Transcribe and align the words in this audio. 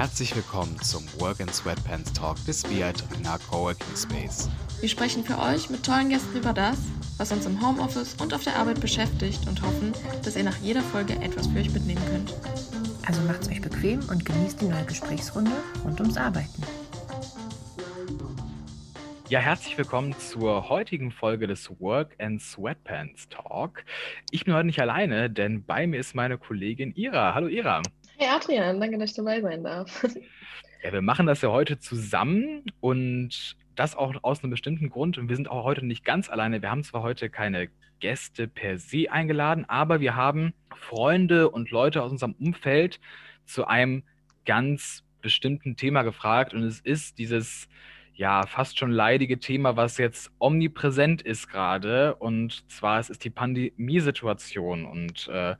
Herzlich 0.00 0.34
willkommen 0.34 0.80
zum 0.80 1.04
Work 1.18 1.42
and 1.42 1.54
Sweatpants 1.54 2.14
Talk 2.14 2.42
des 2.46 2.62
BI 2.62 2.90
Trainer 2.90 3.38
Coworking 3.50 3.94
Space. 3.94 4.48
Wir 4.80 4.88
sprechen 4.88 5.22
für 5.22 5.38
euch 5.38 5.68
mit 5.68 5.84
tollen 5.84 6.08
Gästen 6.08 6.38
über 6.38 6.54
das, 6.54 6.78
was 7.18 7.30
uns 7.32 7.44
im 7.44 7.60
Homeoffice 7.60 8.14
und 8.14 8.32
auf 8.32 8.42
der 8.42 8.56
Arbeit 8.56 8.80
beschäftigt 8.80 9.46
und 9.46 9.60
hoffen, 9.60 9.92
dass 10.24 10.36
ihr 10.36 10.44
nach 10.44 10.56
jeder 10.56 10.80
Folge 10.80 11.16
etwas 11.20 11.48
für 11.48 11.58
euch 11.58 11.70
mitnehmen 11.74 12.00
könnt. 12.10 12.34
Also 13.06 13.20
macht's 13.24 13.50
euch 13.50 13.60
bequem 13.60 14.00
und 14.08 14.24
genießt 14.24 14.62
die 14.62 14.68
neue 14.68 14.86
Gesprächsrunde 14.86 15.52
rund 15.84 16.00
ums 16.00 16.16
Arbeiten. 16.16 16.62
Ja, 19.28 19.40
herzlich 19.40 19.76
willkommen 19.76 20.18
zur 20.18 20.70
heutigen 20.70 21.10
Folge 21.10 21.46
des 21.46 21.78
Work 21.78 22.16
and 22.18 22.40
Sweatpants 22.40 23.28
Talk. 23.28 23.84
Ich 24.30 24.46
bin 24.46 24.54
heute 24.54 24.64
nicht 24.64 24.80
alleine, 24.80 25.28
denn 25.28 25.62
bei 25.62 25.86
mir 25.86 26.00
ist 26.00 26.14
meine 26.14 26.38
Kollegin 26.38 26.96
Ira. 26.96 27.34
Hallo 27.34 27.48
Ira. 27.48 27.82
Hey 28.20 28.28
Adrian, 28.28 28.78
danke, 28.78 28.98
dass 28.98 29.12
ich 29.12 29.16
dabei 29.16 29.40
sein 29.40 29.64
darf. 29.64 30.04
Ja, 30.82 30.92
wir 30.92 31.00
machen 31.00 31.26
das 31.26 31.40
ja 31.40 31.50
heute 31.50 31.78
zusammen 31.78 32.64
und 32.80 33.56
das 33.76 33.96
auch 33.96 34.14
aus 34.20 34.42
einem 34.42 34.50
bestimmten 34.50 34.90
Grund. 34.90 35.16
Und 35.16 35.30
wir 35.30 35.36
sind 35.36 35.48
auch 35.48 35.64
heute 35.64 35.86
nicht 35.86 36.04
ganz 36.04 36.28
alleine. 36.28 36.60
Wir 36.60 36.70
haben 36.70 36.84
zwar 36.84 37.02
heute 37.02 37.30
keine 37.30 37.68
Gäste 37.98 38.46
per 38.46 38.78
se 38.78 39.10
eingeladen, 39.10 39.64
aber 39.68 40.00
wir 40.00 40.16
haben 40.16 40.52
Freunde 40.74 41.48
und 41.48 41.70
Leute 41.70 42.02
aus 42.02 42.12
unserem 42.12 42.34
Umfeld 42.38 43.00
zu 43.46 43.66
einem 43.66 44.02
ganz 44.44 45.02
bestimmten 45.22 45.76
Thema 45.76 46.02
gefragt. 46.02 46.52
Und 46.52 46.62
es 46.62 46.80
ist 46.80 47.16
dieses 47.16 47.68
ja, 48.20 48.46
fast 48.46 48.78
schon 48.78 48.90
leidige 48.90 49.38
Thema, 49.38 49.76
was 49.76 49.96
jetzt 49.96 50.30
omnipräsent 50.38 51.22
ist 51.22 51.48
gerade. 51.48 52.16
Und 52.16 52.70
zwar 52.70 53.00
es 53.00 53.08
ist 53.08 53.24
die 53.24 53.30
Pandemiesituation. 53.30 54.84
Und 54.84 55.28
äh, 55.28 55.56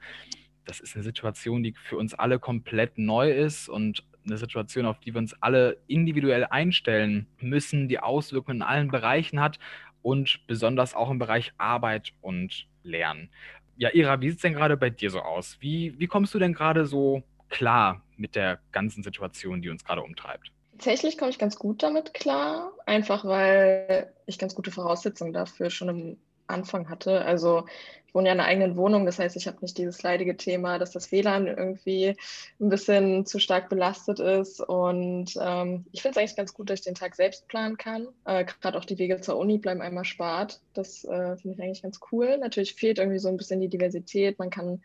das 0.64 0.80
ist 0.80 0.95
eine 0.95 1.05
Situation, 1.05 1.62
die 1.62 1.74
für 1.84 1.96
uns 1.96 2.14
alle 2.14 2.38
komplett 2.38 2.98
neu 2.98 3.30
ist 3.30 3.68
und 3.68 4.05
eine 4.27 4.37
Situation, 4.37 4.87
auf 4.87 5.01
die 5.01 5.14
wir 5.14 5.18
uns 5.18 5.34
alle 5.41 5.78
individuell 5.87 6.45
einstellen 6.45 7.27
müssen, 7.41 7.88
die 7.88 7.98
Auswirkungen 7.98 8.59
in 8.59 8.62
allen 8.62 8.88
Bereichen 8.88 9.40
hat 9.40 9.59
und 10.02 10.40
besonders 10.46 10.95
auch 10.95 11.10
im 11.10 11.18
Bereich 11.18 11.52
Arbeit 11.59 12.12
und 12.21 12.66
Lernen. 12.82 13.30
Ja, 13.76 13.90
Ira, 13.93 14.21
wie 14.21 14.29
sieht 14.29 14.38
es 14.38 14.43
denn 14.43 14.54
gerade 14.54 14.76
bei 14.76 14.90
dir 14.90 15.10
so 15.10 15.21
aus? 15.21 15.57
Wie, 15.60 15.99
wie 15.99 16.07
kommst 16.07 16.34
du 16.34 16.38
denn 16.38 16.52
gerade 16.52 16.87
so 16.87 17.23
klar 17.49 18.02
mit 18.16 18.34
der 18.34 18.59
ganzen 18.73 19.02
Situation, 19.02 19.62
die 19.62 19.71
uns 19.71 19.84
gerade 19.84 20.02
umtreibt? 20.02 20.52
Tatsächlich 20.73 21.18
komme 21.18 21.30
ich 21.30 21.38
ganz 21.38 21.56
gut 21.56 21.82
damit 21.82 22.15
klar, 22.15 22.73
einfach 22.87 23.24
weil 23.24 24.12
ich 24.27 24.38
ganz 24.38 24.54
gute 24.54 24.71
Voraussetzungen 24.71 25.32
dafür 25.32 25.71
schon 25.71 25.88
am 25.88 26.16
Anfang 26.46 26.88
hatte. 26.88 27.24
Also 27.24 27.66
ich 28.10 28.14
wohne 28.16 28.26
ja 28.26 28.34
in 28.34 28.40
einer 28.40 28.48
eigenen 28.48 28.76
Wohnung, 28.76 29.06
das 29.06 29.20
heißt, 29.20 29.36
ich 29.36 29.46
habe 29.46 29.58
nicht 29.60 29.78
dieses 29.78 30.02
leidige 30.02 30.36
Thema, 30.36 30.80
dass 30.80 30.90
das 30.90 31.12
WLAN 31.12 31.46
irgendwie 31.46 32.16
ein 32.58 32.68
bisschen 32.68 33.24
zu 33.24 33.38
stark 33.38 33.68
belastet 33.68 34.18
ist. 34.18 34.60
Und 34.60 35.38
ähm, 35.40 35.86
ich 35.92 36.02
finde 36.02 36.14
es 36.14 36.16
eigentlich 36.16 36.36
ganz 36.36 36.52
gut, 36.52 36.68
dass 36.68 36.80
ich 36.80 36.84
den 36.86 36.96
Tag 36.96 37.14
selbst 37.14 37.46
planen 37.46 37.76
kann. 37.76 38.08
Äh, 38.24 38.46
Gerade 38.46 38.76
auch 38.76 38.84
die 38.84 38.98
Wege 38.98 39.20
zur 39.20 39.38
Uni 39.38 39.58
bleiben 39.58 39.80
einmal 39.80 40.04
spart. 40.04 40.60
Das 40.74 41.04
äh, 41.04 41.36
finde 41.36 41.54
ich 41.56 41.62
eigentlich 41.62 41.82
ganz 41.82 42.00
cool. 42.10 42.36
Natürlich 42.38 42.74
fehlt 42.74 42.98
irgendwie 42.98 43.20
so 43.20 43.28
ein 43.28 43.36
bisschen 43.36 43.60
die 43.60 43.68
Diversität. 43.68 44.40
Man 44.40 44.50
kann 44.50 44.82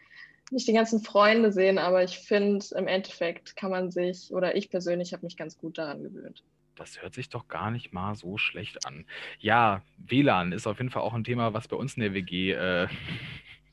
nicht 0.52 0.68
die 0.68 0.74
ganzen 0.74 1.02
Freunde 1.02 1.52
sehen, 1.52 1.80
aber 1.80 2.04
ich 2.04 2.20
finde, 2.20 2.64
im 2.76 2.88
Endeffekt 2.88 3.56
kann 3.56 3.72
man 3.72 3.90
sich, 3.90 4.32
oder 4.32 4.56
ich 4.56 4.70
persönlich 4.70 5.14
habe 5.14 5.26
mich 5.26 5.36
ganz 5.36 5.58
gut 5.58 5.80
daran 5.80 6.04
gewöhnt. 6.04 6.44
Das 6.76 7.02
hört 7.02 7.14
sich 7.14 7.30
doch 7.30 7.48
gar 7.48 7.72
nicht 7.72 7.94
mal 7.94 8.16
so 8.16 8.38
schlecht 8.38 8.86
an. 8.86 9.06
Ja, 9.40 9.82
WLAN 9.98 10.52
ist 10.52 10.68
auf 10.68 10.78
jeden 10.78 10.90
Fall 10.90 11.02
auch 11.02 11.14
ein 11.14 11.24
Thema, 11.24 11.54
was 11.54 11.68
bei 11.68 11.78
uns 11.78 11.96
in 11.96 12.02
der 12.02 12.14
WG 12.14 12.52
äh, 12.52 12.88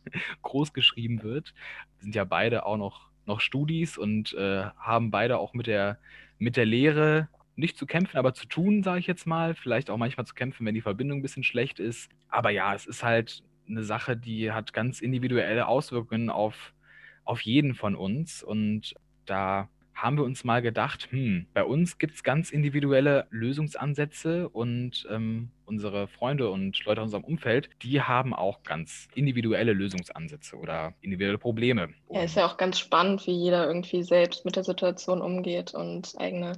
groß 0.42 0.72
geschrieben 0.72 1.22
wird. 1.22 1.52
Wir 1.96 2.02
sind 2.02 2.14
ja 2.14 2.24
beide 2.24 2.64
auch 2.64 2.76
noch, 2.76 3.08
noch 3.26 3.40
Studis 3.40 3.98
und 3.98 4.34
äh, 4.34 4.64
haben 4.78 5.10
beide 5.10 5.38
auch 5.38 5.52
mit 5.52 5.66
der, 5.66 5.98
mit 6.38 6.56
der 6.56 6.66
Lehre 6.66 7.28
nicht 7.56 7.76
zu 7.76 7.86
kämpfen, 7.86 8.16
aber 8.16 8.34
zu 8.34 8.46
tun, 8.46 8.82
sage 8.82 9.00
ich 9.00 9.06
jetzt 9.06 9.26
mal. 9.26 9.54
Vielleicht 9.54 9.90
auch 9.90 9.98
manchmal 9.98 10.26
zu 10.26 10.34
kämpfen, 10.34 10.64
wenn 10.64 10.74
die 10.74 10.80
Verbindung 10.80 11.18
ein 11.18 11.22
bisschen 11.22 11.44
schlecht 11.44 11.80
ist. 11.80 12.10
Aber 12.28 12.50
ja, 12.50 12.74
es 12.74 12.86
ist 12.86 13.02
halt 13.02 13.42
eine 13.68 13.84
Sache, 13.84 14.16
die 14.16 14.52
hat 14.52 14.72
ganz 14.72 15.00
individuelle 15.00 15.66
Auswirkungen 15.66 16.30
auf, 16.30 16.72
auf 17.24 17.40
jeden 17.42 17.74
von 17.74 17.94
uns. 17.94 18.42
Und 18.42 18.94
da 19.26 19.68
haben 19.94 20.16
wir 20.16 20.24
uns 20.24 20.44
mal 20.44 20.62
gedacht, 20.62 21.08
hm, 21.10 21.46
bei 21.54 21.64
uns 21.64 21.98
gibt 21.98 22.14
es 22.14 22.22
ganz 22.22 22.50
individuelle 22.50 23.26
Lösungsansätze 23.30 24.48
und 24.48 25.06
ähm, 25.10 25.50
unsere 25.64 26.08
Freunde 26.08 26.50
und 26.50 26.84
Leute 26.84 27.00
aus 27.00 27.06
unserem 27.06 27.24
Umfeld, 27.24 27.70
die 27.82 28.00
haben 28.00 28.34
auch 28.34 28.62
ganz 28.62 29.08
individuelle 29.14 29.72
Lösungsansätze 29.72 30.56
oder 30.56 30.94
individuelle 31.00 31.38
Probleme. 31.38 31.90
Ja, 32.10 32.22
ist 32.22 32.36
ja 32.36 32.46
auch 32.46 32.56
ganz 32.56 32.78
spannend, 32.78 33.26
wie 33.26 33.32
jeder 33.32 33.66
irgendwie 33.66 34.02
selbst 34.02 34.44
mit 34.44 34.56
der 34.56 34.64
Situation 34.64 35.20
umgeht 35.20 35.74
und 35.74 36.14
eigene 36.18 36.52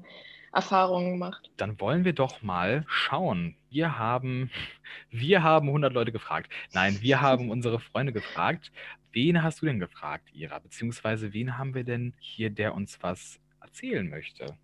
Erfahrungen 0.54 1.18
macht. 1.18 1.50
Dann 1.56 1.80
wollen 1.80 2.04
wir 2.04 2.12
doch 2.12 2.42
mal 2.42 2.84
schauen. 2.86 3.56
Wir 3.70 3.98
haben, 3.98 4.50
wir 5.10 5.42
haben 5.42 5.68
100 5.68 5.92
Leute 5.92 6.12
gefragt. 6.12 6.50
Nein, 6.72 6.98
wir 7.00 7.20
haben 7.20 7.50
unsere 7.50 7.80
Freunde 7.80 8.12
gefragt. 8.12 8.70
Wen 9.14 9.44
hast 9.44 9.62
du 9.62 9.66
denn 9.66 9.78
gefragt, 9.78 10.34
Ira? 10.34 10.58
Beziehungsweise 10.58 11.32
wen 11.32 11.56
haben 11.56 11.72
wir 11.74 11.84
denn 11.84 12.14
hier, 12.18 12.50
der 12.50 12.74
uns 12.74 13.00
was 13.00 13.40
erzählen 13.60 14.08
möchte? 14.08 14.58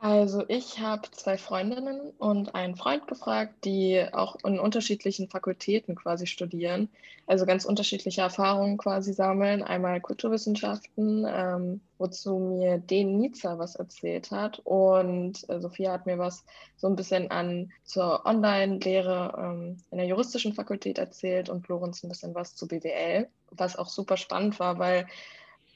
Also 0.00 0.44
ich 0.46 0.78
habe 0.78 1.10
zwei 1.10 1.36
Freundinnen 1.36 2.12
und 2.18 2.54
einen 2.54 2.76
Freund 2.76 3.08
gefragt, 3.08 3.64
die 3.64 4.06
auch 4.12 4.36
in 4.44 4.60
unterschiedlichen 4.60 5.28
Fakultäten 5.28 5.96
quasi 5.96 6.28
studieren, 6.28 6.88
also 7.26 7.46
ganz 7.46 7.64
unterschiedliche 7.64 8.20
Erfahrungen 8.20 8.78
quasi 8.78 9.12
sammeln. 9.12 9.60
Einmal 9.64 10.00
Kulturwissenschaften, 10.00 11.26
ähm, 11.28 11.80
wozu 11.98 12.38
mir 12.38 12.78
Den 12.78 13.18
Nizza 13.18 13.58
was 13.58 13.74
erzählt 13.74 14.30
hat 14.30 14.60
und 14.62 15.48
äh, 15.48 15.60
Sophia 15.60 15.90
hat 15.90 16.06
mir 16.06 16.18
was 16.18 16.44
so 16.76 16.86
ein 16.86 16.94
bisschen 16.94 17.32
an 17.32 17.72
zur 17.82 18.24
Online-Lehre 18.24 19.34
ähm, 19.36 19.78
in 19.90 19.98
der 19.98 20.06
juristischen 20.06 20.52
Fakultät 20.52 20.98
erzählt 20.98 21.48
und 21.48 21.66
Lorenz 21.66 22.04
ein 22.04 22.08
bisschen 22.08 22.36
was 22.36 22.54
zu 22.54 22.68
BWL, 22.68 23.26
was 23.50 23.74
auch 23.74 23.88
super 23.88 24.16
spannend 24.16 24.60
war, 24.60 24.78
weil 24.78 25.08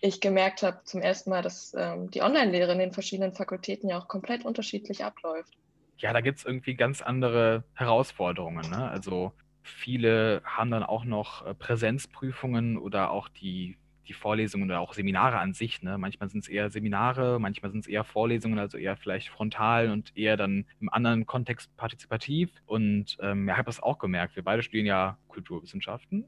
ich 0.03 0.21
gemerkt 0.21 0.63
habe 0.65 0.81
zum 0.85 1.01
ersten 1.01 1.31
Mal, 1.31 1.43
dass 1.43 1.75
ähm, 1.79 2.11
die 2.11 2.23
Online-Lehre 2.23 2.73
in 2.73 2.81
den 2.81 2.93
verschiedenen 2.93 3.33
Fakultäten 3.33 3.89
ja 3.89 3.99
auch 3.99 4.09
komplett 4.09 4.45
unterschiedlich 4.45 5.05
abläuft. 5.05 5.55
Ja, 5.99 6.13
da 6.13 6.21
gibt 6.21 6.41
es 6.41 6.45
irgendwie 6.45 6.75
ganz 6.75 7.01
andere 7.01 7.63
Herausforderungen. 7.75 8.69
Ne? 8.69 8.91
Also 8.91 9.33
viele 9.63 10.43
haben 10.45 10.73
dann 10.73 10.83
auch 10.83 11.05
noch 11.05 11.47
äh, 11.47 11.55
Präsenzprüfungen 11.55 12.79
oder 12.79 13.13
auch 13.13 13.29
die, 13.29 13.79
die 14.09 14.13
Vorlesungen 14.13 14.69
oder 14.69 14.81
auch 14.81 14.93
Seminare 14.93 15.39
an 15.39 15.55
sich. 15.55 15.83
Ne? 15.83 15.97
Manchmal 15.99 16.29
sind 16.29 16.41
es 16.41 16.49
eher 16.49 16.69
Seminare, 16.69 17.39
manchmal 17.39 17.71
sind 17.71 17.83
es 17.83 17.87
eher 17.87 18.03
Vorlesungen, 18.03 18.59
also 18.59 18.79
eher 18.79 18.97
vielleicht 18.97 19.29
frontal 19.29 19.89
und 19.89 20.17
eher 20.17 20.37
dann 20.37 20.67
im 20.81 20.93
anderen 20.93 21.27
Kontext 21.27 21.77
partizipativ. 21.77 22.51
Und 22.67 23.19
ähm, 23.21 23.49
ich 23.49 23.55
habe 23.55 23.67
das 23.67 23.81
auch 23.81 24.01
gemerkt. 24.01 24.35
Wir 24.35 24.43
beide 24.43 24.65
studieren 24.65 24.87
ja 24.87 25.17
Kulturwissenschaften. 25.29 26.25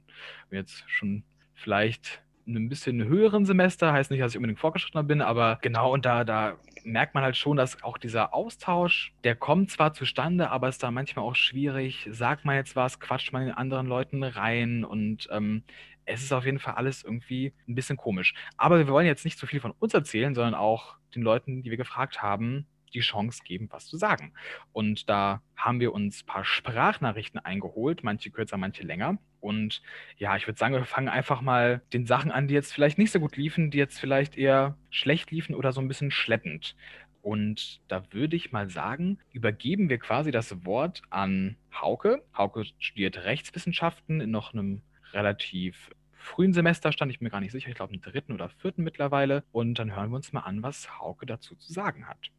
Jetzt 0.52 0.84
schon 0.86 1.24
vielleicht 1.54 2.23
einem 2.47 2.69
bisschen 2.69 3.05
höheren 3.05 3.47
Semester, 3.47 3.93
heißt 3.93 4.10
nicht, 4.10 4.22
dass 4.22 4.32
ich 4.32 4.37
unbedingt 4.37 4.60
fortgeschrittener 4.60 5.05
bin, 5.05 5.22
aber 5.22 5.59
genau, 5.62 5.93
und 5.93 6.05
da, 6.05 6.25
da 6.25 6.56
merkt 6.84 7.15
man 7.15 7.25
halt 7.25 7.37
schon, 7.37 7.56
dass 7.56 7.82
auch 7.82 7.99
dieser 7.99 8.34
Austausch, 8.34 9.12
der 9.25 9.34
kommt 9.34 9.71
zwar 9.71 9.94
zustande, 9.94 10.50
aber 10.50 10.69
ist 10.69 10.82
da 10.82 10.91
manchmal 10.91 11.25
auch 11.25 11.34
schwierig. 11.34 12.09
Sagt 12.10 12.44
man 12.44 12.56
jetzt 12.56 12.77
was, 12.77 13.00
quatscht 13.00 13.32
man 13.32 13.47
den 13.47 13.55
anderen 13.55 13.87
Leuten 13.87 14.22
rein 14.22 14.84
und 14.84 15.28
ähm, 15.31 15.62
es 16.06 16.22
ist 16.22 16.32
auf 16.32 16.44
jeden 16.44 16.59
Fall 16.59 16.75
alles 16.75 17.03
irgendwie 17.03 17.55
ein 17.66 17.75
bisschen 17.75 17.97
komisch. 17.97 18.34
Aber 18.56 18.78
wir 18.78 18.88
wollen 18.88 19.06
jetzt 19.06 19.25
nicht 19.25 19.38
zu 19.38 19.47
viel 19.47 19.61
von 19.61 19.72
uns 19.78 19.94
erzählen, 19.94 20.34
sondern 20.34 20.55
auch 20.55 20.97
den 21.15 21.22
Leuten, 21.22 21.62
die 21.62 21.71
wir 21.71 21.78
gefragt 21.78 22.22
haben, 22.22 22.66
die 22.93 23.00
Chance 23.00 23.43
geben, 23.44 23.69
was 23.71 23.87
zu 23.87 23.97
sagen. 23.97 24.32
Und 24.72 25.09
da 25.09 25.43
haben 25.56 25.81
wir 25.81 25.93
uns 25.93 26.22
ein 26.22 26.26
paar 26.26 26.44
Sprachnachrichten 26.44 27.41
eingeholt, 27.41 28.05
manche 28.05 28.31
kürzer, 28.31 28.56
manche 28.56 28.84
länger. 28.84 29.19
Und 29.44 29.82
ja, 30.16 30.37
ich 30.37 30.47
würde 30.47 30.59
sagen, 30.59 30.75
wir 30.75 30.87
fangen 30.87 31.10
einfach 31.10 31.43
mal 31.43 31.82
den 31.93 32.06
Sachen 32.06 32.31
an, 32.31 32.49
die 32.49 32.55
jetzt 32.55 32.72
vielleicht 32.72 32.97
nicht 32.97 33.10
so 33.10 33.21
gut 33.21 33.37
liefen, 33.37 33.71
die 33.71 33.77
jetzt 33.77 33.99
vielleicht 33.99 34.38
eher 34.38 34.78
schlecht 34.88 35.31
liefen 35.31 35.55
oder 35.55 35.71
so 35.71 35.82
ein 35.82 35.88
bisschen 35.88 36.10
schleppend. 36.10 36.75
Und 37.21 37.82
da 37.88 38.02
würde 38.11 38.37
ich 38.37 38.52
mal 38.52 38.70
sagen, 38.70 39.19
übergeben 39.32 39.91
wir 39.91 39.99
quasi 39.99 40.31
das 40.31 40.64
Wort 40.64 41.02
an 41.11 41.56
Hauke. 41.79 42.23
Hauke 42.35 42.64
studiert 42.79 43.19
Rechtswissenschaften 43.25 44.23
in 44.23 44.31
noch 44.31 44.55
einem 44.55 44.81
relativ 45.12 45.90
frühen 46.14 46.55
Semester 46.55 46.90
stand 46.90 47.12
ich 47.12 47.20
mir 47.20 47.29
gar 47.29 47.40
nicht 47.40 47.52
sicher, 47.52 47.69
ich 47.69 47.75
glaube 47.75 47.93
im 47.93 48.00
dritten 48.00 48.32
oder 48.32 48.49
vierten 48.49 48.82
mittlerweile. 48.82 49.44
Und 49.52 49.79
dann 49.79 49.94
hören 49.94 50.08
wir 50.08 50.17
uns 50.17 50.32
mal 50.32 50.40
an, 50.40 50.62
was 50.62 50.99
Hauke 50.99 51.26
dazu 51.26 51.55
zu 51.55 51.70
sagen 51.70 52.08
hat. 52.08 52.31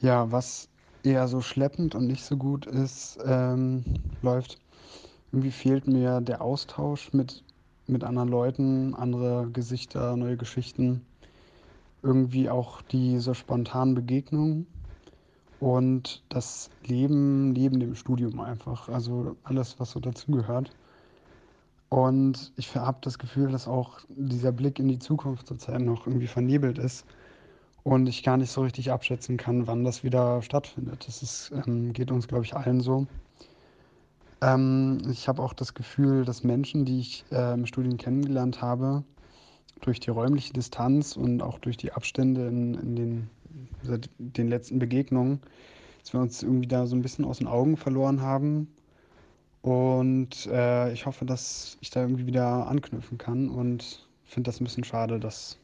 Ja, 0.00 0.30
was 0.30 0.68
eher 1.04 1.26
so 1.26 1.40
schleppend 1.40 1.94
und 1.94 2.06
nicht 2.06 2.22
so 2.22 2.36
gut 2.36 2.66
ist, 2.66 3.18
ähm, 3.24 3.82
läuft, 4.20 4.58
irgendwie 5.32 5.50
fehlt 5.50 5.86
mir 5.86 6.20
der 6.20 6.42
Austausch 6.42 7.12
mit, 7.14 7.42
mit 7.86 8.04
anderen 8.04 8.28
Leuten, 8.28 8.94
andere 8.94 9.48
Gesichter, 9.50 10.16
neue 10.16 10.36
Geschichten. 10.36 11.04
Irgendwie 12.02 12.50
auch 12.50 12.82
diese 12.82 13.34
spontanen 13.34 13.94
Begegnungen 13.94 14.66
und 15.60 16.22
das 16.28 16.70
Leben 16.84 17.52
neben 17.52 17.80
dem 17.80 17.94
Studium 17.94 18.40
einfach. 18.40 18.88
Also 18.88 19.36
alles, 19.44 19.80
was 19.80 19.92
so 19.92 20.00
dazugehört. 20.00 20.70
Und 21.88 22.52
ich 22.56 22.74
habe 22.74 22.98
das 23.02 23.18
Gefühl, 23.18 23.52
dass 23.52 23.68
auch 23.68 24.00
dieser 24.08 24.52
Blick 24.52 24.78
in 24.78 24.88
die 24.88 24.98
Zukunft 24.98 25.46
zurzeit 25.46 25.80
noch 25.80 26.06
irgendwie 26.06 26.26
vernebelt 26.26 26.78
ist. 26.78 27.06
und 27.84 28.06
ich 28.08 28.22
gar 28.22 28.36
nicht 28.36 28.50
so 28.52 28.62
richtig 28.62 28.92
abschätzen 28.92 29.36
kann, 29.36 29.66
wann 29.66 29.84
das 29.84 30.04
wieder 30.04 30.42
stattfindet. 30.42 31.06
Das 31.08 31.22
ist, 31.22 31.52
ähm, 31.66 31.92
geht 31.92 32.10
uns, 32.12 32.28
glaube 32.28 32.44
ich, 32.44 32.54
allen 32.56 32.80
so. 32.80 33.06
Ähm, 34.42 34.98
ich 35.10 35.28
habe 35.28 35.40
auch 35.40 35.54
das 35.54 35.72
Gefühl, 35.72 36.24
dass 36.24 36.42
Menschen, 36.42 36.84
die 36.84 37.00
ich 37.00 37.24
äh, 37.30 37.54
im 37.54 37.64
Studium 37.64 37.96
kennengelernt 37.96 38.60
habe, 38.60 39.04
durch 39.80 40.00
die 40.00 40.10
räumliche 40.10 40.52
Distanz 40.52 41.16
und 41.16 41.42
auch 41.42 41.58
durch 41.58 41.76
die 41.76 41.92
Abstände 41.92 42.48
in, 42.48 42.74
in 42.74 42.96
den, 42.96 43.30
den 44.18 44.48
letzten 44.48 44.78
Begegnungen, 44.78 45.40
dass 46.00 46.12
wir 46.12 46.20
uns 46.20 46.42
irgendwie 46.42 46.68
da 46.68 46.86
so 46.86 46.96
ein 46.96 47.02
bisschen 47.02 47.24
aus 47.24 47.38
den 47.38 47.46
Augen 47.46 47.76
verloren 47.76 48.20
haben. 48.20 48.68
Und 49.62 50.46
äh, 50.46 50.92
ich 50.92 51.06
hoffe, 51.06 51.24
dass 51.24 51.78
ich 51.80 51.90
da 51.90 52.02
irgendwie 52.02 52.26
wieder 52.26 52.66
anknüpfen 52.66 53.18
kann 53.18 53.48
und 53.48 54.08
finde 54.24 54.48
das 54.48 54.60
ein 54.60 54.64
bisschen 54.64 54.84
schade, 54.84 55.20
dass 55.20 55.56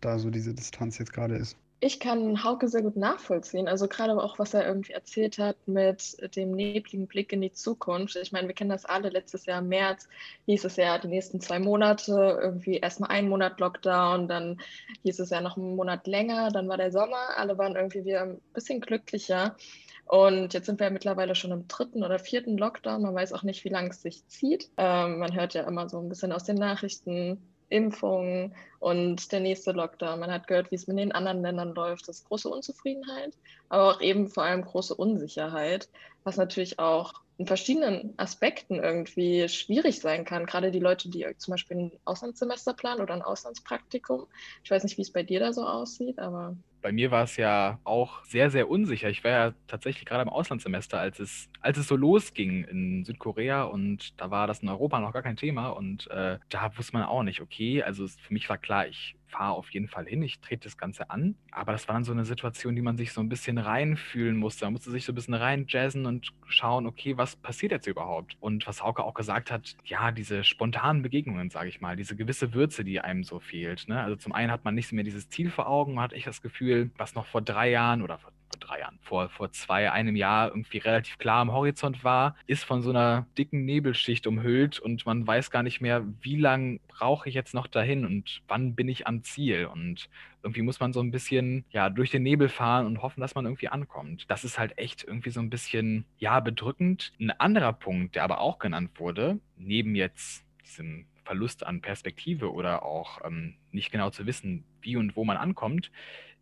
da 0.00 0.18
so 0.18 0.30
diese 0.30 0.54
Distanz 0.54 0.98
jetzt 0.98 1.12
gerade 1.12 1.34
ist. 1.34 1.56
Ich 1.84 1.98
kann 1.98 2.44
Hauke 2.44 2.68
sehr 2.68 2.82
gut 2.82 2.94
nachvollziehen. 2.94 3.66
Also 3.66 3.88
gerade 3.88 4.16
auch, 4.16 4.38
was 4.38 4.54
er 4.54 4.64
irgendwie 4.64 4.92
erzählt 4.92 5.38
hat 5.38 5.56
mit 5.66 6.16
dem 6.36 6.52
nebligen 6.52 7.08
Blick 7.08 7.32
in 7.32 7.40
die 7.40 7.50
Zukunft. 7.50 8.14
Ich 8.14 8.30
meine, 8.30 8.46
wir 8.46 8.54
kennen 8.54 8.70
das 8.70 8.84
alle. 8.84 9.08
Letztes 9.08 9.46
Jahr 9.46 9.58
im 9.58 9.66
März 9.66 10.08
hieß 10.46 10.64
es 10.64 10.76
ja 10.76 10.96
die 10.98 11.08
nächsten 11.08 11.40
zwei 11.40 11.58
Monate, 11.58 12.38
irgendwie 12.40 12.76
erstmal 12.76 13.10
einen 13.10 13.28
Monat 13.28 13.58
Lockdown, 13.58 14.28
dann 14.28 14.60
hieß 15.02 15.18
es 15.18 15.30
ja 15.30 15.40
noch 15.40 15.56
einen 15.56 15.74
Monat 15.74 16.06
länger, 16.06 16.50
dann 16.52 16.68
war 16.68 16.76
der 16.76 16.92
Sommer, 16.92 17.36
alle 17.36 17.58
waren 17.58 17.74
irgendwie 17.74 18.04
wieder 18.04 18.22
ein 18.22 18.40
bisschen 18.54 18.80
glücklicher. 18.80 19.56
Und 20.04 20.54
jetzt 20.54 20.66
sind 20.66 20.78
wir 20.78 20.86
ja 20.86 20.92
mittlerweile 20.92 21.34
schon 21.34 21.50
im 21.50 21.66
dritten 21.66 22.04
oder 22.04 22.20
vierten 22.20 22.58
Lockdown. 22.58 23.02
Man 23.02 23.14
weiß 23.16 23.32
auch 23.32 23.42
nicht, 23.42 23.64
wie 23.64 23.70
lange 23.70 23.90
es 23.90 24.02
sich 24.02 24.24
zieht. 24.28 24.70
Ähm, 24.76 25.18
man 25.18 25.34
hört 25.34 25.54
ja 25.54 25.66
immer 25.66 25.88
so 25.88 25.98
ein 25.98 26.08
bisschen 26.08 26.30
aus 26.30 26.44
den 26.44 26.58
Nachrichten, 26.58 27.42
Impfungen 27.72 28.54
und 28.78 29.32
der 29.32 29.40
nächste 29.40 29.72
Lockdown. 29.72 30.20
Man 30.20 30.30
hat 30.30 30.46
gehört, 30.46 30.70
wie 30.70 30.76
es 30.76 30.86
mit 30.86 30.98
den 30.98 31.12
anderen 31.12 31.42
Ländern 31.42 31.74
läuft. 31.74 32.08
Das 32.08 32.18
ist 32.18 32.28
große 32.28 32.48
Unzufriedenheit, 32.48 33.36
aber 33.68 33.90
auch 33.90 34.00
eben 34.00 34.28
vor 34.28 34.44
allem 34.44 34.62
große 34.62 34.94
Unsicherheit, 34.94 35.88
was 36.24 36.36
natürlich 36.36 36.78
auch 36.78 37.14
in 37.38 37.46
verschiedenen 37.46 38.14
Aspekten 38.18 38.76
irgendwie 38.76 39.48
schwierig 39.48 40.00
sein 40.00 40.24
kann. 40.24 40.46
Gerade 40.46 40.70
die 40.70 40.78
Leute, 40.78 41.08
die 41.08 41.26
zum 41.38 41.52
Beispiel 41.52 41.76
ein 41.76 41.92
Auslandssemester 42.04 42.74
planen 42.74 43.00
oder 43.00 43.14
ein 43.14 43.22
Auslandspraktikum. 43.22 44.26
Ich 44.62 44.70
weiß 44.70 44.84
nicht, 44.84 44.98
wie 44.98 45.02
es 45.02 45.12
bei 45.12 45.22
dir 45.22 45.40
da 45.40 45.52
so 45.52 45.66
aussieht, 45.66 46.18
aber 46.18 46.56
bei 46.82 46.92
mir 46.92 47.10
war 47.10 47.24
es 47.24 47.36
ja 47.36 47.78
auch 47.84 48.24
sehr, 48.24 48.50
sehr 48.50 48.68
unsicher. 48.68 49.08
Ich 49.08 49.24
war 49.24 49.30
ja 49.30 49.54
tatsächlich 49.68 50.04
gerade 50.04 50.22
im 50.22 50.28
Auslandssemester, 50.28 50.98
als 50.98 51.20
es, 51.20 51.48
als 51.60 51.78
es 51.78 51.86
so 51.88 51.96
losging 51.96 52.64
in 52.64 53.04
Südkorea 53.04 53.62
und 53.62 54.20
da 54.20 54.30
war 54.30 54.46
das 54.46 54.60
in 54.60 54.68
Europa 54.68 55.00
noch 55.00 55.12
gar 55.12 55.22
kein 55.22 55.36
Thema 55.36 55.68
und 55.68 56.10
äh, 56.10 56.38
da 56.48 56.76
wusste 56.76 56.94
man 56.94 57.04
auch 57.04 57.22
nicht, 57.22 57.40
okay, 57.40 57.82
also 57.82 58.06
für 58.06 58.32
mich 58.32 58.48
war 58.48 58.58
klar, 58.58 58.86
ich 58.88 59.14
fahre 59.32 59.52
auf 59.52 59.70
jeden 59.70 59.88
Fall 59.88 60.06
hin, 60.06 60.22
ich 60.22 60.40
trete 60.40 60.64
das 60.64 60.76
Ganze 60.76 61.10
an. 61.10 61.34
Aber 61.50 61.72
das 61.72 61.88
war 61.88 61.94
dann 61.94 62.04
so 62.04 62.12
eine 62.12 62.24
Situation, 62.24 62.76
die 62.76 62.82
man 62.82 62.96
sich 62.96 63.12
so 63.12 63.20
ein 63.20 63.28
bisschen 63.28 63.58
reinfühlen 63.58 64.36
musste. 64.36 64.66
Man 64.66 64.74
musste 64.74 64.90
sich 64.90 65.04
so 65.04 65.12
ein 65.12 65.14
bisschen 65.14 65.34
reinjazzen 65.34 66.06
und 66.06 66.32
schauen, 66.46 66.86
okay, 66.86 67.16
was 67.16 67.36
passiert 67.36 67.72
jetzt 67.72 67.86
überhaupt? 67.86 68.36
Und 68.40 68.66
was 68.66 68.82
Hauke 68.82 69.02
auch 69.02 69.14
gesagt 69.14 69.50
hat, 69.50 69.76
ja, 69.84 70.12
diese 70.12 70.44
spontanen 70.44 71.02
Begegnungen, 71.02 71.50
sage 71.50 71.68
ich 71.68 71.80
mal, 71.80 71.96
diese 71.96 72.14
gewisse 72.14 72.52
Würze, 72.54 72.84
die 72.84 73.00
einem 73.00 73.24
so 73.24 73.40
fehlt. 73.40 73.88
Ne? 73.88 74.00
Also 74.00 74.16
zum 74.16 74.32
einen 74.32 74.50
hat 74.50 74.64
man 74.64 74.74
nicht 74.74 74.92
mehr 74.92 75.04
dieses 75.04 75.28
Ziel 75.28 75.50
vor 75.50 75.66
Augen, 75.66 75.94
man 75.94 76.04
hat 76.04 76.12
echt 76.12 76.26
das 76.26 76.42
Gefühl, 76.42 76.90
was 76.96 77.14
noch 77.14 77.26
vor 77.26 77.42
drei 77.42 77.70
Jahren 77.70 78.02
oder 78.02 78.18
vor 78.18 78.31
vor 78.52 78.60
drei 78.60 78.80
Jahren, 78.80 78.98
vor, 79.02 79.28
vor 79.28 79.50
zwei, 79.52 79.90
einem 79.90 80.16
Jahr 80.16 80.48
irgendwie 80.48 80.78
relativ 80.78 81.18
klar 81.18 81.40
am 81.40 81.52
Horizont 81.52 82.04
war, 82.04 82.36
ist 82.46 82.64
von 82.64 82.82
so 82.82 82.90
einer 82.90 83.26
dicken 83.38 83.64
Nebelschicht 83.64 84.26
umhüllt 84.26 84.78
und 84.78 85.06
man 85.06 85.26
weiß 85.26 85.50
gar 85.50 85.62
nicht 85.62 85.80
mehr, 85.80 86.04
wie 86.20 86.36
lange 86.36 86.80
brauche 86.88 87.28
ich 87.28 87.34
jetzt 87.34 87.54
noch 87.54 87.66
dahin 87.66 88.04
und 88.04 88.42
wann 88.48 88.74
bin 88.74 88.88
ich 88.88 89.06
am 89.06 89.22
Ziel. 89.22 89.66
Und 89.66 90.08
irgendwie 90.42 90.62
muss 90.62 90.80
man 90.80 90.92
so 90.92 91.00
ein 91.00 91.10
bisschen 91.10 91.64
ja 91.70 91.88
durch 91.88 92.10
den 92.10 92.22
Nebel 92.22 92.48
fahren 92.48 92.86
und 92.86 93.02
hoffen, 93.02 93.20
dass 93.20 93.34
man 93.34 93.46
irgendwie 93.46 93.68
ankommt. 93.68 94.30
Das 94.30 94.44
ist 94.44 94.58
halt 94.58 94.78
echt 94.78 95.04
irgendwie 95.04 95.30
so 95.30 95.40
ein 95.40 95.50
bisschen 95.50 96.04
ja 96.18 96.40
bedrückend. 96.40 97.12
Ein 97.20 97.30
anderer 97.30 97.72
Punkt, 97.72 98.16
der 98.16 98.24
aber 98.24 98.40
auch 98.40 98.58
genannt 98.58 98.90
wurde, 98.98 99.38
neben 99.56 99.94
jetzt 99.94 100.44
diesem 100.64 101.06
Verlust 101.24 101.64
an 101.64 101.80
Perspektive 101.80 102.52
oder 102.52 102.82
auch 102.82 103.20
ähm, 103.24 103.54
nicht 103.70 103.92
genau 103.92 104.10
zu 104.10 104.26
wissen, 104.26 104.64
wie 104.80 104.96
und 104.96 105.16
wo 105.16 105.24
man 105.24 105.36
ankommt, 105.36 105.90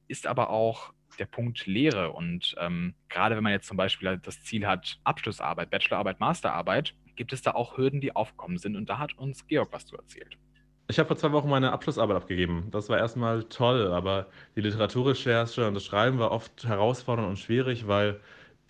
ist 0.09 0.27
aber 0.27 0.51
auch 0.51 0.93
der 1.19 1.27
Punkt 1.27 1.67
Lehre. 1.67 2.13
Und 2.13 2.55
ähm, 2.59 2.95
gerade 3.09 3.37
wenn 3.37 3.43
man 3.43 3.53
jetzt 3.53 3.67
zum 3.67 3.77
Beispiel 3.77 4.19
das 4.23 4.43
Ziel 4.43 4.67
hat, 4.67 4.99
Abschlussarbeit, 5.05 5.71
Bachelorarbeit, 5.71 6.21
Masterarbeit, 6.21 6.95
gibt 7.17 7.33
es 7.33 7.43
da 7.43 7.53
auch 7.53 7.77
Hürden, 7.77 8.01
die 8.01 8.15
aufgekommen 8.15 8.59
sind. 8.59 8.77
Und 8.77 8.89
da 8.89 8.99
hat 8.99 9.17
uns 9.19 9.47
Georg 9.47 9.73
was 9.73 9.87
zu 9.87 9.97
erzählt. 9.97 10.39
Ich 10.89 10.99
habe 10.99 11.07
vor 11.07 11.17
zwei 11.17 11.31
Wochen 11.33 11.49
meine 11.49 11.73
Abschlussarbeit 11.73 12.17
abgegeben. 12.17 12.67
Das 12.73 12.89
war 12.89 12.99
erstmal 12.99 13.45
toll, 13.45 13.93
aber 13.93 14.27
die 14.57 14.61
Literaturrecherche 14.61 15.69
und 15.69 15.75
das 15.75 15.85
Schreiben 15.85 16.19
war 16.19 16.33
oft 16.33 16.65
herausfordernd 16.65 17.29
und 17.29 17.39
schwierig, 17.39 17.87
weil 17.87 18.21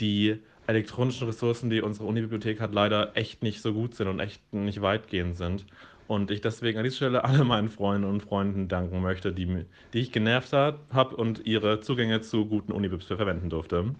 die 0.00 0.38
elektronischen 0.66 1.26
Ressourcen, 1.26 1.70
die 1.70 1.80
unsere 1.80 2.06
Unibibliothek 2.06 2.60
hat, 2.60 2.74
leider 2.74 3.16
echt 3.16 3.42
nicht 3.42 3.62
so 3.62 3.72
gut 3.72 3.94
sind 3.94 4.08
und 4.08 4.20
echt 4.20 4.52
nicht 4.52 4.82
weitgehend 4.82 5.36
sind. 5.36 5.64
Und 6.10 6.32
ich 6.32 6.40
deswegen 6.40 6.76
an 6.76 6.82
dieser 6.82 6.96
Stelle 6.96 7.22
alle 7.22 7.44
meinen 7.44 7.68
Freunden 7.68 8.08
und 8.08 8.24
Freunden 8.24 8.66
danken 8.66 9.00
möchte, 9.00 9.32
die, 9.32 9.64
die 9.92 10.00
ich 10.00 10.10
genervt 10.10 10.52
habe 10.52 11.14
und 11.14 11.46
ihre 11.46 11.78
Zugänge 11.82 12.20
zu 12.20 12.46
guten 12.46 12.72
Unibibs 12.72 13.06
verwenden 13.06 13.48
durfte. 13.48 13.94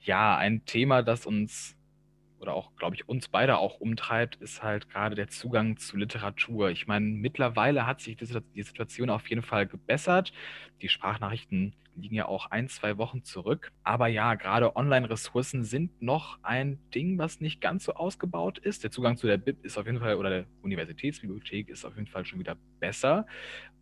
Ja, 0.00 0.36
ein 0.36 0.66
Thema, 0.66 1.02
das 1.02 1.24
uns 1.24 1.74
oder 2.40 2.54
auch, 2.54 2.74
glaube 2.76 2.96
ich, 2.96 3.08
uns 3.08 3.28
beide 3.28 3.58
auch 3.58 3.80
umtreibt, 3.80 4.36
ist 4.36 4.62
halt 4.62 4.88
gerade 4.88 5.14
der 5.14 5.28
Zugang 5.28 5.76
zu 5.76 5.96
Literatur. 5.96 6.70
Ich 6.70 6.86
meine, 6.86 7.06
mittlerweile 7.06 7.86
hat 7.86 8.00
sich 8.00 8.16
die 8.16 8.62
Situation 8.62 9.10
auf 9.10 9.28
jeden 9.28 9.42
Fall 9.42 9.66
gebessert. 9.66 10.32
Die 10.80 10.88
Sprachnachrichten 10.88 11.74
liegen 11.96 12.14
ja 12.14 12.26
auch 12.26 12.46
ein, 12.46 12.68
zwei 12.68 12.96
Wochen 12.98 13.24
zurück. 13.24 13.72
Aber 13.82 14.06
ja, 14.08 14.34
gerade 14.34 14.74
Online-Ressourcen 14.74 15.64
sind 15.64 16.00
noch 16.00 16.38
ein 16.42 16.78
Ding, 16.94 17.18
was 17.18 17.40
nicht 17.40 17.60
ganz 17.60 17.84
so 17.84 17.94
ausgebaut 17.94 18.58
ist. 18.58 18.84
Der 18.84 18.90
Zugang 18.90 19.16
zu 19.16 19.26
der 19.26 19.36
BIP 19.36 19.64
ist 19.64 19.76
auf 19.76 19.86
jeden 19.86 20.00
Fall, 20.00 20.16
oder 20.16 20.30
der 20.30 20.46
Universitätsbibliothek 20.62 21.68
ist 21.68 21.84
auf 21.84 21.96
jeden 21.96 22.08
Fall 22.08 22.24
schon 22.24 22.38
wieder 22.38 22.56
besser 22.78 23.26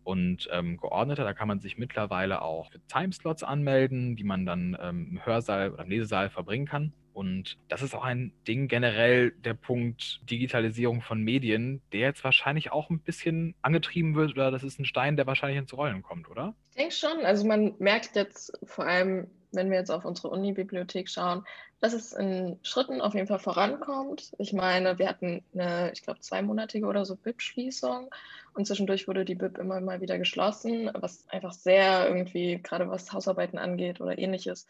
und 0.03 0.49
ähm, 0.51 0.77
geordneter. 0.77 1.23
Da 1.23 1.33
kann 1.33 1.47
man 1.47 1.59
sich 1.59 1.77
mittlerweile 1.77 2.41
auch 2.41 2.71
für 2.71 2.79
Timeslots 2.87 3.43
anmelden, 3.43 4.15
die 4.15 4.23
man 4.23 4.45
dann 4.45 4.77
ähm, 4.81 5.07
im 5.11 5.25
Hörsaal 5.25 5.71
oder 5.71 5.83
im 5.83 5.89
Lesesaal 5.89 6.29
verbringen 6.29 6.65
kann. 6.65 6.93
Und 7.13 7.57
das 7.67 7.81
ist 7.81 7.93
auch 7.95 8.03
ein 8.03 8.31
Ding 8.47 8.67
generell, 8.67 9.31
der 9.31 9.53
Punkt 9.53 10.21
Digitalisierung 10.29 11.01
von 11.01 11.21
Medien, 11.21 11.81
der 11.91 12.01
jetzt 12.01 12.23
wahrscheinlich 12.23 12.71
auch 12.71 12.89
ein 12.89 12.99
bisschen 12.99 13.55
angetrieben 13.61 14.15
wird 14.15 14.31
oder 14.31 14.51
das 14.51 14.63
ist 14.63 14.79
ein 14.79 14.85
Stein, 14.85 15.17
der 15.17 15.27
wahrscheinlich 15.27 15.57
ins 15.57 15.73
Rollen 15.73 16.01
kommt, 16.01 16.29
oder? 16.29 16.53
Ich 16.71 16.77
denke 16.77 16.93
schon. 16.93 17.25
Also 17.25 17.45
man 17.45 17.73
merkt 17.79 18.15
jetzt 18.15 18.57
vor 18.63 18.85
allem, 18.85 19.27
wenn 19.51 19.71
wir 19.71 19.79
jetzt 19.79 19.89
auf 19.89 20.05
unsere 20.05 20.29
Uni-Bibliothek 20.29 21.09
schauen, 21.09 21.43
dass 21.79 21.93
es 21.93 22.13
in 22.13 22.59
Schritten 22.61 23.01
auf 23.01 23.13
jeden 23.13 23.27
Fall 23.27 23.39
vorankommt. 23.39 24.31
Ich 24.37 24.53
meine, 24.53 24.99
wir 24.99 25.07
hatten 25.07 25.43
eine, 25.53 25.91
ich 25.93 26.01
glaube, 26.01 26.19
zweimonatige 26.19 26.85
oder 26.85 27.05
so 27.05 27.15
BIP-Schließung 27.15 28.09
und 28.53 28.67
zwischendurch 28.67 29.07
wurde 29.07 29.25
die 29.25 29.35
BIP 29.35 29.57
immer 29.57 29.79
mal 29.79 30.01
wieder 30.01 30.17
geschlossen, 30.17 30.91
was 30.93 31.27
einfach 31.29 31.53
sehr 31.53 32.07
irgendwie, 32.07 32.59
gerade 32.61 32.89
was 32.89 33.13
Hausarbeiten 33.13 33.57
angeht 33.57 34.01
oder 34.01 34.17
ähnliches, 34.17 34.67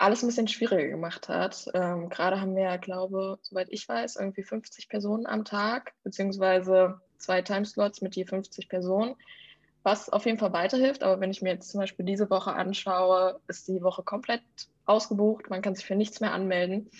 alles 0.00 0.22
ein 0.22 0.28
bisschen 0.28 0.48
schwieriger 0.48 0.88
gemacht 0.88 1.28
hat. 1.28 1.66
Ähm, 1.74 2.08
gerade 2.08 2.40
haben 2.40 2.56
wir 2.56 2.62
ja, 2.62 2.76
glaube, 2.78 3.38
soweit 3.42 3.68
ich 3.70 3.86
weiß, 3.86 4.16
irgendwie 4.16 4.42
50 4.42 4.88
Personen 4.88 5.26
am 5.26 5.44
Tag, 5.44 5.92
beziehungsweise 6.04 7.00
zwei 7.18 7.42
Timeslots 7.42 8.00
mit 8.00 8.16
je 8.16 8.24
50 8.24 8.70
Personen, 8.70 9.14
was 9.82 10.08
auf 10.08 10.24
jeden 10.24 10.38
Fall 10.38 10.54
weiterhilft. 10.54 11.02
Aber 11.02 11.20
wenn 11.20 11.30
ich 11.30 11.42
mir 11.42 11.50
jetzt 11.50 11.70
zum 11.70 11.80
Beispiel 11.80 12.06
diese 12.06 12.30
Woche 12.30 12.54
anschaue, 12.54 13.40
ist 13.46 13.68
die 13.68 13.82
Woche 13.82 14.02
komplett 14.02 14.42
ausgebucht. 14.86 15.50
Man 15.50 15.60
kann 15.60 15.74
sich 15.74 15.84
für 15.84 15.96
nichts 15.96 16.20
mehr 16.20 16.32
anmelden, 16.32 16.90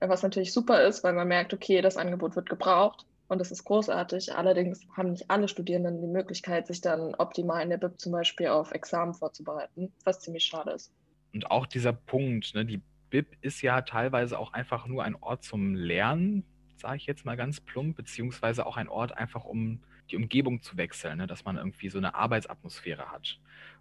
was 0.00 0.24
natürlich 0.24 0.52
super 0.52 0.82
ist, 0.82 1.04
weil 1.04 1.12
man 1.12 1.28
merkt, 1.28 1.54
okay, 1.54 1.82
das 1.82 1.96
Angebot 1.96 2.34
wird 2.34 2.48
gebraucht. 2.48 3.06
Und 3.28 3.38
das 3.38 3.52
ist 3.52 3.64
großartig. 3.64 4.34
Allerdings 4.34 4.80
haben 4.96 5.12
nicht 5.12 5.30
alle 5.30 5.46
Studierenden 5.46 6.00
die 6.00 6.08
Möglichkeit, 6.08 6.66
sich 6.66 6.80
dann 6.80 7.14
optimal 7.14 7.62
in 7.62 7.70
der 7.70 7.78
BIP 7.78 8.00
zum 8.00 8.10
Beispiel 8.10 8.48
auf 8.48 8.72
Examen 8.72 9.14
vorzubereiten, 9.14 9.92
was 10.02 10.18
ziemlich 10.18 10.46
schade 10.46 10.72
ist. 10.72 10.90
Und 11.32 11.50
auch 11.50 11.66
dieser 11.66 11.92
Punkt, 11.92 12.54
ne, 12.54 12.64
die 12.64 12.80
Bib 13.10 13.36
ist 13.40 13.62
ja 13.62 13.82
teilweise 13.82 14.38
auch 14.38 14.52
einfach 14.52 14.86
nur 14.86 15.04
ein 15.04 15.16
Ort 15.16 15.44
zum 15.44 15.74
Lernen, 15.74 16.44
sage 16.76 16.96
ich 16.96 17.06
jetzt 17.06 17.24
mal 17.24 17.36
ganz 17.36 17.60
plump, 17.60 17.96
beziehungsweise 17.96 18.66
auch 18.66 18.76
ein 18.76 18.88
Ort 18.88 19.16
einfach, 19.16 19.44
um 19.44 19.80
die 20.10 20.16
Umgebung 20.16 20.62
zu 20.62 20.76
wechseln, 20.76 21.18
ne, 21.18 21.26
dass 21.26 21.44
man 21.44 21.56
irgendwie 21.56 21.88
so 21.88 21.98
eine 21.98 22.14
Arbeitsatmosphäre 22.14 23.10
hat. 23.10 23.38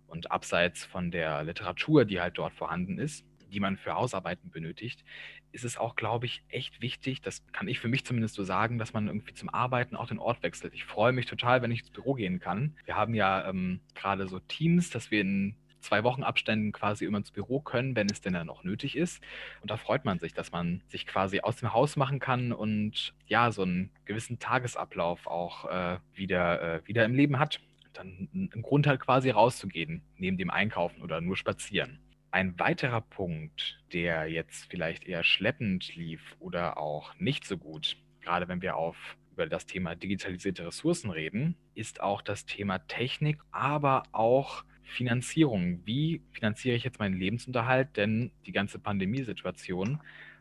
Und 0.07 0.31
abseits 0.31 0.85
von 0.85 1.11
der 1.11 1.43
Literatur, 1.43 2.05
die 2.05 2.19
halt 2.19 2.37
dort 2.37 2.53
vorhanden 2.53 2.97
ist, 2.97 3.25
die 3.51 3.59
man 3.59 3.77
für 3.77 3.95
Hausarbeiten 3.95 4.51
benötigt, 4.51 5.03
ist 5.51 5.65
es 5.65 5.77
auch, 5.77 5.95
glaube 5.95 6.27
ich, 6.27 6.43
echt 6.49 6.81
wichtig, 6.81 7.21
das 7.21 7.43
kann 7.51 7.67
ich 7.67 7.79
für 7.79 7.87
mich 7.87 8.05
zumindest 8.05 8.35
so 8.35 8.43
sagen, 8.43 8.77
dass 8.77 8.93
man 8.93 9.07
irgendwie 9.07 9.33
zum 9.33 9.49
Arbeiten 9.49 9.95
auch 9.95 10.07
den 10.07 10.19
Ort 10.19 10.43
wechselt. 10.43 10.73
Ich 10.73 10.85
freue 10.85 11.11
mich 11.11 11.25
total, 11.25 11.61
wenn 11.61 11.71
ich 11.71 11.81
ins 11.81 11.89
Büro 11.89 12.13
gehen 12.13 12.39
kann. 12.39 12.75
Wir 12.85 12.95
haben 12.95 13.13
ja 13.15 13.47
ähm, 13.47 13.79
gerade 13.95 14.27
so 14.27 14.39
Teams, 14.39 14.89
dass 14.89 15.09
wir 15.09 15.21
in 15.21 15.55
zwei 15.81 16.03
Wochen 16.03 16.23
Abständen 16.23 16.71
quasi 16.71 17.05
immer 17.05 17.19
ins 17.19 17.31
Büro 17.31 17.59
können, 17.59 17.95
wenn 17.95 18.07
es 18.09 18.21
denn 18.21 18.33
dann 18.33 18.47
noch 18.47 18.63
nötig 18.63 18.95
ist. 18.95 19.21
Und 19.61 19.71
da 19.71 19.77
freut 19.77 20.05
man 20.05 20.19
sich, 20.19 20.33
dass 20.33 20.51
man 20.51 20.81
sich 20.87 21.05
quasi 21.05 21.39
aus 21.41 21.57
dem 21.57 21.73
Haus 21.73 21.95
machen 21.95 22.19
kann 22.19 22.51
und 22.51 23.13
ja, 23.27 23.51
so 23.51 23.63
einen 23.63 23.91
gewissen 24.05 24.39
Tagesablauf 24.39 25.27
auch 25.27 25.65
äh, 25.65 25.99
wieder, 26.13 26.61
äh, 26.61 26.87
wieder 26.87 27.05
im 27.05 27.13
Leben 27.13 27.39
hat. 27.39 27.59
dann 27.93 28.29
einen 28.33 28.61
Grund 28.61 28.87
hat, 28.87 28.99
quasi 28.99 29.29
rauszugehen, 29.29 30.03
neben 30.17 30.37
dem 30.37 30.49
Einkaufen 30.49 31.01
oder 31.01 31.21
nur 31.21 31.35
spazieren. 31.35 31.99
Ein 32.31 32.59
weiterer 32.59 33.01
Punkt, 33.01 33.79
der 33.91 34.27
jetzt 34.27 34.69
vielleicht 34.69 35.05
eher 35.05 35.23
schleppend 35.23 35.95
lief 35.95 36.21
oder 36.39 36.77
auch 36.77 37.15
nicht 37.17 37.45
so 37.45 37.57
gut, 37.57 37.97
gerade 38.21 38.47
wenn 38.47 38.61
wir 38.61 38.75
auf 38.75 39.17
über 39.39 39.47
das 39.47 39.65
Thema 39.65 39.95
digitalisierte 39.95 40.67
Ressourcen 40.67 41.11
reden, 41.11 41.55
ist 41.73 42.01
auch 42.01 42.21
das 42.21 42.45
Thema 42.45 42.79
Technik, 42.87 43.39
aber 43.51 44.03
auch 44.11 44.65
Finanzierung. 44.89 45.81
Wie 45.85 46.21
finanziere 46.31 46.75
ich 46.75 46.83
jetzt 46.83 46.99
meinen 46.99 47.17
Lebensunterhalt? 47.17 47.95
Denn 47.97 48.31
die 48.45 48.51
ganze 48.51 48.79
Pandemiesituation 48.79 49.99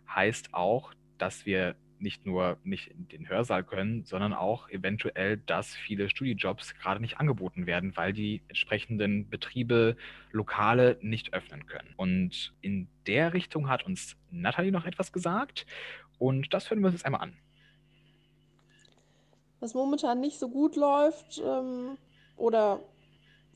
heißt 0.08 0.54
auch, 0.54 0.92
dass 1.18 1.46
wir 1.46 1.76
nicht 2.00 2.26
nur 2.26 2.58
nicht 2.64 2.88
in 2.88 3.08
den 3.08 3.28
Hörsaal 3.28 3.64
können, 3.64 4.04
sondern 4.04 4.32
auch 4.32 4.68
eventuell, 4.68 5.36
dass 5.36 5.74
viele 5.74 6.08
Studijobs 6.08 6.74
gerade 6.74 7.00
nicht 7.00 7.18
angeboten 7.18 7.66
werden, 7.66 7.96
weil 7.96 8.12
die 8.12 8.42
entsprechenden 8.48 9.28
Betriebe, 9.28 9.96
Lokale 10.30 10.98
nicht 11.00 11.32
öffnen 11.34 11.66
können. 11.66 11.88
Und 11.96 12.54
in 12.60 12.88
der 13.06 13.32
Richtung 13.32 13.68
hat 13.68 13.84
uns 13.84 14.16
Nathalie 14.30 14.72
noch 14.72 14.84
etwas 14.84 15.12
gesagt 15.12 15.66
und 16.18 16.52
das 16.54 16.70
hören 16.70 16.80
wir 16.80 16.86
uns 16.86 16.94
jetzt 16.94 17.06
einmal 17.06 17.22
an. 17.22 17.36
Was 19.60 19.74
momentan 19.74 20.20
nicht 20.20 20.38
so 20.38 20.48
gut 20.48 20.76
läuft 20.76 21.42
ähm, 21.44 21.98
oder 22.36 22.80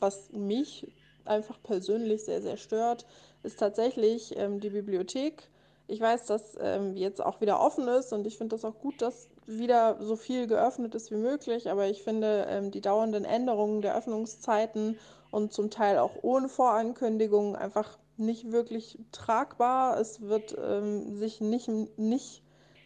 was 0.03 0.31
mich 0.33 0.93
einfach 1.25 1.63
persönlich 1.63 2.25
sehr, 2.25 2.43
sehr 2.43 2.57
stört, 2.57 3.07
ist 3.43 3.59
tatsächlich 3.59 4.37
ähm, 4.37 4.61
die 4.61 4.71
Bibliothek 4.71 5.49
ich 5.93 6.01
weiß, 6.01 6.27
dass 6.27 6.57
ähm, 6.61 6.97
jetzt 6.97 7.21
auch 7.23 7.41
wieder 7.41 7.61
offen 7.61 7.87
ist 7.89 8.13
und 8.13 8.27
ich 8.27 8.39
finde 8.39 8.57
das 8.57 8.65
auch 8.65 8.79
gut, 8.79 9.03
dass 9.03 9.29
wieder 9.47 9.99
so 10.01 10.17
viel 10.17 10.47
geöffnet 10.47 10.95
ist 10.95 11.11
wie 11.11 11.17
möglich. 11.17 11.71
Aber 11.71 11.87
ich 11.87 12.03
finde 12.03 12.47
ähm, 12.49 12.71
die 12.71 12.81
dauernden 12.81 13.25
Änderungen 13.25 13.83
der 13.83 13.97
Öffnungszeiten 13.97 14.99
und 15.31 15.53
zum 15.53 15.71
Teil 15.71 15.99
auch 15.99 16.13
ohne 16.23 16.49
Vorankündigung 16.49 17.57
einfach 17.57 17.99
nicht 18.17 18.53
wirklich 18.53 18.99
tragbar. 19.11 19.99
Es 20.01 20.23
wird 20.23 20.57
ähm, 20.59 21.17
sich 21.17 21.41
nicht, 21.41 21.69
nicht 21.99 22.43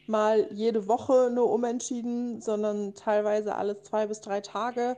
mal 0.07 0.49
jede 0.51 0.89
Woche 0.89 1.31
nur 1.33 1.53
umentschieden, 1.53 2.41
sondern 2.41 2.95
teilweise 2.95 3.55
alle 3.55 3.83
zwei 3.83 4.07
bis 4.07 4.21
drei 4.21 4.41
Tage. 4.41 4.97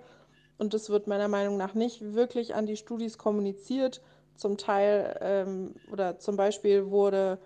Und 0.59 0.75
das 0.75 0.91
wird 0.91 1.07
meiner 1.07 1.29
Meinung 1.29 1.57
nach 1.57 1.75
nicht 1.75 2.15
wirklich 2.15 2.55
an 2.55 2.67
die 2.67 2.77
Studis 2.77 3.17
kommuniziert. 3.17 4.03
Zum 4.37 4.57
Teil 4.57 5.17
ähm, 5.21 5.75
oder 5.91 6.19
zum 6.19 6.37
Beispiel 6.37 6.91
wurde 6.91 7.39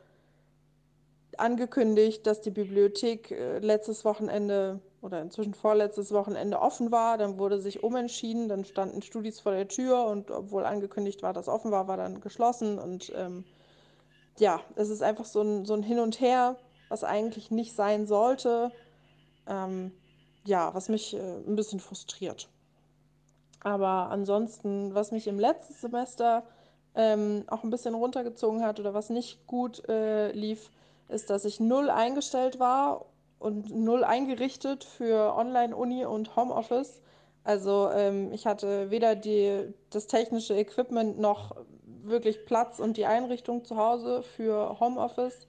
angekündigt, 1.39 2.27
dass 2.27 2.41
die 2.41 2.51
Bibliothek 2.51 3.31
äh, 3.31 3.59
letztes 3.59 4.05
Wochenende 4.05 4.81
oder 5.01 5.21
inzwischen 5.21 5.55
vorletztes 5.55 6.13
Wochenende 6.13 6.61
offen 6.61 6.91
war. 6.91 7.19
Dann 7.19 7.39
wurde 7.39 7.61
sich 7.61 7.83
umentschieden, 7.83 8.49
dann 8.49 8.65
standen 8.65 9.03
Studis 9.03 9.41
vor 9.41 9.53
der 9.53 9.69
Tür 9.69 10.07
und 10.07 10.31
obwohl 10.31 10.65
angekündigt 10.65 11.23
war, 11.23 11.33
dass 11.33 11.49
offen 11.49 11.71
war, 11.71 11.89
war 11.89 11.97
dann 11.97 12.21
geschlossen. 12.21 12.79
Und 12.79 13.13
ähm, 13.17 13.45
ja, 14.39 14.61
es 14.77 14.89
ist 14.89 15.03
einfach 15.03 15.25
so 15.25 15.43
ein, 15.43 15.65
so 15.65 15.75
ein 15.75 15.83
Hin 15.83 15.99
und 15.99 16.21
Her, 16.21 16.57
was 16.89 17.05
eigentlich 17.05 17.51
nicht 17.51 17.75
sein 17.75 18.07
sollte. 18.07 18.71
Ähm, 19.47 19.93
ja, 20.45 20.73
was 20.75 20.89
mich 20.89 21.15
äh, 21.15 21.19
ein 21.19 21.57
bisschen 21.57 21.81
frustriert. 21.81 22.49
Aber 23.65 24.11
ansonsten, 24.11 24.95
was 24.95 25.13
mich 25.13 25.27
im 25.29 25.39
letzten 25.39 25.75
Semester 25.75 26.43
ähm, 26.95 27.45
auch 27.47 27.63
ein 27.63 27.71
bisschen 27.71 27.95
runtergezogen 27.95 28.63
hat 28.65 28.81
oder 28.81 28.93
was 28.93 29.09
nicht 29.09 29.47
gut 29.47 29.89
äh, 29.89 30.33
lief, 30.33 30.71
ist, 31.09 31.31
dass 31.31 31.45
ich 31.45 31.61
null 31.61 31.91
eingestellt 31.91 32.59
war 32.59 33.07
und 33.39 33.75
null 33.75 34.05
eingerichtet 34.05 34.85
für 34.85 35.35
Online-Uni 35.37 36.05
und 36.05 36.37
Homeoffice. 36.37 37.03
Also 37.45 37.91
ähm, 37.93 38.33
ich 38.33 38.47
hatte 38.47 38.91
weder 38.91 39.15
die, 39.15 39.73
das 39.91 40.07
technische 40.07 40.55
Equipment 40.55 41.19
noch 41.19 41.57
wirklich 42.05 42.45
Platz 42.47 42.79
und 42.79 42.97
die 42.97 43.07
Einrichtung 43.07 43.65
zu 43.65 43.77
Hause 43.77 44.23
für 44.23 44.81
Homeoffice. 44.81 45.47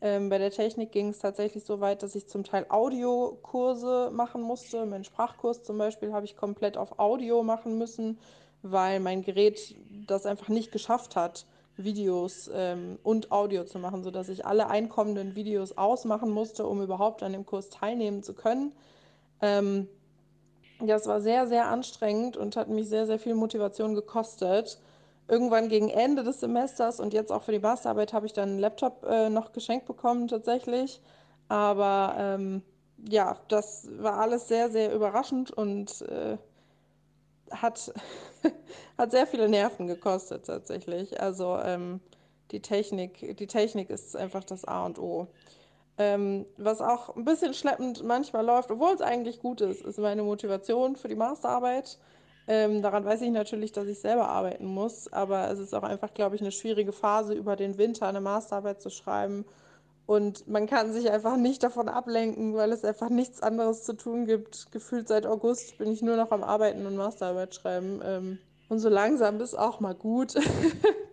Ähm, 0.00 0.28
bei 0.28 0.38
der 0.38 0.50
Technik 0.50 0.92
ging 0.92 1.08
es 1.08 1.18
tatsächlich 1.18 1.64
so 1.64 1.80
weit, 1.80 2.02
dass 2.02 2.14
ich 2.14 2.28
zum 2.28 2.44
Teil 2.44 2.66
Audiokurse 2.68 4.10
machen 4.12 4.42
musste. 4.42 4.86
Mein 4.86 5.04
Sprachkurs 5.04 5.64
zum 5.64 5.78
Beispiel 5.78 6.12
habe 6.12 6.24
ich 6.24 6.36
komplett 6.36 6.76
auf 6.76 6.98
Audio 6.98 7.42
machen 7.42 7.78
müssen, 7.78 8.18
weil 8.62 9.00
mein 9.00 9.22
Gerät 9.22 9.74
das 10.06 10.26
einfach 10.26 10.48
nicht 10.48 10.70
geschafft 10.70 11.16
hat. 11.16 11.46
Videos 11.78 12.50
ähm, 12.52 12.98
und 13.04 13.30
Audio 13.30 13.64
zu 13.64 13.78
machen, 13.78 14.02
sodass 14.02 14.28
ich 14.28 14.44
alle 14.44 14.68
einkommenden 14.68 15.36
Videos 15.36 15.78
ausmachen 15.78 16.30
musste, 16.30 16.66
um 16.66 16.82
überhaupt 16.82 17.22
an 17.22 17.32
dem 17.32 17.46
Kurs 17.46 17.70
teilnehmen 17.70 18.22
zu 18.24 18.34
können. 18.34 18.72
Ähm, 19.40 19.88
das 20.80 21.06
war 21.06 21.20
sehr, 21.20 21.46
sehr 21.46 21.66
anstrengend 21.66 22.36
und 22.36 22.56
hat 22.56 22.68
mich 22.68 22.88
sehr, 22.88 23.06
sehr 23.06 23.18
viel 23.18 23.34
Motivation 23.34 23.94
gekostet. 23.94 24.78
Irgendwann 25.28 25.68
gegen 25.68 25.90
Ende 25.90 26.24
des 26.24 26.40
Semesters 26.40 27.00
und 27.00 27.12
jetzt 27.12 27.30
auch 27.30 27.42
für 27.42 27.52
die 27.52 27.58
Masterarbeit 27.58 28.12
habe 28.14 28.26
ich 28.26 28.32
dann 28.32 28.48
einen 28.50 28.58
Laptop 28.58 29.04
äh, 29.04 29.28
noch 29.28 29.52
geschenkt 29.52 29.86
bekommen 29.86 30.26
tatsächlich. 30.26 31.02
Aber 31.48 32.14
ähm, 32.18 32.62
ja, 33.08 33.36
das 33.48 33.88
war 33.98 34.18
alles 34.18 34.48
sehr, 34.48 34.70
sehr 34.70 34.94
überraschend 34.94 35.50
und 35.50 36.02
äh, 36.02 36.38
hat, 37.50 37.92
hat 38.98 39.10
sehr 39.10 39.26
viele 39.26 39.48
Nerven 39.48 39.86
gekostet 39.86 40.46
tatsächlich. 40.46 41.20
Also 41.20 41.58
ähm, 41.62 42.00
die 42.50 42.60
Technik, 42.60 43.36
die 43.36 43.46
Technik 43.46 43.90
ist 43.90 44.16
einfach 44.16 44.44
das 44.44 44.64
A 44.64 44.86
und 44.86 44.98
O. 44.98 45.28
Ähm, 45.98 46.46
was 46.56 46.80
auch 46.80 47.16
ein 47.16 47.24
bisschen 47.24 47.54
schleppend 47.54 48.04
manchmal 48.04 48.44
läuft, 48.46 48.70
obwohl 48.70 48.94
es 48.94 49.00
eigentlich 49.00 49.40
gut 49.40 49.60
ist, 49.60 49.82
ist 49.82 49.98
meine 49.98 50.22
Motivation 50.22 50.96
für 50.96 51.08
die 51.08 51.16
Masterarbeit. 51.16 51.98
Ähm, 52.48 52.82
daran 52.82 53.04
weiß 53.04 53.22
ich 53.22 53.30
natürlich, 53.30 53.70
dass 53.70 53.86
ich 53.86 54.00
selber 54.00 54.28
arbeiten 54.28 54.66
muss, 54.66 55.12
aber 55.12 55.50
es 55.50 55.60
ist 55.60 55.74
auch 55.74 55.84
einfach, 55.84 56.12
glaube 56.12 56.34
ich, 56.34 56.40
eine 56.40 56.50
schwierige 56.50 56.92
Phase, 56.92 57.34
über 57.34 57.54
den 57.54 57.78
Winter 57.78 58.08
eine 58.08 58.20
Masterarbeit 58.20 58.82
zu 58.82 58.90
schreiben 58.90 59.44
und 60.08 60.48
man 60.48 60.66
kann 60.66 60.94
sich 60.94 61.10
einfach 61.10 61.36
nicht 61.36 61.62
davon 61.62 61.90
ablenken, 61.90 62.54
weil 62.54 62.72
es 62.72 62.82
einfach 62.82 63.10
nichts 63.10 63.42
anderes 63.42 63.84
zu 63.84 63.92
tun 63.92 64.24
gibt. 64.24 64.72
Gefühlt 64.72 65.06
seit 65.06 65.26
August 65.26 65.76
bin 65.76 65.92
ich 65.92 66.00
nur 66.00 66.16
noch 66.16 66.30
am 66.30 66.42
Arbeiten 66.42 66.86
und 66.86 66.96
Masterarbeit 66.96 67.54
schreiben. 67.54 68.00
Ähm, 68.02 68.38
und 68.70 68.78
so 68.78 68.88
langsam 68.88 69.38
ist 69.42 69.54
auch 69.54 69.80
mal 69.80 69.94
gut. 69.94 70.32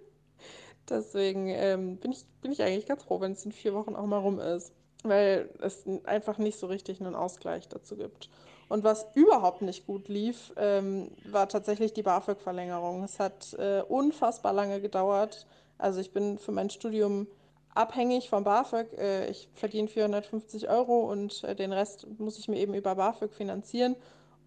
Deswegen 0.90 1.50
ähm, 1.50 1.98
bin, 1.98 2.14
ich, 2.14 2.26
bin 2.42 2.54
ich 2.54 2.64
eigentlich 2.64 2.86
ganz 2.86 3.04
froh, 3.04 3.20
wenn 3.20 3.34
es 3.34 3.44
in 3.44 3.52
vier 3.52 3.74
Wochen 3.74 3.98
auch 3.98 4.06
mal 4.06 4.20
rum 4.20 4.40
ist. 4.40 4.72
Weil 5.04 5.50
es 5.60 5.84
einfach 6.06 6.38
nicht 6.38 6.58
so 6.58 6.68
richtig 6.68 7.02
einen 7.02 7.16
Ausgleich 7.16 7.68
dazu 7.68 7.98
gibt. 7.98 8.30
Und 8.68 8.84
was 8.84 9.06
überhaupt 9.14 9.62
nicht 9.62 9.86
gut 9.86 10.08
lief, 10.08 10.52
ähm, 10.58 11.12
war 11.30 11.48
tatsächlich 11.48 11.94
die 11.94 12.02
BAföG-Verlängerung. 12.02 13.04
Es 13.04 13.20
hat 13.20 13.54
äh, 13.54 13.82
unfassbar 13.82 14.54
lange 14.54 14.82
gedauert. 14.82 15.46
Also 15.78 16.00
ich 16.00 16.12
bin 16.12 16.40
für 16.40 16.52
mein 16.52 16.70
Studium 16.70 17.28
abhängig 17.76 18.30
vom 18.30 18.44
BAföG. 18.44 18.98
Äh, 18.98 19.30
ich 19.30 19.50
verdiene 19.54 19.88
450 19.88 20.68
Euro 20.70 21.12
und 21.12 21.44
äh, 21.44 21.56
den 21.56 21.74
Rest 21.74 22.08
muss 22.18 22.40
ich 22.40 22.48
mir 22.48 22.58
eben 22.58 22.74
über 22.74 22.96
BAföG 22.96 23.34
finanzieren. 23.34 23.96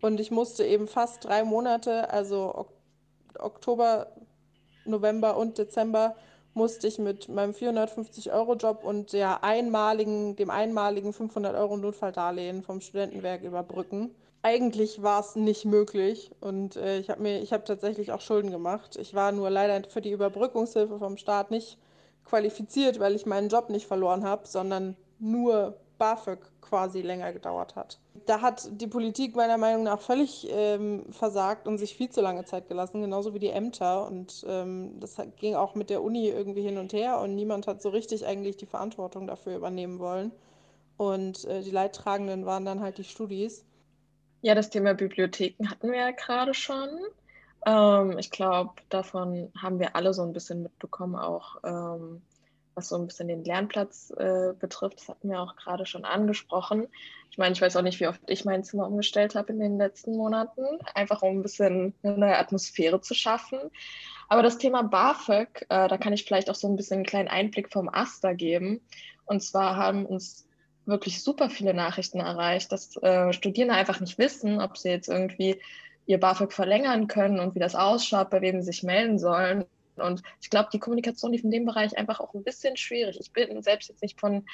Und 0.01 0.19
ich 0.19 0.31
musste 0.31 0.65
eben 0.65 0.89
fast 0.89 1.25
drei 1.25 1.45
Monate, 1.45 2.11
also 2.11 2.67
Oktober, 3.39 4.13
November 4.85 5.37
und 5.37 5.59
Dezember, 5.59 6.17
musste 6.55 6.87
ich 6.89 6.99
mit 6.99 7.29
meinem 7.29 7.53
450-Euro-Job 7.53 8.85
und 8.85 9.13
der 9.13 9.45
einmaligen, 9.45 10.37
dem 10.37 10.51
einmaligen 10.51 11.13
500-Euro-Notfalldarlehen 11.13 12.63
vom 12.63 12.81
Studentenwerk 12.81 13.43
überbrücken. 13.43 14.15
Eigentlich 14.43 15.03
war 15.03 15.21
es 15.21 15.37
nicht 15.37 15.65
möglich 15.65 16.31
und 16.41 16.77
äh, 16.77 16.99
ich 16.99 17.11
habe 17.11 17.23
mir, 17.23 17.41
ich 17.41 17.53
habe 17.53 17.65
tatsächlich 17.65 18.13
auch 18.13 18.21
Schulden 18.21 18.51
gemacht. 18.51 18.97
Ich 18.97 19.15
war 19.15 19.33
nur 19.33 19.51
leider 19.51 19.89
für 19.89 20.01
die 20.01 20.13
Überbrückungshilfe 20.13 20.99
vom 20.99 21.17
Staat 21.17 21.51
nicht 21.51 21.79
qualifiziert, 22.25 23.01
weil 23.01 23.15
ich 23.17 23.27
meinen 23.27 23.49
Job 23.49 23.69
nicht 23.71 23.87
verloren 23.87 24.25
habe, 24.25 24.47
sondern 24.47 24.97
nur 25.19 25.77
BAföG 25.99 26.39
quasi 26.61 27.03
länger 27.03 27.33
gedauert 27.33 27.75
hat. 27.75 27.99
Da 28.27 28.41
hat 28.41 28.69
die 28.81 28.87
Politik 28.87 29.37
meiner 29.37 29.59
Meinung 29.59 29.83
nach 29.85 30.01
völlig 30.01 30.47
ähm, 30.51 31.05
versagt 31.11 31.67
und 31.67 31.79
sich 31.79 31.95
viel 31.95 32.11
zu 32.11 32.21
lange 32.21 32.45
Zeit 32.45 32.69
gelassen, 32.69 33.01
genauso 33.01 33.35
wie 33.35 33.39
die 33.39 33.51
Ämter. 33.51 34.07
Und 34.07 34.45
ähm, 34.49 35.01
das 35.01 35.17
ging 35.37 35.55
auch 35.55 35.75
mit 35.75 35.91
der 35.91 36.03
Uni 36.03 36.29
irgendwie 36.29 36.63
hin 36.63 36.79
und 36.79 36.93
her 36.93 37.21
und 37.21 37.35
niemand 37.35 37.67
hat 37.67 37.83
so 37.83 37.89
richtig 37.89 38.27
eigentlich 38.27 38.57
die 38.57 38.67
Verantwortung 38.67 39.27
dafür 39.27 39.57
übernehmen 39.57 39.99
wollen. 39.99 40.33
Und 40.97 41.45
äh, 41.45 41.63
die 41.63 41.71
Leidtragenden 41.71 42.47
waren 42.47 42.65
dann 42.65 42.81
halt 42.81 42.99
die 42.99 43.05
Studis. 43.05 43.65
Ja, 44.43 44.55
das 44.55 44.71
Thema 44.71 44.95
Bibliotheken 44.95 45.69
hatten 45.69 45.91
wir 45.91 45.99
ja 45.99 46.11
gerade 46.11 46.55
schon. 46.55 46.89
Ähm, 47.67 48.19
ich 48.19 48.31
glaube, 48.31 48.75
davon 48.89 49.51
haben 49.57 49.79
wir 49.79 49.97
alle 49.97 50.15
so 50.15 50.23
ein 50.23 50.33
bisschen 50.33 50.63
mitbekommen, 50.63 51.17
auch 51.17 51.57
ähm, 51.65 52.23
was 52.79 52.89
so 52.89 52.97
ein 52.97 53.07
bisschen 53.07 53.29
den 53.29 53.45
Lernplatz 53.45 54.11
äh, 54.17 54.53
betrifft. 54.59 55.01
Das 55.01 55.09
hatten 55.09 55.29
wir 55.29 55.41
auch 55.41 55.57
gerade 55.57 55.85
schon 55.85 56.05
angesprochen. 56.05 56.87
Ich 57.31 57.39
meine, 57.39 57.53
ich 57.53 57.61
weiß 57.61 57.77
auch 57.77 57.83
nicht, 57.83 58.01
wie 58.01 58.07
oft 58.07 58.21
ich 58.29 58.45
mein 58.45 58.65
Zimmer 58.65 58.87
umgestellt 58.87 59.35
habe 59.35 59.53
in 59.53 59.59
den 59.59 59.79
letzten 59.79 60.17
Monaten, 60.17 60.63
einfach 60.95 61.23
um 61.23 61.39
ein 61.39 61.43
bisschen 61.43 61.93
eine 62.03 62.17
neue 62.17 62.39
Atmosphäre 62.39 63.01
zu 63.01 63.15
schaffen. 63.15 63.59
Aber 64.29 64.43
das 64.43 64.59
Thema 64.59 64.83
BAföG, 64.83 65.67
äh, 65.69 65.89
da 65.89 65.99
kann 65.99 66.13
ich 66.13 66.25
vielleicht 66.25 66.51
auch 66.51 66.55
so 66.55 66.69
ein 66.69 66.77
bisschen 66.77 66.99
einen 66.99 67.07
kleinen 67.07 67.29
Einblick 67.29 67.73
vom 67.73 67.89
Aster 67.89 68.35
geben. 68.35 68.81
Und 69.27 69.43
zwar 69.43 69.77
haben 69.77 70.07
uns 70.07 70.47
wirklich 70.87 71.23
super 71.23 71.51
viele 71.51 71.75
Nachrichten 71.75 72.21
erreicht, 72.21 72.71
dass 72.71 72.97
äh, 73.03 73.33
Studierende 73.33 73.75
einfach 73.75 74.01
nicht 74.01 74.19
wissen, 74.19 74.61
ob 74.61 74.79
sie 74.79 74.91
jetzt 74.91 75.09
irgendwie 75.09 75.61
ihr 76.07 76.19
BAföG 76.19 76.53
verlängern 76.53 77.09
können 77.09 77.41
und 77.41 77.55
wie 77.55 77.59
das 77.59 77.75
ausschaut, 77.75 78.31
bei 78.31 78.41
wem 78.41 78.61
sie 78.61 78.67
sich 78.67 78.83
melden 78.83 79.19
sollen. 79.19 79.65
Und 80.01 80.23
ich 80.41 80.51
glaube, 80.51 80.69
die 80.73 80.79
Kommunikation 80.79 81.33
lief 81.33 81.45
in 81.45 81.51
dem 81.51 81.65
Bereich 81.65 81.97
einfach 81.97 82.21
auch 82.21 82.35
ein 82.35 82.45
bisschen 82.45 82.77
schwierig. 82.77 83.19
Ich 83.21 83.33
bin 83.33 83.63
selbst 83.63 83.89
jetzt 83.89 84.03
nicht 84.03 84.19
von 84.19 84.45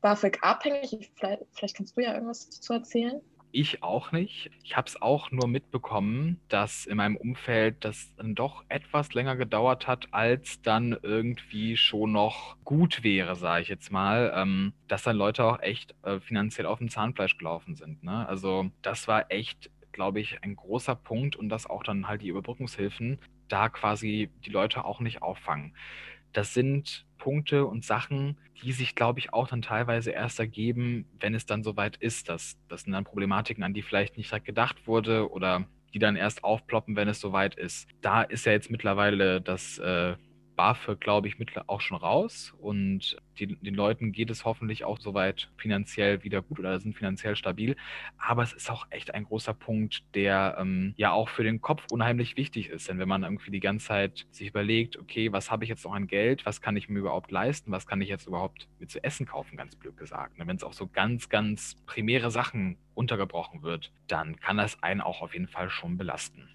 BAföG 0.00 0.38
abhängig. 0.42 1.10
Vielleicht, 1.16 1.42
vielleicht 1.52 1.76
kannst 1.76 1.96
du 1.96 2.02
ja 2.02 2.14
irgendwas 2.14 2.48
dazu 2.50 2.72
erzählen. 2.72 3.20
Ich 3.56 3.84
auch 3.84 4.10
nicht. 4.10 4.50
Ich 4.64 4.76
habe 4.76 4.88
es 4.88 5.00
auch 5.00 5.30
nur 5.30 5.46
mitbekommen, 5.46 6.40
dass 6.48 6.86
in 6.86 6.96
meinem 6.96 7.16
Umfeld 7.16 7.84
das 7.84 8.12
dann 8.16 8.34
doch 8.34 8.64
etwas 8.68 9.14
länger 9.14 9.36
gedauert 9.36 9.86
hat, 9.86 10.08
als 10.10 10.60
dann 10.62 10.98
irgendwie 11.00 11.76
schon 11.76 12.10
noch 12.10 12.56
gut 12.64 13.04
wäre, 13.04 13.36
sage 13.36 13.62
ich 13.62 13.68
jetzt 13.68 13.92
mal, 13.92 14.32
ähm, 14.34 14.72
dass 14.88 15.04
dann 15.04 15.16
Leute 15.16 15.44
auch 15.44 15.60
echt 15.60 15.94
äh, 16.02 16.18
finanziell 16.18 16.66
auf 16.66 16.78
dem 16.78 16.88
Zahnfleisch 16.88 17.38
gelaufen 17.38 17.76
sind. 17.76 18.02
Ne? 18.02 18.28
Also 18.28 18.72
das 18.82 19.06
war 19.06 19.30
echt, 19.30 19.70
glaube 19.92 20.18
ich, 20.18 20.42
ein 20.42 20.56
großer 20.56 20.96
Punkt 20.96 21.36
und 21.36 21.48
dass 21.48 21.70
auch 21.70 21.84
dann 21.84 22.08
halt 22.08 22.22
die 22.22 22.28
Überbrückungshilfen 22.30 23.20
da 23.48 23.68
quasi 23.68 24.30
die 24.44 24.50
Leute 24.50 24.84
auch 24.84 25.00
nicht 25.00 25.22
auffangen. 25.22 25.74
Das 26.32 26.54
sind 26.54 27.06
Punkte 27.18 27.64
und 27.64 27.84
Sachen, 27.84 28.38
die 28.62 28.72
sich, 28.72 28.94
glaube 28.94 29.18
ich, 29.18 29.32
auch 29.32 29.48
dann 29.48 29.62
teilweise 29.62 30.10
erst 30.10 30.38
ergeben, 30.38 31.06
wenn 31.20 31.34
es 31.34 31.46
dann 31.46 31.62
soweit 31.62 31.96
ist. 31.96 32.28
Dass, 32.28 32.58
das 32.68 32.82
sind 32.82 32.92
dann 32.92 33.04
Problematiken, 33.04 33.62
an 33.64 33.74
die 33.74 33.82
vielleicht 33.82 34.16
nicht 34.16 34.30
direkt 34.30 34.46
gedacht 34.46 34.86
wurde 34.86 35.30
oder 35.30 35.66
die 35.92 35.98
dann 35.98 36.16
erst 36.16 36.42
aufploppen, 36.42 36.96
wenn 36.96 37.08
es 37.08 37.20
soweit 37.20 37.54
ist. 37.54 37.88
Da 38.00 38.22
ist 38.22 38.46
ja 38.46 38.52
jetzt 38.52 38.70
mittlerweile 38.70 39.40
das 39.40 39.78
äh, 39.78 40.16
BAföG, 40.56 41.00
glaube 41.00 41.28
ich, 41.28 41.36
auch 41.66 41.80
schon 41.80 41.96
raus 41.96 42.54
und 42.58 43.16
die, 43.38 43.46
den 43.46 43.74
Leuten 43.74 44.12
geht 44.12 44.30
es 44.30 44.44
hoffentlich 44.44 44.84
auch 44.84 44.98
soweit 44.98 45.50
finanziell 45.56 46.22
wieder 46.22 46.42
gut 46.42 46.58
oder 46.58 46.78
sind 46.80 46.96
finanziell 46.96 47.36
stabil. 47.36 47.76
Aber 48.16 48.42
es 48.42 48.52
ist 48.52 48.70
auch 48.70 48.86
echt 48.90 49.12
ein 49.12 49.24
großer 49.24 49.54
Punkt, 49.54 50.04
der 50.14 50.56
ähm, 50.58 50.94
ja 50.96 51.12
auch 51.12 51.28
für 51.28 51.42
den 51.42 51.60
Kopf 51.60 51.84
unheimlich 51.90 52.36
wichtig 52.36 52.68
ist. 52.68 52.88
Denn 52.88 52.98
wenn 52.98 53.08
man 53.08 53.22
irgendwie 53.22 53.50
die 53.50 53.60
ganze 53.60 53.86
Zeit 53.86 54.26
sich 54.30 54.48
überlegt, 54.48 54.98
okay, 54.98 55.32
was 55.32 55.50
habe 55.50 55.64
ich 55.64 55.70
jetzt 55.70 55.84
noch 55.84 55.94
an 55.94 56.06
Geld, 56.06 56.46
was 56.46 56.60
kann 56.60 56.76
ich 56.76 56.88
mir 56.88 57.00
überhaupt 57.00 57.30
leisten, 57.30 57.72
was 57.72 57.86
kann 57.86 58.00
ich 58.00 58.08
jetzt 58.08 58.26
überhaupt 58.26 58.68
mir 58.78 58.86
zu 58.86 59.02
essen 59.02 59.26
kaufen, 59.26 59.56
ganz 59.56 59.76
blöd 59.76 59.96
gesagt. 59.96 60.38
Ne? 60.38 60.46
Wenn 60.46 60.56
es 60.56 60.64
auch 60.64 60.72
so 60.72 60.86
ganz, 60.86 61.28
ganz 61.28 61.76
primäre 61.86 62.30
Sachen 62.30 62.76
untergebrochen 62.94 63.62
wird, 63.62 63.92
dann 64.06 64.36
kann 64.36 64.56
das 64.56 64.82
einen 64.82 65.00
auch 65.00 65.20
auf 65.22 65.32
jeden 65.32 65.48
Fall 65.48 65.70
schon 65.70 65.96
belasten. 65.96 66.48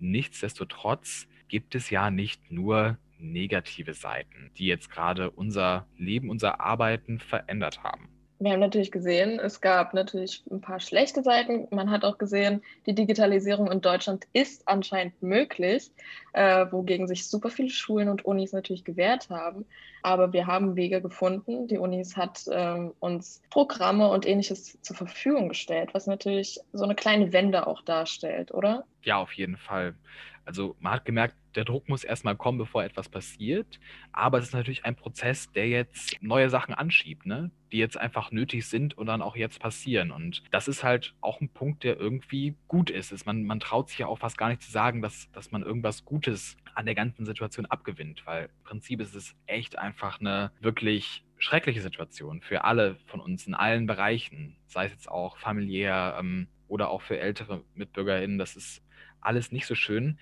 Nichtsdestotrotz 0.00 1.28
gibt 1.48 1.74
es 1.74 1.90
ja 1.90 2.10
nicht 2.10 2.50
nur 2.50 2.98
negative 3.32 3.94
Seiten, 3.94 4.50
die 4.56 4.66
jetzt 4.66 4.90
gerade 4.90 5.30
unser 5.30 5.86
Leben, 5.96 6.30
unser 6.30 6.60
Arbeiten 6.60 7.18
verändert 7.18 7.82
haben? 7.82 8.08
Wir 8.40 8.52
haben 8.52 8.60
natürlich 8.60 8.90
gesehen, 8.90 9.38
es 9.38 9.60
gab 9.60 9.94
natürlich 9.94 10.42
ein 10.50 10.60
paar 10.60 10.80
schlechte 10.80 11.22
Seiten. 11.22 11.68
Man 11.70 11.90
hat 11.90 12.04
auch 12.04 12.18
gesehen, 12.18 12.62
die 12.84 12.94
Digitalisierung 12.94 13.70
in 13.70 13.80
Deutschland 13.80 14.26
ist 14.32 14.66
anscheinend 14.66 15.22
möglich, 15.22 15.92
äh, 16.32 16.66
wogegen 16.70 17.06
sich 17.06 17.28
super 17.28 17.48
viele 17.48 17.70
Schulen 17.70 18.08
und 18.08 18.24
Unis 18.24 18.52
natürlich 18.52 18.84
gewehrt 18.84 19.30
haben. 19.30 19.64
Aber 20.02 20.32
wir 20.32 20.46
haben 20.46 20.74
Wege 20.76 21.00
gefunden. 21.00 21.68
Die 21.68 21.78
Unis 21.78 22.16
hat 22.16 22.44
ähm, 22.52 22.92
uns 22.98 23.40
Programme 23.50 24.08
und 24.08 24.26
ähnliches 24.26 24.78
zur 24.82 24.96
Verfügung 24.96 25.48
gestellt, 25.48 25.94
was 25.94 26.06
natürlich 26.06 26.60
so 26.72 26.84
eine 26.84 26.96
kleine 26.96 27.32
Wende 27.32 27.66
auch 27.66 27.82
darstellt, 27.82 28.52
oder? 28.52 28.84
Ja, 29.04 29.18
auf 29.18 29.32
jeden 29.32 29.56
Fall. 29.56 29.94
Also 30.44 30.76
man 30.80 30.92
hat 30.92 31.04
gemerkt, 31.04 31.36
der 31.54 31.64
Druck 31.64 31.88
muss 31.88 32.04
erstmal 32.04 32.36
kommen, 32.36 32.58
bevor 32.58 32.84
etwas 32.84 33.08
passiert. 33.08 33.80
Aber 34.12 34.38
es 34.38 34.46
ist 34.46 34.52
natürlich 34.52 34.84
ein 34.84 34.96
Prozess, 34.96 35.50
der 35.52 35.68
jetzt 35.68 36.16
neue 36.22 36.50
Sachen 36.50 36.74
anschiebt, 36.74 37.26
ne? 37.26 37.50
die 37.72 37.78
jetzt 37.78 37.96
einfach 37.96 38.30
nötig 38.30 38.66
sind 38.66 38.96
und 38.96 39.06
dann 39.06 39.22
auch 39.22 39.36
jetzt 39.36 39.60
passieren. 39.60 40.10
Und 40.10 40.42
das 40.50 40.68
ist 40.68 40.84
halt 40.84 41.14
auch 41.20 41.40
ein 41.40 41.48
Punkt, 41.48 41.82
der 41.82 41.98
irgendwie 41.98 42.54
gut 42.68 42.90
ist. 42.90 43.12
ist 43.12 43.26
man, 43.26 43.44
man 43.44 43.60
traut 43.60 43.88
sich 43.88 43.98
ja 43.98 44.06
auch 44.06 44.18
fast 44.18 44.38
gar 44.38 44.48
nicht 44.48 44.62
zu 44.62 44.70
sagen, 44.70 45.02
dass, 45.02 45.30
dass 45.32 45.50
man 45.50 45.62
irgendwas 45.62 46.04
Gutes 46.04 46.56
an 46.74 46.86
der 46.86 46.94
ganzen 46.94 47.24
Situation 47.26 47.66
abgewinnt, 47.66 48.26
weil 48.26 48.44
im 48.44 48.64
Prinzip 48.64 49.00
ist 49.00 49.14
es 49.14 49.34
echt 49.46 49.78
einfach 49.78 50.20
eine 50.20 50.52
wirklich 50.60 51.24
schreckliche 51.38 51.80
Situation 51.80 52.40
für 52.40 52.64
alle 52.64 52.96
von 53.06 53.20
uns 53.20 53.46
in 53.46 53.54
allen 53.54 53.86
Bereichen, 53.86 54.56
sei 54.66 54.86
es 54.86 54.92
jetzt 54.92 55.10
auch 55.10 55.36
familiär 55.38 56.16
ähm, 56.18 56.48
oder 56.68 56.90
auch 56.90 57.02
für 57.02 57.18
ältere 57.18 57.62
MitbürgerInnen. 57.74 58.38
Das 58.38 58.56
ist 58.56 58.82
alles 59.24 59.52
nicht 59.52 59.66
so 59.66 59.74
schön. 59.74 60.18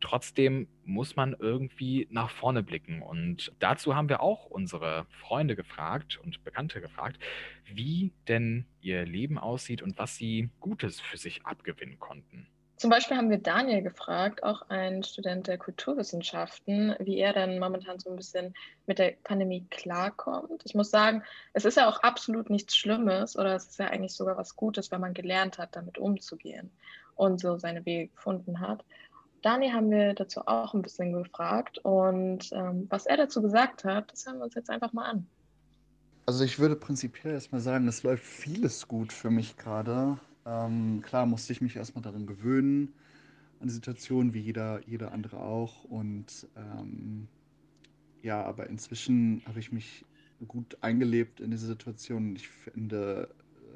Trotzdem 0.00 0.66
muss 0.84 1.14
man 1.14 1.36
irgendwie 1.38 2.08
nach 2.10 2.30
vorne 2.30 2.62
blicken. 2.62 3.02
Und 3.02 3.52
dazu 3.58 3.94
haben 3.94 4.08
wir 4.08 4.22
auch 4.22 4.46
unsere 4.46 5.06
Freunde 5.20 5.56
gefragt 5.56 6.18
und 6.22 6.42
Bekannte 6.42 6.80
gefragt, 6.80 7.18
wie 7.66 8.12
denn 8.26 8.64
ihr 8.80 9.04
Leben 9.04 9.38
aussieht 9.38 9.82
und 9.82 9.98
was 9.98 10.16
sie 10.16 10.48
Gutes 10.58 11.00
für 11.00 11.18
sich 11.18 11.44
abgewinnen 11.44 11.98
konnten. 11.98 12.46
Zum 12.80 12.88
Beispiel 12.88 13.18
haben 13.18 13.28
wir 13.28 13.36
Daniel 13.36 13.82
gefragt, 13.82 14.42
auch 14.42 14.62
ein 14.70 15.02
Student 15.02 15.48
der 15.48 15.58
Kulturwissenschaften, 15.58 16.94
wie 16.98 17.18
er 17.18 17.34
denn 17.34 17.58
momentan 17.58 17.98
so 17.98 18.08
ein 18.08 18.16
bisschen 18.16 18.54
mit 18.86 18.98
der 18.98 19.16
Pandemie 19.22 19.66
klarkommt. 19.68 20.62
Ich 20.64 20.74
muss 20.74 20.90
sagen, 20.90 21.22
es 21.52 21.66
ist 21.66 21.76
ja 21.76 21.90
auch 21.90 21.98
absolut 22.02 22.48
nichts 22.48 22.74
Schlimmes 22.74 23.36
oder 23.36 23.54
es 23.54 23.66
ist 23.66 23.78
ja 23.80 23.88
eigentlich 23.88 24.14
sogar 24.14 24.38
was 24.38 24.56
Gutes, 24.56 24.90
wenn 24.90 25.02
man 25.02 25.12
gelernt 25.12 25.58
hat, 25.58 25.76
damit 25.76 25.98
umzugehen 25.98 26.70
und 27.20 27.38
so 27.38 27.58
seine 27.58 27.84
Wege 27.84 28.08
gefunden 28.08 28.60
hat. 28.60 28.84
Dani 29.42 29.70
haben 29.70 29.90
wir 29.90 30.14
dazu 30.14 30.40
auch 30.46 30.74
ein 30.74 30.82
bisschen 30.82 31.12
gefragt 31.12 31.78
und 31.78 32.50
ähm, 32.52 32.86
was 32.90 33.06
er 33.06 33.16
dazu 33.16 33.40
gesagt 33.40 33.84
hat, 33.84 34.12
das 34.12 34.26
hören 34.26 34.38
wir 34.38 34.44
uns 34.44 34.54
jetzt 34.54 34.70
einfach 34.70 34.92
mal 34.92 35.04
an. 35.04 35.26
Also 36.26 36.44
ich 36.44 36.58
würde 36.58 36.76
prinzipiell 36.76 37.32
erstmal 37.34 37.60
sagen, 37.60 37.88
es 37.88 38.02
läuft 38.02 38.24
vieles 38.24 38.86
gut 38.86 39.12
für 39.12 39.30
mich 39.30 39.56
gerade. 39.56 40.18
Ähm, 40.46 41.02
klar 41.02 41.26
musste 41.26 41.52
ich 41.52 41.60
mich 41.60 41.76
erstmal 41.76 42.02
daran 42.02 42.26
gewöhnen, 42.26 42.92
an 43.60 43.68
die 43.68 43.74
Situation, 43.74 44.34
wie 44.34 44.40
jeder, 44.40 44.80
jeder 44.86 45.12
andere 45.12 45.40
auch. 45.40 45.84
Und 45.84 46.46
ähm, 46.56 47.28
ja, 48.22 48.42
aber 48.44 48.68
inzwischen 48.68 49.42
habe 49.46 49.58
ich 49.58 49.72
mich 49.72 50.04
gut 50.46 50.76
eingelebt 50.82 51.40
in 51.40 51.50
diese 51.50 51.66
Situation. 51.66 52.36
Ich 52.36 52.48
finde, 52.48 53.28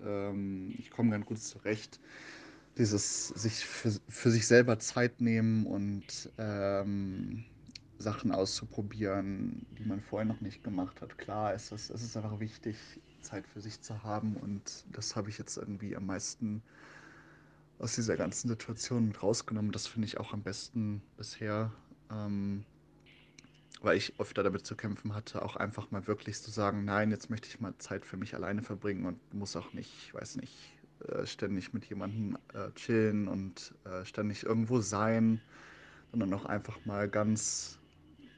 ähm, 0.05 0.75
ich 0.79 0.91
komme 0.91 1.11
ganz 1.11 1.27
gut 1.27 1.39
zurecht 1.39 2.01
dieses 2.79 3.29
sich 3.29 3.65
für, 3.65 3.93
für 4.09 4.31
sich 4.31 4.47
selber 4.47 4.79
Zeit 4.79 5.21
nehmen 5.21 5.67
und 5.67 6.31
ähm, 6.39 7.45
Sachen 7.99 8.33
auszuprobieren, 8.33 9.67
die 9.79 9.85
man 9.85 10.01
vorher 10.01 10.27
noch 10.27 10.41
nicht 10.41 10.65
gemacht 10.65 11.01
hat. 11.01 11.17
Klar 11.19 11.55
ist 11.55 11.73
es, 11.73 11.91
es 11.91 12.03
ist 12.03 12.17
einfach 12.17 12.41
wichtig, 12.41 12.77
Zeit 13.23 13.47
für 13.47 13.61
sich 13.61 13.81
zu 13.81 14.03
haben 14.03 14.37
und 14.37 14.85
das 14.93 15.17
habe 15.17 15.31
ich 15.31 15.39
jetzt 15.39 15.57
irgendwie 15.57 15.97
am 15.97 16.07
meisten 16.07 16.63
aus 17.79 17.95
dieser 17.95 18.17
ganzen 18.17 18.49
Situation 18.49 19.13
rausgenommen. 19.13 19.73
Das 19.73 19.87
finde 19.87 20.07
ich 20.07 20.19
auch 20.19 20.33
am 20.33 20.43
besten 20.43 21.03
bisher, 21.17 21.73
ähm, 22.11 22.65
weil 23.81 23.97
ich 23.97 24.19
öfter 24.19 24.43
damit 24.43 24.67
zu 24.67 24.77
kämpfen 24.77 25.15
hatte, 25.15 25.43
auch 25.43 25.57
einfach 25.57 25.91
mal 25.91 26.07
wirklich 26.07 26.41
zu 26.41 26.51
sagen, 26.51 26.85
nein, 26.85 27.11
jetzt 27.11 27.31
möchte 27.31 27.49
ich 27.49 27.61
mal 27.61 27.75
Zeit 27.79 28.05
für 28.05 28.17
mich 28.17 28.35
alleine 28.35 28.63
verbringen 28.63 29.07
und 29.07 29.35
muss 29.35 29.57
auch 29.57 29.73
nicht, 29.73 29.93
ich 30.07 30.15
weiß 30.15 30.37
nicht, 30.37 30.74
äh, 31.09 31.27
ständig 31.27 31.73
mit 31.73 31.85
jemandem 31.87 32.39
äh, 32.53 32.71
chillen 32.75 33.29
und 33.29 33.75
äh, 33.85 34.05
ständig 34.05 34.45
irgendwo 34.45 34.81
sein, 34.81 35.41
sondern 36.11 36.33
auch 36.35 36.45
einfach 36.45 36.85
mal 36.85 37.09
ganz 37.09 37.79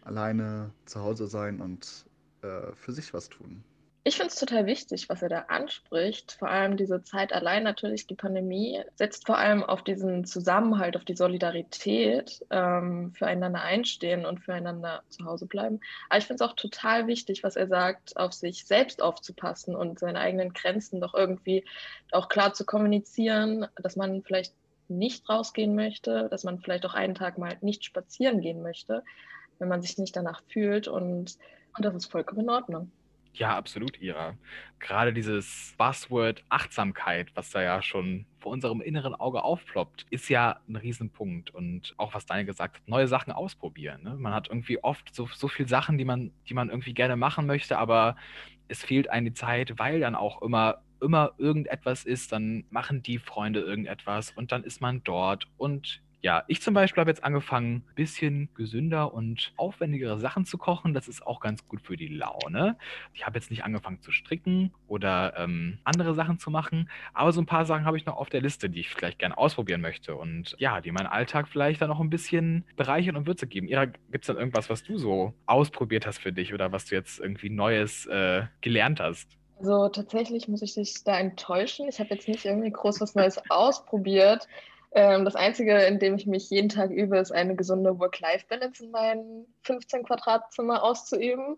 alleine 0.02 0.72
zu 0.84 1.00
Hause 1.00 1.26
sein 1.26 1.60
und 1.60 2.06
äh, 2.42 2.72
für 2.74 2.92
sich 2.92 3.12
was 3.12 3.28
tun. 3.28 3.62
Ich 4.08 4.18
finde 4.18 4.28
es 4.28 4.38
total 4.38 4.66
wichtig, 4.66 5.08
was 5.08 5.22
er 5.22 5.28
da 5.28 5.38
anspricht. 5.48 6.36
Vor 6.38 6.48
allem 6.48 6.76
diese 6.76 7.02
Zeit 7.02 7.32
allein 7.32 7.64
natürlich, 7.64 8.06
die 8.06 8.14
Pandemie 8.14 8.80
setzt 8.94 9.26
vor 9.26 9.36
allem 9.36 9.64
auf 9.64 9.82
diesen 9.82 10.24
Zusammenhalt, 10.24 10.96
auf 10.96 11.04
die 11.04 11.16
Solidarität, 11.16 12.46
ähm, 12.50 13.12
füreinander 13.14 13.62
einstehen 13.62 14.24
und 14.24 14.38
füreinander 14.38 15.02
zu 15.08 15.24
Hause 15.24 15.46
bleiben. 15.46 15.80
Aber 16.08 16.20
ich 16.20 16.26
finde 16.26 16.44
es 16.44 16.48
auch 16.48 16.54
total 16.54 17.08
wichtig, 17.08 17.42
was 17.42 17.56
er 17.56 17.66
sagt, 17.66 18.16
auf 18.16 18.32
sich 18.32 18.64
selbst 18.64 19.02
aufzupassen 19.02 19.74
und 19.74 19.98
seine 19.98 20.20
eigenen 20.20 20.52
Grenzen 20.52 21.00
doch 21.00 21.14
irgendwie 21.14 21.64
auch 22.12 22.28
klar 22.28 22.54
zu 22.54 22.64
kommunizieren, 22.64 23.66
dass 23.74 23.96
man 23.96 24.22
vielleicht 24.22 24.54
nicht 24.86 25.28
rausgehen 25.28 25.74
möchte, 25.74 26.28
dass 26.30 26.44
man 26.44 26.60
vielleicht 26.60 26.86
auch 26.86 26.94
einen 26.94 27.16
Tag 27.16 27.38
mal 27.38 27.56
nicht 27.60 27.84
spazieren 27.84 28.40
gehen 28.40 28.62
möchte, 28.62 29.02
wenn 29.58 29.66
man 29.66 29.82
sich 29.82 29.98
nicht 29.98 30.14
danach 30.14 30.42
fühlt. 30.46 30.86
Und, 30.86 31.38
und 31.76 31.84
das 31.84 31.92
ist 31.96 32.06
vollkommen 32.12 32.42
in 32.42 32.50
Ordnung. 32.50 32.92
Ja, 33.38 33.54
absolut, 33.54 34.00
Ira. 34.00 34.34
Gerade 34.78 35.12
dieses 35.12 35.74
Buzzword 35.76 36.42
Achtsamkeit, 36.48 37.28
was 37.34 37.50
da 37.50 37.60
ja 37.60 37.82
schon 37.82 38.24
vor 38.38 38.50
unserem 38.50 38.80
inneren 38.80 39.14
Auge 39.14 39.42
aufploppt, 39.44 40.06
ist 40.08 40.30
ja 40.30 40.58
ein 40.66 40.76
Riesenpunkt. 40.76 41.50
Und 41.50 41.92
auch 41.98 42.14
was 42.14 42.24
Daniel 42.24 42.46
gesagt 42.46 42.76
hat, 42.76 42.88
neue 42.88 43.08
Sachen 43.08 43.32
ausprobieren. 43.34 44.02
Ne? 44.02 44.16
Man 44.16 44.32
hat 44.32 44.48
irgendwie 44.48 44.82
oft 44.82 45.14
so, 45.14 45.28
so 45.34 45.48
viele 45.48 45.68
Sachen, 45.68 45.98
die 45.98 46.06
man, 46.06 46.32
die 46.48 46.54
man 46.54 46.70
irgendwie 46.70 46.94
gerne 46.94 47.16
machen 47.16 47.46
möchte, 47.46 47.76
aber 47.76 48.16
es 48.68 48.82
fehlt 48.82 49.10
eine 49.10 49.34
Zeit, 49.34 49.78
weil 49.78 50.00
dann 50.00 50.14
auch 50.14 50.40
immer 50.40 50.82
immer 51.02 51.32
irgendetwas 51.36 52.04
ist, 52.04 52.32
dann 52.32 52.64
machen 52.70 53.02
die 53.02 53.18
Freunde 53.18 53.60
irgendetwas 53.60 54.30
und 54.30 54.50
dann 54.50 54.64
ist 54.64 54.80
man 54.80 55.04
dort 55.04 55.46
und 55.58 56.00
Ja, 56.22 56.44
ich 56.48 56.62
zum 56.62 56.74
Beispiel 56.74 57.00
habe 57.00 57.10
jetzt 57.10 57.22
angefangen, 57.22 57.84
ein 57.88 57.94
bisschen 57.94 58.48
gesünder 58.54 59.12
und 59.12 59.52
aufwendigere 59.56 60.18
Sachen 60.18 60.44
zu 60.44 60.58
kochen. 60.58 60.94
Das 60.94 61.08
ist 61.08 61.26
auch 61.26 61.40
ganz 61.40 61.68
gut 61.68 61.82
für 61.82 61.96
die 61.96 62.08
Laune. 62.08 62.76
Ich 63.14 63.26
habe 63.26 63.38
jetzt 63.38 63.50
nicht 63.50 63.64
angefangen 63.64 64.00
zu 64.00 64.10
stricken 64.10 64.72
oder 64.88 65.34
ähm, 65.36 65.78
andere 65.84 66.14
Sachen 66.14 66.38
zu 66.38 66.50
machen, 66.50 66.90
aber 67.12 67.32
so 67.32 67.40
ein 67.40 67.46
paar 67.46 67.64
Sachen 67.64 67.84
habe 67.84 67.96
ich 67.96 68.06
noch 68.06 68.16
auf 68.16 68.28
der 68.28 68.40
Liste, 68.40 68.70
die 68.70 68.80
ich 68.80 68.88
vielleicht 68.88 69.18
gerne 69.18 69.36
ausprobieren 69.36 69.80
möchte 69.80 70.16
und 70.16 70.56
ja, 70.58 70.80
die 70.80 70.90
meinen 70.90 71.06
Alltag 71.06 71.48
vielleicht 71.48 71.82
dann 71.82 71.90
noch 71.90 72.00
ein 72.00 72.10
bisschen 72.10 72.64
bereichern 72.76 73.16
und 73.16 73.26
Würze 73.26 73.46
geben. 73.46 73.68
Ira, 73.68 73.84
gibt 73.84 74.24
es 74.24 74.26
dann 74.26 74.36
irgendwas, 74.36 74.70
was 74.70 74.82
du 74.82 74.98
so 74.98 75.34
ausprobiert 75.46 76.06
hast 76.06 76.18
für 76.18 76.32
dich 76.32 76.54
oder 76.54 76.72
was 76.72 76.86
du 76.86 76.94
jetzt 76.94 77.20
irgendwie 77.20 77.50
Neues 77.50 78.06
äh, 78.06 78.44
gelernt 78.62 79.00
hast? 79.00 79.28
Also 79.58 79.88
tatsächlich 79.88 80.48
muss 80.48 80.62
ich 80.62 80.74
dich 80.74 81.02
da 81.04 81.18
enttäuschen. 81.18 81.88
Ich 81.88 81.98
habe 81.98 82.14
jetzt 82.14 82.28
nicht 82.28 82.44
irgendwie 82.44 82.70
groß 82.70 83.00
was 83.00 83.14
Neues 83.14 83.40
ausprobiert. 83.48 84.46
Ähm, 84.92 85.24
das 85.24 85.36
Einzige, 85.36 85.76
in 85.84 85.98
dem 85.98 86.14
ich 86.14 86.26
mich 86.26 86.50
jeden 86.50 86.68
Tag 86.68 86.90
übe, 86.90 87.18
ist 87.18 87.32
eine 87.32 87.56
gesunde 87.56 87.98
Work-Life-Balance 87.98 88.84
in 88.84 88.90
meinem 88.90 89.46
15 89.62 90.04
Quadratzimmer 90.04 90.82
auszuüben. 90.82 91.56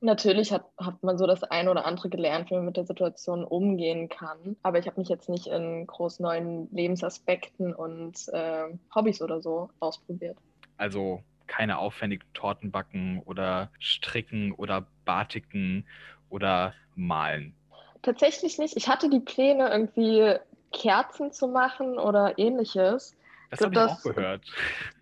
Natürlich 0.00 0.52
hat, 0.52 0.64
hat 0.78 1.02
man 1.02 1.18
so 1.18 1.26
das 1.26 1.42
eine 1.42 1.70
oder 1.70 1.84
andere 1.84 2.08
gelernt, 2.08 2.50
wie 2.50 2.54
man 2.54 2.66
mit 2.66 2.76
der 2.76 2.86
Situation 2.86 3.44
umgehen 3.44 4.08
kann. 4.08 4.56
Aber 4.62 4.78
ich 4.78 4.86
habe 4.86 5.00
mich 5.00 5.08
jetzt 5.08 5.28
nicht 5.28 5.48
in 5.48 5.86
groß 5.86 6.20
neuen 6.20 6.68
Lebensaspekten 6.72 7.74
und 7.74 8.28
äh, 8.32 8.66
Hobbys 8.94 9.20
oder 9.22 9.42
so 9.42 9.70
ausprobiert. 9.80 10.36
Also 10.76 11.22
keine 11.48 11.78
aufwendigen 11.78 12.26
Torten 12.32 12.70
backen 12.70 13.22
oder 13.24 13.70
stricken 13.80 14.52
oder 14.52 14.86
batiken 15.04 15.84
oder 16.28 16.74
malen. 16.94 17.54
Tatsächlich 18.02 18.58
nicht. 18.58 18.76
Ich 18.76 18.88
hatte 18.88 19.10
die 19.10 19.20
Pläne, 19.20 19.68
irgendwie 19.68 20.36
Kerzen 20.72 21.32
zu 21.32 21.48
machen 21.48 21.98
oder 21.98 22.38
ähnliches. 22.38 23.16
Das 23.50 23.60
habe 23.60 23.74
ich 23.74 23.80
auch 23.80 24.02
gehört. 24.02 24.42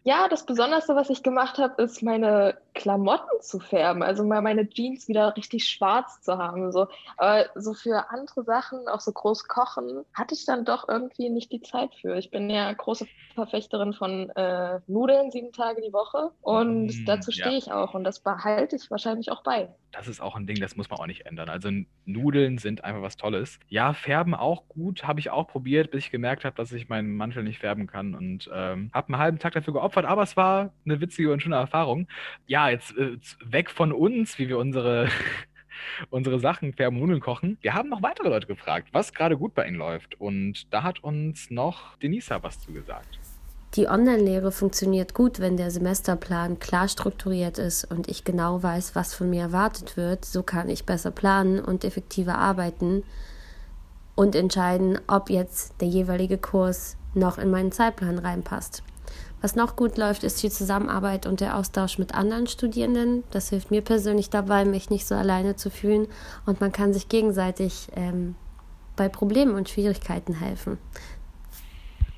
Ja, 0.06 0.28
das 0.28 0.46
Besonderste, 0.46 0.94
was 0.94 1.10
ich 1.10 1.24
gemacht 1.24 1.58
habe, 1.58 1.82
ist 1.82 2.00
meine 2.00 2.56
Klamotten 2.74 3.40
zu 3.40 3.58
färben. 3.58 4.04
Also 4.04 4.22
mal 4.22 4.40
meine 4.40 4.68
Jeans 4.68 5.08
wieder 5.08 5.36
richtig 5.36 5.68
schwarz 5.68 6.20
zu 6.20 6.38
haben. 6.38 6.70
So. 6.70 6.86
Aber 7.16 7.46
so 7.56 7.74
für 7.74 8.08
andere 8.10 8.44
Sachen, 8.44 8.86
auch 8.86 9.00
so 9.00 9.10
groß 9.10 9.48
kochen, 9.48 10.04
hatte 10.14 10.36
ich 10.36 10.46
dann 10.46 10.64
doch 10.64 10.88
irgendwie 10.88 11.28
nicht 11.28 11.50
die 11.50 11.60
Zeit 11.60 11.92
für. 11.96 12.16
Ich 12.16 12.30
bin 12.30 12.48
ja 12.50 12.72
große 12.72 13.08
Verfechterin 13.34 13.94
von 13.94 14.30
äh, 14.30 14.78
Nudeln 14.86 15.32
sieben 15.32 15.50
Tage 15.52 15.82
die 15.82 15.92
Woche 15.92 16.30
und 16.40 16.86
mm, 16.86 17.04
dazu 17.04 17.32
stehe 17.32 17.52
ja. 17.52 17.58
ich 17.58 17.72
auch 17.72 17.94
und 17.94 18.04
das 18.04 18.20
behalte 18.20 18.76
ich 18.76 18.90
wahrscheinlich 18.90 19.32
auch 19.32 19.42
bei. 19.42 19.68
Das 19.92 20.08
ist 20.08 20.20
auch 20.20 20.36
ein 20.36 20.46
Ding, 20.46 20.60
das 20.60 20.76
muss 20.76 20.90
man 20.90 20.98
auch 21.00 21.06
nicht 21.06 21.26
ändern. 21.26 21.48
Also 21.48 21.70
Nudeln 22.04 22.58
sind 22.58 22.84
einfach 22.84 23.02
was 23.02 23.16
Tolles. 23.16 23.58
Ja, 23.68 23.92
färben 23.92 24.34
auch 24.34 24.68
gut, 24.68 25.04
habe 25.04 25.20
ich 25.20 25.30
auch 25.30 25.48
probiert, 25.48 25.90
bis 25.90 26.04
ich 26.04 26.10
gemerkt 26.10 26.44
habe, 26.44 26.56
dass 26.56 26.70
ich 26.72 26.88
meinen 26.88 27.16
Mantel 27.16 27.42
nicht 27.42 27.58
färben 27.58 27.86
kann 27.86 28.14
und 28.14 28.50
ähm, 28.52 28.90
habe 28.92 29.08
einen 29.08 29.18
halben 29.18 29.38
Tag 29.38 29.54
dafür 29.54 29.72
geopfert, 29.72 29.95
aber 30.04 30.22
es 30.22 30.36
war 30.36 30.72
eine 30.84 31.00
witzige 31.00 31.32
und 31.32 31.42
schöne 31.42 31.56
Erfahrung. 31.56 32.08
Ja, 32.46 32.68
jetzt 32.68 32.96
äh, 32.96 33.16
weg 33.44 33.70
von 33.70 33.92
uns, 33.92 34.38
wie 34.38 34.48
wir 34.48 34.58
unsere 34.58 35.08
unsere 36.10 36.38
Sachen 36.38 36.74
Nudeln 36.78 37.20
kochen. 37.20 37.58
Wir 37.60 37.74
haben 37.74 37.88
noch 37.88 38.02
weitere 38.02 38.28
Leute 38.28 38.46
gefragt, 38.46 38.88
was 38.92 39.12
gerade 39.12 39.36
gut 39.36 39.54
bei 39.54 39.66
ihnen 39.66 39.76
läuft. 39.76 40.20
Und 40.20 40.72
da 40.72 40.82
hat 40.82 41.02
uns 41.02 41.50
noch 41.50 41.96
Denisa 41.98 42.42
was 42.42 42.60
zugesagt. 42.60 43.18
Die 43.74 43.88
Online-Lehre 43.88 44.52
funktioniert 44.52 45.12
gut, 45.12 45.38
wenn 45.38 45.58
der 45.58 45.70
Semesterplan 45.70 46.58
klar 46.58 46.88
strukturiert 46.88 47.58
ist 47.58 47.84
und 47.84 48.08
ich 48.08 48.24
genau 48.24 48.62
weiß, 48.62 48.94
was 48.94 49.12
von 49.12 49.28
mir 49.28 49.42
erwartet 49.42 49.98
wird. 49.98 50.24
So 50.24 50.42
kann 50.42 50.70
ich 50.70 50.86
besser 50.86 51.10
planen 51.10 51.60
und 51.60 51.84
effektiver 51.84 52.38
arbeiten 52.38 53.02
und 54.14 54.34
entscheiden, 54.34 54.98
ob 55.08 55.28
jetzt 55.28 55.80
der 55.80 55.88
jeweilige 55.88 56.38
Kurs 56.38 56.96
noch 57.12 57.36
in 57.36 57.50
meinen 57.50 57.70
Zeitplan 57.70 58.18
reinpasst. 58.18 58.82
Was 59.46 59.54
noch 59.54 59.76
gut 59.76 59.96
läuft, 59.96 60.24
ist 60.24 60.42
die 60.42 60.50
Zusammenarbeit 60.50 61.24
und 61.24 61.40
der 61.40 61.56
Austausch 61.56 61.98
mit 61.98 62.12
anderen 62.16 62.48
Studierenden. 62.48 63.22
Das 63.30 63.50
hilft 63.50 63.70
mir 63.70 63.80
persönlich 63.80 64.28
dabei, 64.28 64.64
mich 64.64 64.90
nicht 64.90 65.06
so 65.06 65.14
alleine 65.14 65.54
zu 65.54 65.70
fühlen 65.70 66.08
und 66.46 66.60
man 66.60 66.72
kann 66.72 66.92
sich 66.92 67.08
gegenseitig 67.08 67.86
ähm, 67.94 68.34
bei 68.96 69.08
Problemen 69.08 69.54
und 69.54 69.68
Schwierigkeiten 69.68 70.34
helfen. 70.34 70.78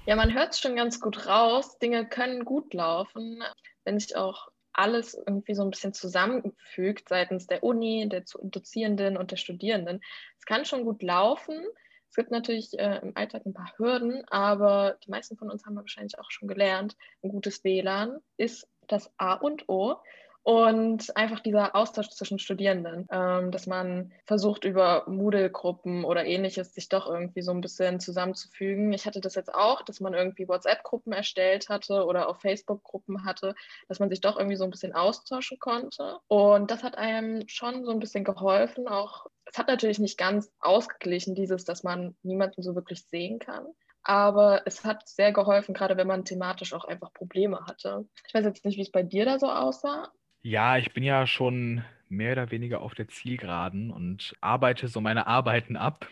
Ja, 0.07 0.17
man 0.17 0.33
hört 0.33 0.55
es 0.55 0.61
schon 0.61 0.75
ganz 0.75 1.01
gut 1.03 1.27
raus. 1.27 1.79
Dinge 1.81 2.09
können 2.09 2.47
gut 2.47 2.73
laufen, 2.73 3.43
wenn 3.85 4.01
sich 4.01 4.17
auch 4.17 4.49
alles 4.73 5.13
irgendwie 5.13 5.55
so 5.55 5.65
ein 5.65 5.71
bisschen 5.71 5.93
zusammenfügt 5.93 7.11
seitens 7.11 7.47
der 7.47 7.63
Uni, 7.63 8.09
der 8.09 8.25
Dozierenden 8.43 9.19
und 9.19 9.33
der 9.33 9.37
Studierenden. 9.37 10.01
Es 10.39 10.47
kann 10.47 10.65
schon 10.65 10.87
gut 10.87 11.03
laufen. 11.03 11.63
Es 12.11 12.17
gibt 12.17 12.31
natürlich 12.31 12.79
äh, 12.79 13.01
im 13.03 13.17
Alltag 13.17 13.45
ein 13.45 13.55
paar 13.55 13.73
Hürden, 13.77 14.25
aber 14.29 14.97
die 15.05 15.11
meisten 15.11 15.37
von 15.37 15.51
uns 15.51 15.65
haben 15.65 15.77
wahrscheinlich 15.77 16.19
auch 16.19 16.31
schon 16.31 16.49
gelernt, 16.49 16.97
ein 17.23 17.31
gutes 17.31 17.63
WLAN 17.65 18.19
ist 18.37 18.67
das 18.87 19.13
A 19.19 19.35
und 19.35 19.69
O 19.69 19.97
und 20.43 21.15
einfach 21.17 21.41
dieser 21.41 21.77
Austausch 21.77 22.09
zwischen 22.09 22.39
Studierenden, 22.39 23.07
ähm, 23.11 23.51
dass 23.51 23.67
man 23.67 24.13
versucht 24.25 24.65
über 24.65 25.05
Moodle-Gruppen 25.07 26.05
oder 26.05 26.25
ähnliches 26.25 26.75
sich 26.75 26.89
doch 26.89 27.07
irgendwie 27.07 27.43
so 27.43 27.53
ein 27.53 27.61
bisschen 27.61 28.01
zusammenzufügen. 28.01 28.93
Ich 28.93 29.07
hatte 29.07 29.21
das 29.21 29.35
jetzt 29.35 29.53
auch, 29.55 29.83
dass 29.83 30.01
man 30.01 30.15
irgendwie 30.15 30.49
WhatsApp-Gruppen 30.49 31.13
erstellt 31.13 31.69
hatte 31.69 32.05
oder 32.07 32.29
auf 32.29 32.41
Facebook-Gruppen 32.41 33.25
hatte, 33.25 33.55
dass 33.89 34.01
man 34.01 34.09
sich 34.09 34.21
doch 34.21 34.39
irgendwie 34.39 34.57
so 34.57 34.65
ein 34.65 34.71
bisschen 34.71 34.95
austauschen 34.95 35.59
konnte. 35.59 36.19
Und 36.29 36.71
das 36.71 36.83
hat 36.83 36.97
einem 36.97 37.47
schon 37.47 37.85
so 37.85 37.91
ein 37.91 38.01
bisschen 38.01 38.25
geholfen. 38.25 38.89
Auch 38.89 39.27
es 39.45 39.59
hat 39.59 39.69
natürlich 39.69 39.99
nicht 39.99 40.19
ganz 40.19 40.51
ausgeglichen, 40.61 41.35
dieses, 41.35 41.65
dass 41.65 41.83
man 41.83 42.17
niemanden 42.23 42.63
so 42.63 42.75
wirklich 42.75 43.05
sehen 43.05 43.39
kann 43.39 43.67
aber 44.09 44.63
es 44.65 44.85
hat 44.87 45.07
sehr 45.07 45.33
geholfen, 45.33 45.75
gerade 45.75 45.99
wenn 45.99 46.07
man 46.07 46.25
thematisch 46.25 46.73
auch 46.73 46.87
einfach 46.87 47.13
Probleme 47.13 47.67
hatte. 47.67 48.09
Ich 48.27 48.33
weiß 48.33 48.45
jetzt 48.45 48.65
nicht, 48.65 48.79
wie 48.79 48.83
es 48.83 48.91
bei 48.91 49.03
dir 49.03 49.27
da 49.27 49.39
so 49.39 49.51
aussah, 49.51 50.11
ja, 50.49 50.79
ich 50.79 50.93
bin 50.95 51.05
ja 51.05 51.27
schon 51.27 51.85
mehr 52.09 52.33
oder 52.33 52.51
weniger 52.51 52.81
auf 52.81 52.95
der 52.95 53.09
Zielgeraden 53.09 53.91
und 53.91 54.35
arbeite 54.41 54.89
so 54.89 55.01
meine 55.01 55.27
Arbeiten 55.27 55.77
ab, 55.77 56.09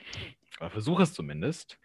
oder 0.60 0.70
versuche 0.70 1.04
es 1.04 1.14
zumindest. 1.14 1.78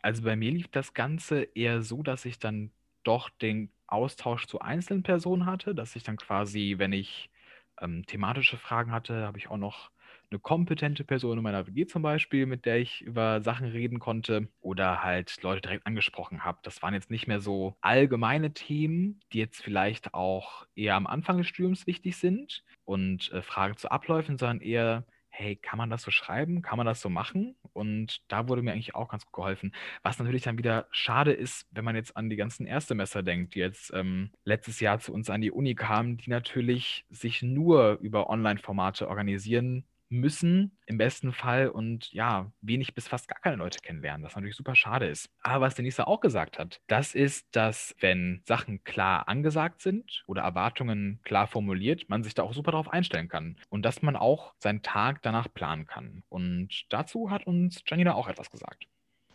Also 0.00 0.22
bei 0.22 0.34
mir 0.34 0.50
lief 0.50 0.68
das 0.68 0.94
Ganze 0.94 1.42
eher 1.54 1.82
so, 1.82 2.02
dass 2.02 2.24
ich 2.24 2.38
dann 2.38 2.70
doch 3.04 3.28
den 3.28 3.70
Austausch 3.86 4.46
zu 4.46 4.60
einzelnen 4.60 5.02
Personen 5.02 5.44
hatte, 5.44 5.74
dass 5.74 5.94
ich 5.94 6.02
dann 6.02 6.16
quasi, 6.16 6.76
wenn 6.78 6.94
ich 6.94 7.30
ähm, 7.80 8.06
thematische 8.06 8.56
Fragen 8.56 8.90
hatte, 8.90 9.26
habe 9.26 9.38
ich 9.38 9.50
auch 9.50 9.58
noch 9.58 9.91
eine 10.32 10.40
kompetente 10.40 11.04
Person 11.04 11.38
in 11.38 11.44
meiner 11.44 11.66
WG 11.66 11.86
zum 11.86 12.02
Beispiel, 12.02 12.46
mit 12.46 12.64
der 12.66 12.78
ich 12.78 13.02
über 13.02 13.42
Sachen 13.42 13.68
reden 13.68 13.98
konnte 13.98 14.48
oder 14.60 15.02
halt 15.02 15.42
Leute 15.42 15.60
direkt 15.60 15.86
angesprochen 15.86 16.44
habe. 16.44 16.58
Das 16.62 16.82
waren 16.82 16.94
jetzt 16.94 17.10
nicht 17.10 17.26
mehr 17.26 17.40
so 17.40 17.76
allgemeine 17.80 18.52
Themen, 18.52 19.20
die 19.32 19.38
jetzt 19.38 19.62
vielleicht 19.62 20.14
auch 20.14 20.66
eher 20.74 20.96
am 20.96 21.06
Anfang 21.06 21.38
des 21.38 21.46
Studiums 21.46 21.86
wichtig 21.86 22.16
sind 22.16 22.64
und 22.84 23.30
äh, 23.32 23.42
Fragen 23.42 23.76
zu 23.76 23.90
Abläufen, 23.90 24.38
sondern 24.38 24.60
eher 24.60 25.04
hey, 25.34 25.56
kann 25.56 25.78
man 25.78 25.88
das 25.88 26.02
so 26.02 26.10
schreiben? 26.10 26.60
Kann 26.60 26.76
man 26.76 26.86
das 26.86 27.00
so 27.00 27.08
machen? 27.08 27.56
Und 27.72 28.20
da 28.28 28.48
wurde 28.48 28.60
mir 28.62 28.72
eigentlich 28.72 28.94
auch 28.94 29.08
ganz 29.08 29.24
gut 29.24 29.32
geholfen. 29.32 29.74
Was 30.02 30.18
natürlich 30.18 30.42
dann 30.42 30.58
wieder 30.58 30.86
schade 30.90 31.32
ist, 31.32 31.66
wenn 31.70 31.86
man 31.86 31.96
jetzt 31.96 32.16
an 32.16 32.28
die 32.28 32.36
ganzen 32.36 32.66
Erstsemester 32.66 33.22
denkt, 33.22 33.54
die 33.54 33.60
jetzt 33.60 33.92
ähm, 33.94 34.30
letztes 34.44 34.78
Jahr 34.80 34.98
zu 35.00 35.12
uns 35.12 35.30
an 35.30 35.40
die 35.40 35.50
Uni 35.50 35.74
kamen, 35.74 36.18
die 36.18 36.28
natürlich 36.28 37.06
sich 37.08 37.42
nur 37.42 37.98
über 38.02 38.28
Online-Formate 38.28 39.08
organisieren 39.08 39.84
müssen, 40.12 40.78
im 40.86 40.98
besten 40.98 41.32
Fall, 41.32 41.68
und 41.68 42.12
ja, 42.12 42.52
wenig 42.60 42.94
bis 42.94 43.08
fast 43.08 43.28
gar 43.28 43.40
keine 43.40 43.56
Leute 43.56 43.78
kennenlernen, 43.80 44.24
was 44.24 44.34
natürlich 44.34 44.56
super 44.56 44.74
schade 44.74 45.06
ist. 45.06 45.28
Aber 45.42 45.64
was 45.66 45.74
Denise 45.74 46.06
auch 46.06 46.20
gesagt 46.20 46.58
hat, 46.58 46.80
das 46.86 47.14
ist, 47.14 47.46
dass 47.56 47.94
wenn 48.00 48.42
Sachen 48.46 48.84
klar 48.84 49.28
angesagt 49.28 49.80
sind 49.80 50.22
oder 50.26 50.42
Erwartungen 50.42 51.20
klar 51.24 51.46
formuliert, 51.46 52.08
man 52.08 52.22
sich 52.22 52.34
da 52.34 52.42
auch 52.42 52.52
super 52.52 52.72
darauf 52.72 52.92
einstellen 52.92 53.28
kann 53.28 53.56
und 53.70 53.84
dass 53.84 54.02
man 54.02 54.16
auch 54.16 54.54
seinen 54.58 54.82
Tag 54.82 55.22
danach 55.22 55.48
planen 55.52 55.86
kann. 55.86 56.22
Und 56.28 56.84
dazu 56.90 57.30
hat 57.30 57.46
uns 57.46 57.82
Janina 57.86 58.14
auch 58.14 58.28
etwas 58.28 58.50
gesagt. 58.50 58.86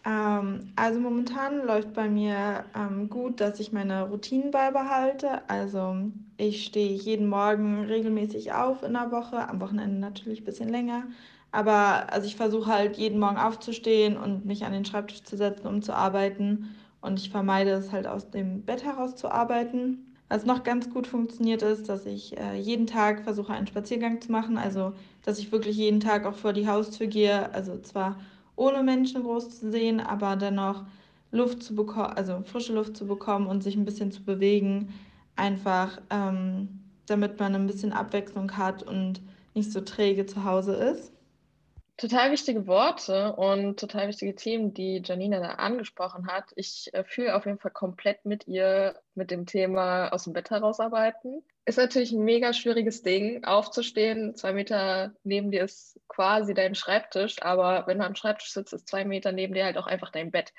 Ähm, 0.07 0.71
also 0.77 0.99
momentan 1.01 1.65
läuft 1.65 1.93
bei 1.93 2.07
mir 2.09 2.63
ähm, 2.73 3.09
gut, 3.09 3.41
dass 3.41 3.59
ich 3.59 3.73
meine 3.73 4.03
Routinen 4.09 4.51
beibehalte. 4.51 5.47
Also 5.49 5.95
ich 6.37 6.63
stehe 6.63 6.93
jeden 6.93 7.27
Morgen 7.27 7.83
regelmäßig 7.85 8.53
auf 8.53 8.83
in 8.83 8.93
der 8.93 9.11
Woche, 9.11 9.49
am 9.49 9.59
Wochenende 9.59 9.99
natürlich 9.99 10.41
ein 10.41 10.45
bisschen 10.45 10.69
länger. 10.69 11.03
Aber 11.51 12.11
also 12.11 12.25
ich 12.27 12.37
versuche 12.37 12.67
halt 12.71 12.97
jeden 12.97 13.19
Morgen 13.19 13.37
aufzustehen 13.37 14.17
und 14.17 14.45
mich 14.45 14.63
an 14.65 14.71
den 14.73 14.85
Schreibtisch 14.85 15.23
zu 15.23 15.35
setzen, 15.35 15.67
um 15.67 15.81
zu 15.81 15.93
arbeiten. 15.93 16.75
Und 17.01 17.19
ich 17.19 17.29
vermeide 17.29 17.71
es 17.71 17.91
halt 17.91 18.07
aus 18.07 18.29
dem 18.31 18.63
Bett 18.63 18.85
heraus 18.85 19.15
zu 19.15 19.29
arbeiten. 19.29 20.05
Was 20.29 20.45
noch 20.45 20.63
ganz 20.63 20.89
gut 20.89 21.07
funktioniert 21.07 21.61
ist, 21.61 21.89
dass 21.89 22.05
ich 22.05 22.37
äh, 22.37 22.55
jeden 22.55 22.87
Tag 22.87 23.23
versuche, 23.23 23.53
einen 23.53 23.67
Spaziergang 23.67 24.21
zu 24.21 24.31
machen. 24.31 24.57
Also, 24.57 24.93
dass 25.23 25.39
ich 25.39 25.51
wirklich 25.51 25.77
jeden 25.77 25.99
Tag 25.99 26.25
auch 26.25 26.35
vor 26.35 26.53
die 26.53 26.67
Haustür 26.67 27.07
gehe. 27.07 27.53
Also 27.53 27.79
zwar 27.79 28.17
ohne 28.57 28.83
Menschen 28.83 29.23
groß 29.23 29.59
zu 29.61 29.71
sehen, 29.71 30.01
aber 30.01 30.35
dennoch 30.35 30.83
Luft 31.31 31.63
zu 31.63 31.75
bekommen, 31.75 32.13
also 32.13 32.41
frische 32.43 32.73
Luft 32.73 32.97
zu 32.97 33.07
bekommen 33.07 33.47
und 33.47 33.63
sich 33.63 33.75
ein 33.77 33.85
bisschen 33.85 34.11
zu 34.11 34.23
bewegen, 34.23 34.93
einfach 35.35 36.01
ähm, 36.09 36.81
damit 37.05 37.39
man 37.39 37.55
ein 37.55 37.67
bisschen 37.67 37.93
Abwechslung 37.93 38.57
hat 38.57 38.83
und 38.83 39.21
nicht 39.53 39.71
so 39.71 39.81
träge 39.81 40.25
zu 40.25 40.43
Hause 40.43 40.73
ist. 40.73 41.13
Total 41.97 42.31
wichtige 42.31 42.67
Worte 42.67 43.33
und 43.33 43.79
total 43.79 44.07
wichtige 44.07 44.35
Themen, 44.35 44.71
die 44.71 45.01
Janina 45.03 45.39
da 45.39 45.53
angesprochen 45.53 46.27
hat. 46.27 46.45
Ich 46.55 46.91
äh, 46.93 47.03
fühle 47.03 47.35
auf 47.35 47.47
jeden 47.47 47.57
Fall 47.57 47.71
komplett 47.71 48.23
mit 48.23 48.47
ihr 48.47 48.99
mit 49.15 49.31
dem 49.31 49.47
Thema 49.47 50.09
aus 50.09 50.25
dem 50.25 50.33
Bett 50.33 50.51
herausarbeiten. 50.51 51.43
Ist 51.65 51.79
natürlich 51.79 52.11
ein 52.11 52.23
mega 52.23 52.53
schwieriges 52.53 53.01
Ding, 53.01 53.43
aufzustehen. 53.43 54.35
Zwei 54.35 54.53
Meter 54.53 55.15
neben 55.23 55.49
dir 55.49 55.63
ist 55.63 55.99
quasi 56.07 56.53
dein 56.53 56.75
Schreibtisch, 56.75 57.41
aber 57.41 57.87
wenn 57.87 57.97
du 57.97 58.05
am 58.05 58.15
Schreibtisch 58.15 58.51
sitzt, 58.51 58.73
ist 58.73 58.87
zwei 58.87 59.03
Meter 59.03 59.31
neben 59.31 59.55
dir 59.55 59.65
halt 59.65 59.77
auch 59.77 59.87
einfach 59.87 60.11
dein 60.11 60.29
Bett. 60.29 60.53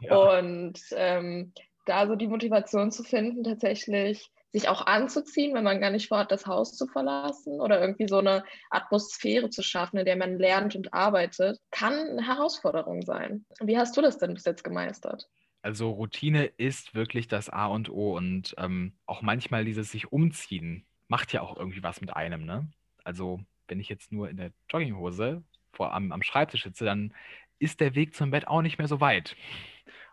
Ja. 0.00 0.38
Und 0.38 0.80
ähm, 0.92 1.52
da 1.84 2.06
so 2.06 2.16
die 2.16 2.28
Motivation 2.28 2.90
zu 2.90 3.02
finden, 3.02 3.44
tatsächlich 3.44 4.30
sich 4.52 4.68
auch 4.68 4.86
anzuziehen, 4.86 5.54
wenn 5.54 5.64
man 5.64 5.80
gar 5.80 5.90
nicht 5.90 6.08
vorhat, 6.08 6.32
das 6.32 6.46
Haus 6.46 6.76
zu 6.76 6.86
verlassen 6.86 7.60
oder 7.60 7.80
irgendwie 7.80 8.08
so 8.08 8.18
eine 8.18 8.44
Atmosphäre 8.70 9.50
zu 9.50 9.62
schaffen, 9.62 9.98
in 9.98 10.06
der 10.06 10.16
man 10.16 10.38
lernt 10.38 10.74
und 10.74 10.94
arbeitet, 10.94 11.58
kann 11.70 11.92
eine 11.92 12.26
Herausforderung 12.26 13.02
sein. 13.02 13.44
Wie 13.60 13.76
hast 13.76 13.96
du 13.96 14.00
das 14.00 14.18
denn 14.18 14.34
bis 14.34 14.44
jetzt 14.44 14.64
gemeistert? 14.64 15.28
Also 15.60 15.90
Routine 15.90 16.46
ist 16.46 16.94
wirklich 16.94 17.28
das 17.28 17.50
A 17.50 17.66
und 17.66 17.90
O 17.90 18.16
und 18.16 18.54
ähm, 18.58 18.94
auch 19.06 19.22
manchmal 19.22 19.64
dieses 19.64 19.90
sich 19.90 20.12
umziehen 20.12 20.86
macht 21.08 21.32
ja 21.32 21.40
auch 21.40 21.56
irgendwie 21.56 21.82
was 21.82 22.00
mit 22.00 22.14
einem. 22.14 22.44
Ne? 22.44 22.70
Also 23.02 23.40
wenn 23.66 23.80
ich 23.80 23.88
jetzt 23.88 24.12
nur 24.12 24.28
in 24.28 24.36
der 24.36 24.52
Jogginghose 24.70 25.42
vor, 25.72 25.92
am, 25.92 26.12
am 26.12 26.22
Schreibtisch 26.22 26.64
sitze, 26.64 26.84
dann 26.84 27.12
ist 27.58 27.80
der 27.80 27.94
Weg 27.94 28.14
zum 28.14 28.30
Bett 28.30 28.46
auch 28.46 28.62
nicht 28.62 28.78
mehr 28.78 28.88
so 28.88 29.00
weit. 29.00 29.36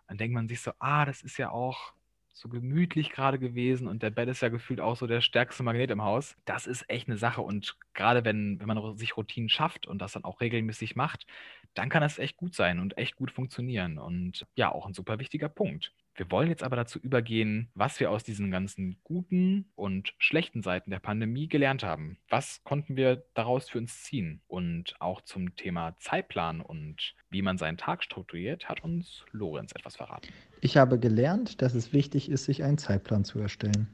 Dann 0.07 0.17
denkt 0.17 0.33
man 0.33 0.47
sich 0.47 0.61
so, 0.61 0.71
ah, 0.79 1.05
das 1.05 1.21
ist 1.21 1.37
ja 1.37 1.51
auch 1.51 1.93
so 2.35 2.49
gemütlich 2.49 3.11
gerade 3.11 3.39
gewesen 3.39 3.87
und 3.87 4.03
der 4.03 4.09
Bett 4.11 4.27
ist 4.29 4.41
ja 4.41 4.49
gefühlt 4.49 4.81
auch 4.81 4.97
so 4.97 5.07
der 5.07 5.21
stärkste 5.21 5.63
Magnet 5.63 5.89
im 5.89 6.03
Haus. 6.03 6.35
Das 6.45 6.67
ist 6.67 6.89
echt 6.89 7.07
eine 7.07 7.17
Sache 7.17 7.41
und 7.41 7.77
gerade 7.93 8.25
wenn, 8.25 8.59
wenn 8.59 8.67
man 8.67 8.97
sich 8.97 9.15
Routinen 9.17 9.49
schafft 9.49 9.87
und 9.87 9.99
das 9.99 10.11
dann 10.13 10.25
auch 10.25 10.41
regelmäßig 10.41 10.95
macht, 10.97 11.25
dann 11.73 11.89
kann 11.89 12.01
das 12.01 12.19
echt 12.19 12.37
gut 12.37 12.53
sein 12.53 12.79
und 12.79 12.97
echt 12.97 13.15
gut 13.15 13.31
funktionieren 13.31 13.97
und 13.97 14.45
ja, 14.55 14.71
auch 14.71 14.85
ein 14.85 14.93
super 14.93 15.17
wichtiger 15.19 15.49
Punkt. 15.49 15.93
Wir 16.17 16.31
wollen 16.31 16.47
jetzt 16.47 16.63
aber 16.63 16.77
dazu 16.77 16.97
übergehen, 16.97 17.69
was 17.75 17.99
wir 17.99 18.09
aus 18.09 18.23
diesen 18.23 18.49
ganzen 18.49 18.97
guten 19.03 19.69
und 19.75 20.13
schlechten 20.17 20.61
Seiten 20.61 20.89
der 20.89 20.99
Pandemie 20.99 21.49
gelernt 21.49 21.83
haben. 21.83 22.17
Was 22.29 22.63
konnten 22.63 22.95
wir 22.95 23.25
daraus 23.33 23.69
für 23.69 23.79
uns 23.79 24.03
ziehen? 24.03 24.41
Und 24.47 24.95
auch 24.99 25.19
zum 25.21 25.57
Thema 25.57 25.97
Zeitplan 25.99 26.61
und 26.61 27.15
wie 27.29 27.41
man 27.41 27.57
seinen 27.57 27.77
Tag 27.77 28.01
strukturiert, 28.01 28.69
hat 28.69 28.81
uns 28.81 29.25
Lorenz 29.31 29.73
etwas 29.73 29.97
verraten. 29.97 30.29
Ich 30.61 30.77
habe 30.77 30.99
gelernt, 30.99 31.61
dass 31.61 31.75
es 31.75 31.91
wichtig 31.91 32.29
ist, 32.29 32.45
sich 32.45 32.63
einen 32.63 32.77
Zeitplan 32.77 33.25
zu 33.25 33.39
erstellen. 33.39 33.89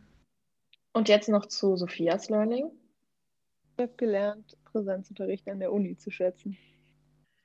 Und 0.93 1.09
jetzt 1.09 1.27
noch 1.27 1.47
zu 1.47 1.75
Sophias 1.75 2.29
Learning. 2.29 2.69
Ich 3.77 3.83
habe 3.83 3.93
gelernt, 3.97 4.57
Präsenzunterricht 4.65 5.49
an 5.49 5.59
der 5.59 5.73
Uni 5.73 5.97
zu 5.97 6.11
schätzen. 6.11 6.55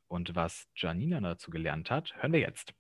Und 0.08 0.34
was 0.34 0.68
Janina 0.76 1.20
dazu 1.20 1.50
gelernt 1.50 1.90
hat, 1.90 2.14
hören 2.20 2.32
wir 2.32 2.40
jetzt. 2.40 2.74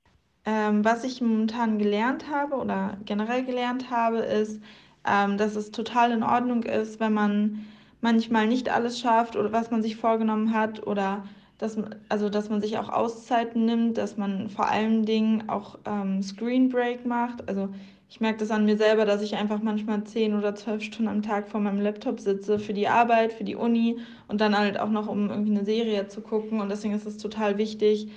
Ähm, 0.46 0.84
was 0.84 1.04
ich 1.04 1.20
momentan 1.20 1.78
gelernt 1.78 2.30
habe 2.30 2.56
oder 2.56 2.96
generell 3.04 3.44
gelernt 3.44 3.90
habe, 3.90 4.18
ist, 4.18 4.60
ähm, 5.04 5.36
dass 5.38 5.56
es 5.56 5.72
total 5.72 6.12
in 6.12 6.22
Ordnung 6.22 6.62
ist, 6.62 7.00
wenn 7.00 7.12
man 7.12 7.66
manchmal 8.00 8.46
nicht 8.46 8.68
alles 8.68 9.00
schafft 9.00 9.36
oder 9.36 9.52
was 9.52 9.70
man 9.70 9.82
sich 9.82 9.96
vorgenommen 9.96 10.54
hat 10.54 10.86
oder 10.86 11.24
dass, 11.58 11.78
also, 12.08 12.28
dass 12.28 12.50
man 12.50 12.60
sich 12.60 12.78
auch 12.78 12.90
Auszeiten 12.90 13.64
nimmt, 13.64 13.96
dass 13.98 14.16
man 14.16 14.50
vor 14.50 14.68
allen 14.68 15.04
Dingen 15.04 15.48
auch 15.48 15.78
ähm, 15.86 16.22
Screen 16.22 16.68
Break 16.68 17.06
macht. 17.06 17.48
Also 17.48 17.70
ich 18.08 18.20
merke 18.20 18.38
das 18.38 18.50
an 18.50 18.66
mir 18.66 18.76
selber, 18.76 19.04
dass 19.04 19.22
ich 19.22 19.36
einfach 19.36 19.62
manchmal 19.62 20.04
zehn 20.04 20.34
oder 20.34 20.54
zwölf 20.54 20.82
Stunden 20.82 21.10
am 21.10 21.22
Tag 21.22 21.48
vor 21.48 21.60
meinem 21.60 21.80
Laptop 21.80 22.20
sitze 22.20 22.58
für 22.58 22.74
die 22.74 22.88
Arbeit, 22.88 23.32
für 23.32 23.44
die 23.44 23.56
Uni 23.56 23.98
und 24.28 24.40
dann 24.40 24.56
halt 24.56 24.78
auch 24.78 24.90
noch, 24.90 25.08
um 25.08 25.30
irgendwie 25.30 25.52
eine 25.52 25.64
Serie 25.64 26.06
zu 26.08 26.20
gucken. 26.20 26.60
Und 26.60 26.68
deswegen 26.68 26.94
ist 26.94 27.06
es 27.06 27.16
total 27.16 27.58
wichtig, 27.58 28.08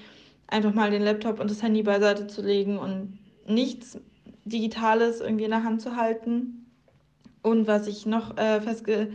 einfach 0.50 0.74
mal 0.74 0.92
den 0.92 1.04
Laptop 1.04 1.40
und 1.40 1.50
das 1.50 1.62
Handy 1.62 1.84
beiseite 1.84 2.28
zu 2.28 2.42
legen 2.42 2.78
und 2.78 3.20
nichts 3.48 4.00
Digitales 4.46 5.22
irgendwie 5.22 5.46
in 5.46 5.52
der 5.52 5.64
Hand 5.64 5.82
zu 5.82 5.96
halten. 5.96 6.66
Und 7.42 7.68
was 7.68 7.88
ich 7.88 8.06
noch 8.06 8.38
äh, 8.38 8.60
festge 8.62 9.12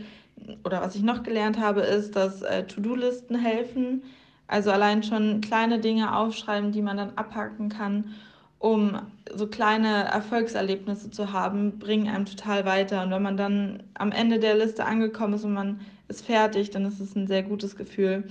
oder 0.63 0.81
was 0.81 0.95
ich 0.95 1.03
noch 1.03 1.23
gelernt 1.23 1.59
habe, 1.59 1.81
ist, 1.81 2.15
dass 2.15 2.41
äh, 2.41 2.65
To-Do-Listen 2.65 3.37
helfen. 3.37 4.03
Also 4.47 4.71
allein 4.71 5.03
schon 5.03 5.41
kleine 5.41 5.79
Dinge 5.79 6.15
aufschreiben, 6.15 6.71
die 6.71 6.81
man 6.81 6.97
dann 6.97 7.17
abhaken 7.17 7.69
kann, 7.69 8.13
um 8.59 8.99
so 9.33 9.47
kleine 9.47 10.05
Erfolgserlebnisse 10.05 11.09
zu 11.09 11.33
haben, 11.33 11.79
bringen 11.79 12.07
einem 12.07 12.25
total 12.25 12.65
weiter. 12.65 13.03
Und 13.03 13.11
wenn 13.11 13.23
man 13.23 13.37
dann 13.37 13.83
am 13.95 14.11
Ende 14.11 14.39
der 14.39 14.55
Liste 14.55 14.85
angekommen 14.85 15.33
ist 15.33 15.43
und 15.43 15.53
man 15.53 15.81
ist 16.07 16.25
fertig, 16.25 16.69
dann 16.69 16.85
ist 16.85 16.99
es 16.99 17.15
ein 17.15 17.27
sehr 17.27 17.43
gutes 17.43 17.75
Gefühl. 17.75 18.25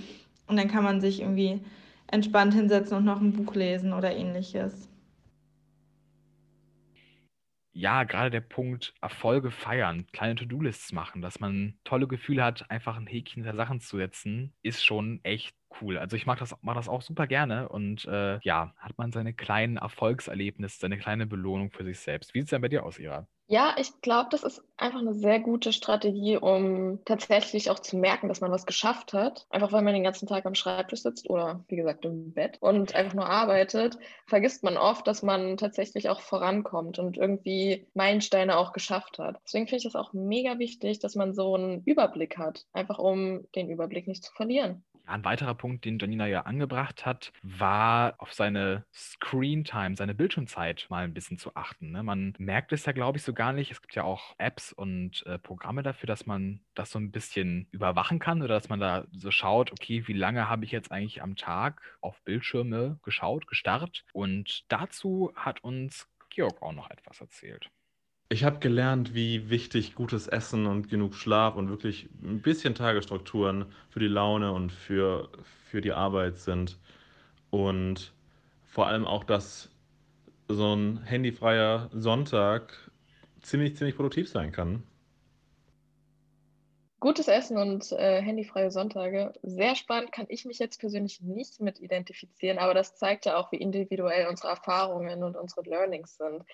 Und 0.47 0.57
dann 0.57 0.69
kann 0.69 0.85
man 0.85 1.01
sich 1.01 1.21
irgendwie 1.21 1.61
entspannt 2.09 2.55
hinsetzen 2.55 2.97
und 2.99 3.05
noch 3.05 3.21
ein 3.21 3.33
Buch 3.33 3.55
lesen 3.55 3.93
oder 3.93 4.15
ähnliches. 4.15 4.89
Ja, 7.77 8.05
gerade 8.05 8.31
der 8.31 8.41
Punkt 8.41 8.95
Erfolge 9.01 9.51
feiern, 9.51 10.07
kleine 10.13 10.37
To-Do-Lists 10.37 10.93
machen, 10.93 11.23
dass 11.23 11.41
man 11.41 11.77
tolle 11.83 12.07
Gefühle 12.07 12.45
hat, 12.45 12.71
einfach 12.71 12.97
ein 12.97 13.09
Häkchen 13.09 13.43
der 13.43 13.57
Sachen 13.57 13.81
zu 13.81 13.97
setzen, 13.97 14.55
ist 14.63 14.85
schon 14.85 15.19
echt 15.25 15.57
cool. 15.81 15.99
Also 15.99 16.17
ich 16.17 16.25
mag 16.25 16.39
das, 16.39 16.55
mag 16.63 16.77
das 16.77 16.89
auch 16.89 17.03
super 17.03 17.27
gerne 17.27 17.69
und 17.69 18.05
äh, 18.05 18.39
ja, 18.43 18.75
hat 18.79 18.97
man 18.97 19.11
seine 19.11 19.35
kleinen 19.35 19.77
Erfolgserlebnisse, 19.79 20.79
seine 20.79 20.99
kleine 20.99 21.27
Belohnung 21.27 21.73
für 21.73 21.83
sich 21.85 21.99
selbst. 21.99 22.33
Wie 22.33 22.39
sieht 22.41 22.47
es 22.47 22.51
denn 22.51 22.63
bei 22.63 22.69
dir 22.69 22.85
aus, 22.85 23.01
Ira? 23.01 23.27
Ja, 23.47 23.77
ich 23.79 24.01
glaube, 24.01 24.29
das 24.31 24.43
ist 24.43 24.63
einfach 24.79 25.01
eine 25.01 25.13
sehr 25.15 25.39
gute 25.39 25.73
Strategie, 25.75 26.39
um 26.39 27.05
tatsächlich 27.05 27.69
auch 27.69 27.79
zu 27.79 27.99
merken, 27.99 28.29
dass 28.29 28.41
man 28.41 28.51
was 28.51 28.65
geschafft 28.65 29.13
hat. 29.13 29.47
Einfach 29.51 29.71
weil 29.71 29.83
man 29.83 29.93
den 29.93 30.03
ganzen 30.03 30.27
Tag 30.27 30.47
am 30.47 30.55
Schreibtisch 30.55 31.03
sitzt 31.03 31.29
oder 31.29 31.63
wie 31.69 31.77
gesagt 31.77 32.07
im 32.07 32.33
Bett 32.33 32.57
und 32.61 32.95
einfach 32.95 33.13
nur 33.13 33.27
arbeitet, 33.29 33.99
vergisst 34.27 34.65
man 34.65 34.79
oft, 34.79 35.07
dass 35.07 35.23
man 35.23 35.59
tatsächlich 35.59 36.09
auch 36.09 36.21
vorankommt 36.23 36.99
und 36.99 37.19
irgendwie 37.19 37.87
Meilensteine 37.93 38.57
auch 38.57 38.73
geschafft 38.73 39.19
hat. 39.19 39.39
Deswegen 39.45 39.67
finde 39.67 39.79
ich 39.79 39.85
das 39.85 39.97
auch 39.97 40.15
mega 40.15 40.59
wichtig, 40.59 40.99
dass 41.01 41.15
man 41.15 41.35
so 41.35 41.55
einen 41.55 41.83
Überblick 41.85 42.39
hat, 42.39 42.65
einfach 42.73 42.99
um 42.99 43.47
den 43.55 43.69
Überblick 43.69 44.09
nicht 44.09 44.25
zu 44.25 44.33
verlieren. 44.33 44.85
Ja, 45.07 45.13
ein 45.13 45.25
weiterer 45.25 45.55
Punkt, 45.55 45.85
den 45.85 45.99
Janina 45.99 46.27
ja 46.27 46.43
angebracht 46.43 47.05
hat, 47.05 47.33
war 47.43 48.15
auf 48.19 48.33
seine 48.33 48.85
Screen-Time, 48.93 49.97
seine 49.97 50.15
Bildschirmzeit 50.15 50.87
mal 50.89 51.05
ein 51.05 51.15
bisschen 51.15 51.39
zu 51.39 51.55
achten. 51.55 51.91
Ne? 51.91 52.03
Man 52.03 52.35
merkt 52.39 52.73
es 52.73 52.87
ja, 52.87 52.93
glaube 52.93 53.19
ich, 53.19 53.25
so 53.25 53.35
gar 53.35 53.53
nicht. 53.53 53.71
Es 53.71 53.83
gibt 53.83 53.95
ja 53.95 54.05
auch 54.05 54.35
Apps 54.39 54.73
und 54.73 55.25
äh, 55.27 55.39
Programme 55.39 55.83
dafür, 55.83 56.07
dass 56.07 56.27
man 56.27 56.61
das 56.75 56.91
so 56.91 56.99
ein 56.99 57.11
bisschen 57.11 57.69
überwachen 57.71 58.19
kann 58.19 58.43
oder 58.43 58.55
dass 58.55 58.69
man 58.69 58.81
da 58.81 59.07
so 59.13 59.31
schaut, 59.31 59.73
okay, 59.73 60.07
wie 60.07 60.13
lange 60.15 60.49
habe 60.49 60.65
ich 60.65 60.71
jetzt 60.71 60.91
eigentlich 60.91 61.23
am 61.23 61.37
Tag 61.37 61.83
auf 62.01 62.23
Bildschirme 62.23 62.99
geschaut, 63.03 63.47
gestarrt? 63.47 64.05
Und 64.13 64.65
dazu 64.69 65.33
hat 65.35 65.63
uns 65.63 66.09
Georg 66.31 66.63
auch 66.63 66.73
noch 66.73 66.91
etwas 66.91 67.21
erzählt. 67.21 67.71
Ich 68.31 68.43
habe 68.43 68.59
gelernt, 68.59 69.15
wie 69.15 69.51
wichtig 69.51 69.95
gutes 69.95 70.27
Essen 70.27 70.67
und 70.67 70.89
genug 70.89 71.15
Schlaf 71.15 71.57
und 71.57 71.69
wirklich 71.69 72.09
ein 72.23 72.41
bisschen 72.41 72.75
Tagesstrukturen 72.75 73.67
für 73.91 74.01
die 74.01 74.09
Laune 74.09 74.53
und 74.53 74.73
für, 74.73 75.29
für 75.71 75.81
die 75.81 75.93
Arbeit 75.93 76.39
sind. 76.39 76.79
Und 77.51 78.13
vor 78.65 78.87
allem 78.87 79.07
auch, 79.07 79.25
dass 79.25 79.71
so 80.49 80.75
ein 80.75 81.03
handyfreier 81.05 81.91
Sonntag 81.93 82.91
ziemlich, 83.43 83.77
ziemlich 83.77 83.95
produktiv 83.95 84.29
sein 84.29 84.53
kann. 84.53 84.83
Gutes 86.99 87.29
Essen 87.29 87.59
und 87.59 87.93
äh, 87.93 88.23
handyfreie 88.23 88.71
Sonntage. 88.71 89.35
Sehr 89.43 89.77
spannend, 89.77 90.11
kann 90.11 90.25
ich 90.29 90.47
mich 90.47 90.59
jetzt 90.59 90.81
persönlich 90.81 91.21
nicht 91.21 91.61
mit 91.61 91.79
identifizieren, 91.79 92.59
aber 92.59 92.73
das 92.73 92.97
zeigt 92.97 93.27
ja 93.27 93.37
auch, 93.37 93.53
wie 93.53 93.59
individuell 93.59 94.27
unsere 94.27 94.49
Erfahrungen 94.49 95.23
und 95.23 95.37
unsere 95.37 95.69
Learnings 95.69 96.17
sind. 96.17 96.45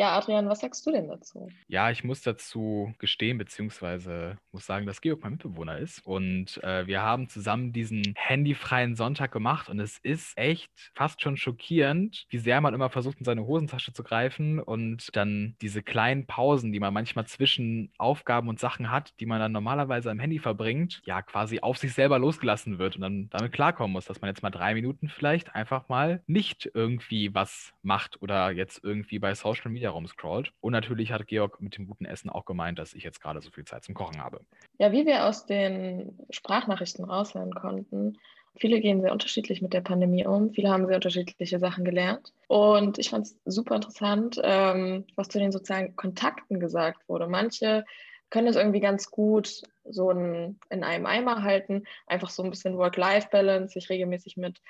Ja, 0.00 0.16
Adrian, 0.16 0.48
was 0.48 0.60
sagst 0.60 0.86
du 0.86 0.92
denn 0.92 1.08
dazu? 1.08 1.50
Ja, 1.68 1.90
ich 1.90 2.04
muss 2.04 2.22
dazu 2.22 2.94
gestehen, 2.98 3.36
beziehungsweise 3.36 4.38
muss 4.50 4.64
sagen, 4.64 4.86
dass 4.86 5.02
Georg 5.02 5.20
mein 5.22 5.32
Mitbewohner 5.32 5.76
ist. 5.76 6.06
Und 6.06 6.56
äh, 6.64 6.86
wir 6.86 7.02
haben 7.02 7.28
zusammen 7.28 7.74
diesen 7.74 8.14
handyfreien 8.16 8.96
Sonntag 8.96 9.30
gemacht. 9.30 9.68
Und 9.68 9.78
es 9.78 9.98
ist 9.98 10.38
echt 10.38 10.70
fast 10.94 11.20
schon 11.20 11.36
schockierend, 11.36 12.24
wie 12.30 12.38
sehr 12.38 12.62
man 12.62 12.72
immer 12.72 12.88
versucht, 12.88 13.18
in 13.18 13.26
seine 13.26 13.46
Hosentasche 13.46 13.92
zu 13.92 14.02
greifen 14.02 14.58
und 14.58 15.14
dann 15.14 15.54
diese 15.60 15.82
kleinen 15.82 16.24
Pausen, 16.24 16.72
die 16.72 16.80
man 16.80 16.94
manchmal 16.94 17.26
zwischen 17.26 17.92
Aufgaben 17.98 18.48
und 18.48 18.58
Sachen 18.58 18.90
hat, 18.90 19.12
die 19.20 19.26
man 19.26 19.38
dann 19.38 19.52
normalerweise 19.52 20.10
am 20.10 20.18
Handy 20.18 20.38
verbringt, 20.38 21.02
ja, 21.04 21.20
quasi 21.20 21.60
auf 21.60 21.76
sich 21.76 21.92
selber 21.92 22.18
losgelassen 22.18 22.78
wird 22.78 22.96
und 22.96 23.02
dann 23.02 23.28
damit 23.28 23.52
klarkommen 23.52 23.92
muss, 23.92 24.06
dass 24.06 24.22
man 24.22 24.28
jetzt 24.28 24.42
mal 24.42 24.48
drei 24.48 24.72
Minuten 24.72 25.10
vielleicht 25.10 25.54
einfach 25.54 25.90
mal 25.90 26.22
nicht 26.26 26.70
irgendwie 26.72 27.34
was 27.34 27.74
macht 27.82 28.22
oder 28.22 28.50
jetzt 28.50 28.82
irgendwie 28.82 29.18
bei 29.18 29.34
Social 29.34 29.70
Media 29.70 29.89
Media 29.90 29.92
rumscrollt. 29.92 30.52
Und 30.60 30.72
natürlich 30.72 31.12
hat 31.12 31.26
Georg 31.26 31.60
mit 31.60 31.76
dem 31.76 31.86
guten 31.86 32.04
Essen 32.04 32.30
auch 32.30 32.44
gemeint, 32.44 32.78
dass 32.78 32.94
ich 32.94 33.02
jetzt 33.02 33.20
gerade 33.20 33.40
so 33.40 33.50
viel 33.50 33.64
Zeit 33.64 33.84
zum 33.84 33.94
Kochen 33.94 34.22
habe. 34.22 34.40
Ja, 34.78 34.92
wie 34.92 35.06
wir 35.06 35.26
aus 35.26 35.46
den 35.46 36.18
Sprachnachrichten 36.30 37.04
raushören 37.04 37.52
konnten, 37.52 38.16
Viele 38.56 38.80
gehen 38.80 39.00
sehr 39.00 39.12
unterschiedlich 39.12 39.62
mit 39.62 39.72
der 39.72 39.80
Pandemie 39.80 40.26
um. 40.26 40.50
Viele 40.50 40.70
haben 40.70 40.84
sehr 40.86 40.96
unterschiedliche 40.96 41.60
Sachen 41.60 41.84
gelernt. 41.84 42.32
Und 42.48 42.98
ich 42.98 43.10
fand 43.10 43.26
es 43.26 43.38
super 43.44 43.76
interessant, 43.76 44.40
ähm, 44.42 45.04
was 45.14 45.28
zu 45.28 45.38
den 45.38 45.52
sozialen 45.52 45.94
Kontakten 45.94 46.58
gesagt 46.58 47.08
wurde. 47.08 47.28
Manche 47.28 47.84
können 48.28 48.48
es 48.48 48.56
irgendwie 48.56 48.80
ganz 48.80 49.08
gut 49.12 49.62
so 49.84 50.10
in, 50.10 50.58
in 50.68 50.82
einem 50.82 51.06
Eimer 51.06 51.44
halten. 51.44 51.84
Einfach 52.08 52.28
so 52.28 52.42
ein 52.42 52.50
bisschen 52.50 52.76
Work-Life-Balance, 52.76 53.74
sich 53.74 53.88
regelmäßig 53.88 54.36
mit 54.36 54.60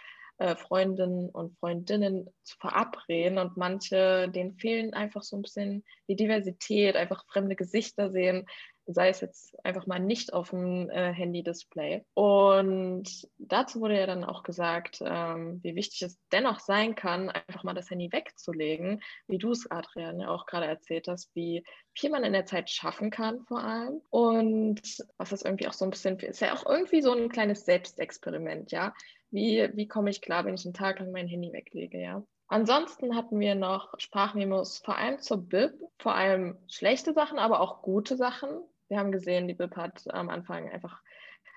äh, 0.41 0.57
Freundinnen 0.57 1.29
und 1.29 1.59
Freundinnen 1.59 2.31
zu 2.43 2.57
verabreden. 2.57 3.39
Und 3.39 3.59
manche, 3.59 4.29
denen 4.31 4.55
fehlen 4.55 4.95
einfach 4.95 5.23
so 5.23 5.37
ein 5.37 5.43
bisschen 5.43 5.85
die 6.09 6.17
Diversität, 6.17 6.97
einfach 6.97 7.27
fremde 7.27 7.57
Gesichter 7.57 8.11
sehen, 8.11 8.47
sei 8.87 9.11
es 9.11 9.21
jetzt 9.21 9.55
einfach 9.65 9.87
mal 9.87 10.01
nicht 10.01 10.33
auf 10.33 10.51
dem 10.51 10.89
äh, 10.89 11.13
Handy-Display. 11.13 12.07
Und 12.15 13.29
dazu 13.37 13.83
wurde 13.83 13.99
ja 13.99 14.07
dann 14.07 14.25
auch 14.25 14.43
gesagt, 14.43 15.03
ähm, 15.05 15.61
wie 15.63 15.77
wichtig 15.77 16.03
es 16.03 16.19
dennoch 16.33 16.59
sein 16.59 16.95
kann, 16.95 17.29
einfach 17.29 17.63
mal 17.63 17.75
das 17.75 17.91
Handy 17.91 18.11
wegzulegen, 18.11 19.03
wie 19.29 19.39
du 19.39 19.51
es, 19.51 19.71
Adrian, 19.71 20.21
ja 20.21 20.29
auch 20.29 20.47
gerade 20.47 20.67
erzählt 20.67 21.07
hast, 21.07 21.31
wie 21.35 21.63
viel 21.93 22.09
man 22.09 22.25
in 22.25 22.33
der 22.33 22.47
Zeit 22.47 22.71
schaffen 22.71 23.11
kann 23.11 23.45
vor 23.45 23.63
allem. 23.63 24.01
Und 24.09 24.81
was 25.19 25.31
das 25.31 25.43
irgendwie 25.43 25.69
auch 25.69 25.75
so 25.75 25.85
ein 25.85 25.91
bisschen, 25.91 26.19
ist 26.19 26.41
ja 26.41 26.55
auch 26.55 26.65
irgendwie 26.65 27.03
so 27.03 27.13
ein 27.13 27.29
kleines 27.29 27.67
Selbstexperiment, 27.67 28.73
ja 28.73 28.95
wie, 29.31 29.69
wie 29.75 29.89
komme 29.89 30.11
ich 30.11 30.21
klar, 30.21 30.45
wenn 30.45 30.55
ich 30.55 30.65
einen 30.65 30.75
Tag 30.75 30.99
lang 30.99 31.13
mein 31.13 31.29
Handy 31.29 31.53
weglege, 31.53 32.01
ja. 32.01 32.23
Ansonsten 32.49 33.15
hatten 33.15 33.39
wir 33.39 33.55
noch 33.55 33.95
Sprachmemos 33.99 34.79
vor 34.79 34.97
allem 34.97 35.21
zur 35.21 35.39
BIP, 35.39 35.73
vor 35.99 36.17
allem 36.17 36.59
schlechte 36.69 37.13
Sachen, 37.13 37.39
aber 37.39 37.61
auch 37.61 37.81
gute 37.81 38.17
Sachen. 38.17 38.51
Wir 38.89 38.99
haben 38.99 39.13
gesehen, 39.13 39.47
die 39.47 39.55
BIP 39.55 39.77
hat 39.77 40.13
am 40.13 40.29
Anfang 40.29 40.69
einfach 40.69 41.01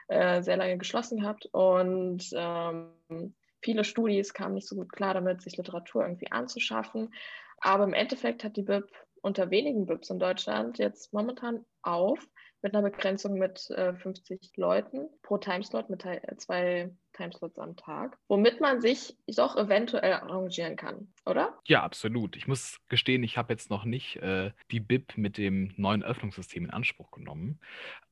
äh, 0.08 0.44
sehr 0.44 0.58
lange 0.58 0.78
geschlossen 0.78 1.22
gehabt 1.22 1.48
und 1.52 2.30
ähm, 2.34 3.34
viele 3.64 3.84
Studis 3.84 4.36
kamen 4.36 4.54
nicht 4.54 4.68
so 4.68 4.76
gut 4.76 4.92
klar 4.92 5.16
damit, 5.16 5.42
sich 5.42 5.58
Literatur 5.58 6.04
irgendwie 6.04 6.32
anzuschaffen. 6.32 7.12
Aber 7.58 7.86
im 7.86 7.94
Endeffekt 7.94 8.44
hat 8.44 8.56
die 8.56 8.62
BIP 8.64 8.88
unter 9.24 9.50
wenigen 9.50 9.88
BIPs 9.88 10.12
in 10.12 10.20
Deutschland 10.20 10.78
jetzt 10.78 11.12
momentan 11.12 11.66
auf 11.82 12.20
mit 12.62 12.76
einer 12.76 12.88
Begrenzung 12.88 13.40
mit 13.40 13.70
äh, 13.72 13.96
50 13.96 14.58
Leuten 14.58 15.10
pro 15.24 15.38
Timeslot 15.38 15.90
mit 15.90 16.06
zwei 16.38 16.92
Timeslots 17.14 17.58
am 17.60 17.76
Tag, 17.76 18.18
womit 18.28 18.62
man 18.62 18.82
sich 18.82 19.16
doch 19.28 19.56
eventuell 19.56 20.14
arrangieren 20.14 20.76
kann, 20.76 21.08
oder? 21.26 21.58
Ja, 21.66 21.84
absolut. 21.84 22.36
Ich 22.36 22.48
muss 22.48 22.80
gestehen, 22.90 23.24
ich 23.24 23.38
habe 23.38 23.54
jetzt 23.54 23.70
noch 23.70 23.86
nicht 23.86 24.18
äh, 24.18 24.52
die 24.72 24.80
BIP 24.80 25.18
mit 25.18 25.38
dem 25.38 25.74
neuen 25.78 26.04
Öffnungssystem 26.04 26.66
in 26.66 26.72
Anspruch 26.72 27.12
genommen, 27.12 27.60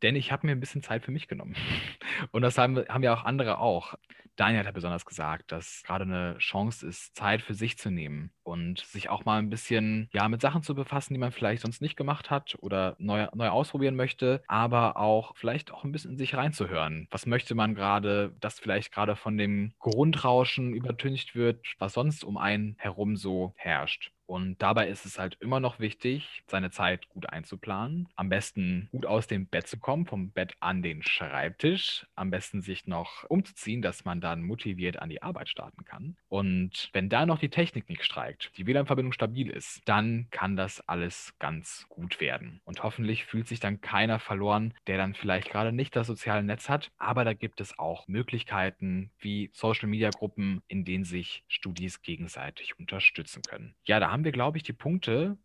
denn 0.01 0.15
ich 0.15 0.31
habe 0.31 0.47
mir 0.47 0.53
ein 0.53 0.59
bisschen 0.59 0.83
Zeit 0.83 1.03
für 1.03 1.11
mich 1.11 1.27
genommen. 1.27 1.55
Und 2.31 2.41
das 2.41 2.57
haben, 2.57 2.77
haben 2.87 3.03
ja 3.03 3.13
auch 3.13 3.25
andere 3.25 3.59
auch. 3.59 3.95
Daniel 4.35 4.65
hat 4.65 4.73
besonders 4.73 5.05
gesagt, 5.05 5.51
dass 5.51 5.83
gerade 5.85 6.03
eine 6.03 6.37
Chance 6.39 6.87
ist, 6.87 7.15
Zeit 7.15 7.41
für 7.41 7.53
sich 7.53 7.77
zu 7.77 7.91
nehmen 7.91 8.31
und 8.43 8.79
sich 8.79 9.09
auch 9.09 9.25
mal 9.25 9.37
ein 9.37 9.49
bisschen 9.49 10.09
ja, 10.13 10.27
mit 10.29 10.41
Sachen 10.41 10.63
zu 10.63 10.73
befassen, 10.73 11.13
die 11.13 11.19
man 11.19 11.31
vielleicht 11.31 11.61
sonst 11.61 11.81
nicht 11.81 11.95
gemacht 11.95 12.29
hat 12.29 12.57
oder 12.59 12.95
neu, 12.97 13.27
neu 13.33 13.49
ausprobieren 13.49 13.95
möchte, 13.95 14.41
aber 14.47 14.97
auch 14.97 15.35
vielleicht 15.35 15.71
auch 15.71 15.83
ein 15.83 15.91
bisschen 15.91 16.11
in 16.11 16.17
sich 16.17 16.35
reinzuhören. 16.35 17.07
Was 17.11 17.25
möchte 17.25 17.55
man 17.55 17.75
gerade, 17.75 18.33
dass 18.39 18.59
vielleicht 18.59 18.90
gerade 18.91 19.15
von 19.15 19.37
dem 19.37 19.73
Grundrauschen 19.79 20.73
übertüncht 20.73 21.35
wird, 21.35 21.65
was 21.79 21.93
sonst 21.93 22.23
um 22.23 22.37
einen 22.37 22.75
herum 22.77 23.15
so 23.15 23.53
herrscht. 23.57 24.11
Und 24.31 24.61
dabei 24.61 24.87
ist 24.87 25.05
es 25.05 25.19
halt 25.19 25.35
immer 25.41 25.59
noch 25.59 25.81
wichtig, 25.81 26.41
seine 26.47 26.71
Zeit 26.71 27.09
gut 27.09 27.27
einzuplanen. 27.27 28.07
Am 28.15 28.29
besten 28.29 28.87
gut 28.89 29.05
aus 29.05 29.27
dem 29.27 29.45
Bett 29.45 29.67
zu 29.67 29.77
kommen, 29.77 30.05
vom 30.05 30.31
Bett 30.31 30.53
an 30.61 30.81
den 30.81 31.03
Schreibtisch. 31.03 32.07
Am 32.15 32.31
besten 32.31 32.61
sich 32.61 32.87
noch 32.87 33.25
umzuziehen, 33.25 33.81
dass 33.81 34.05
man 34.05 34.21
dann 34.21 34.41
motiviert 34.41 34.99
an 34.99 35.09
die 35.09 35.21
Arbeit 35.21 35.49
starten 35.49 35.83
kann. 35.83 36.15
Und 36.29 36.89
wenn 36.93 37.09
da 37.09 37.25
noch 37.25 37.39
die 37.39 37.49
Technik 37.49 37.89
nicht 37.89 38.05
streikt, 38.05 38.57
die 38.57 38.65
WLAN-Verbindung 38.65 39.11
stabil 39.11 39.49
ist, 39.49 39.81
dann 39.83 40.27
kann 40.31 40.55
das 40.55 40.79
alles 40.87 41.33
ganz 41.37 41.85
gut 41.89 42.21
werden. 42.21 42.61
Und 42.63 42.83
hoffentlich 42.83 43.25
fühlt 43.25 43.49
sich 43.49 43.59
dann 43.59 43.81
keiner 43.81 44.17
verloren, 44.19 44.73
der 44.87 44.95
dann 44.97 45.13
vielleicht 45.13 45.49
gerade 45.49 45.73
nicht 45.73 45.93
das 45.97 46.07
soziale 46.07 46.41
Netz 46.41 46.69
hat. 46.69 46.89
Aber 46.97 47.25
da 47.25 47.33
gibt 47.33 47.59
es 47.59 47.77
auch 47.77 48.07
Möglichkeiten 48.07 49.11
wie 49.19 49.49
Social-Media-Gruppen, 49.51 50.61
in 50.69 50.85
denen 50.85 51.03
sich 51.03 51.43
Studis 51.49 52.01
gegenseitig 52.01 52.79
unterstützen 52.79 53.41
können. 53.41 53.75
Ja, 53.83 53.99
da 53.99 54.09
haben 54.09 54.20
haben 54.21 54.25
wir, 54.25 54.31
glaube 54.31 54.57
ich, 54.57 54.63
die 54.63 54.71
Punkte, 54.71 55.35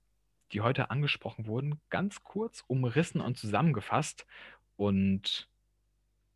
die 0.52 0.60
heute 0.60 0.90
angesprochen 0.90 1.46
wurden, 1.46 1.80
ganz 1.88 2.22
kurz 2.22 2.62
umrissen 2.66 3.22
und 3.22 3.38
zusammengefasst. 3.38 4.26
Und 4.76 5.48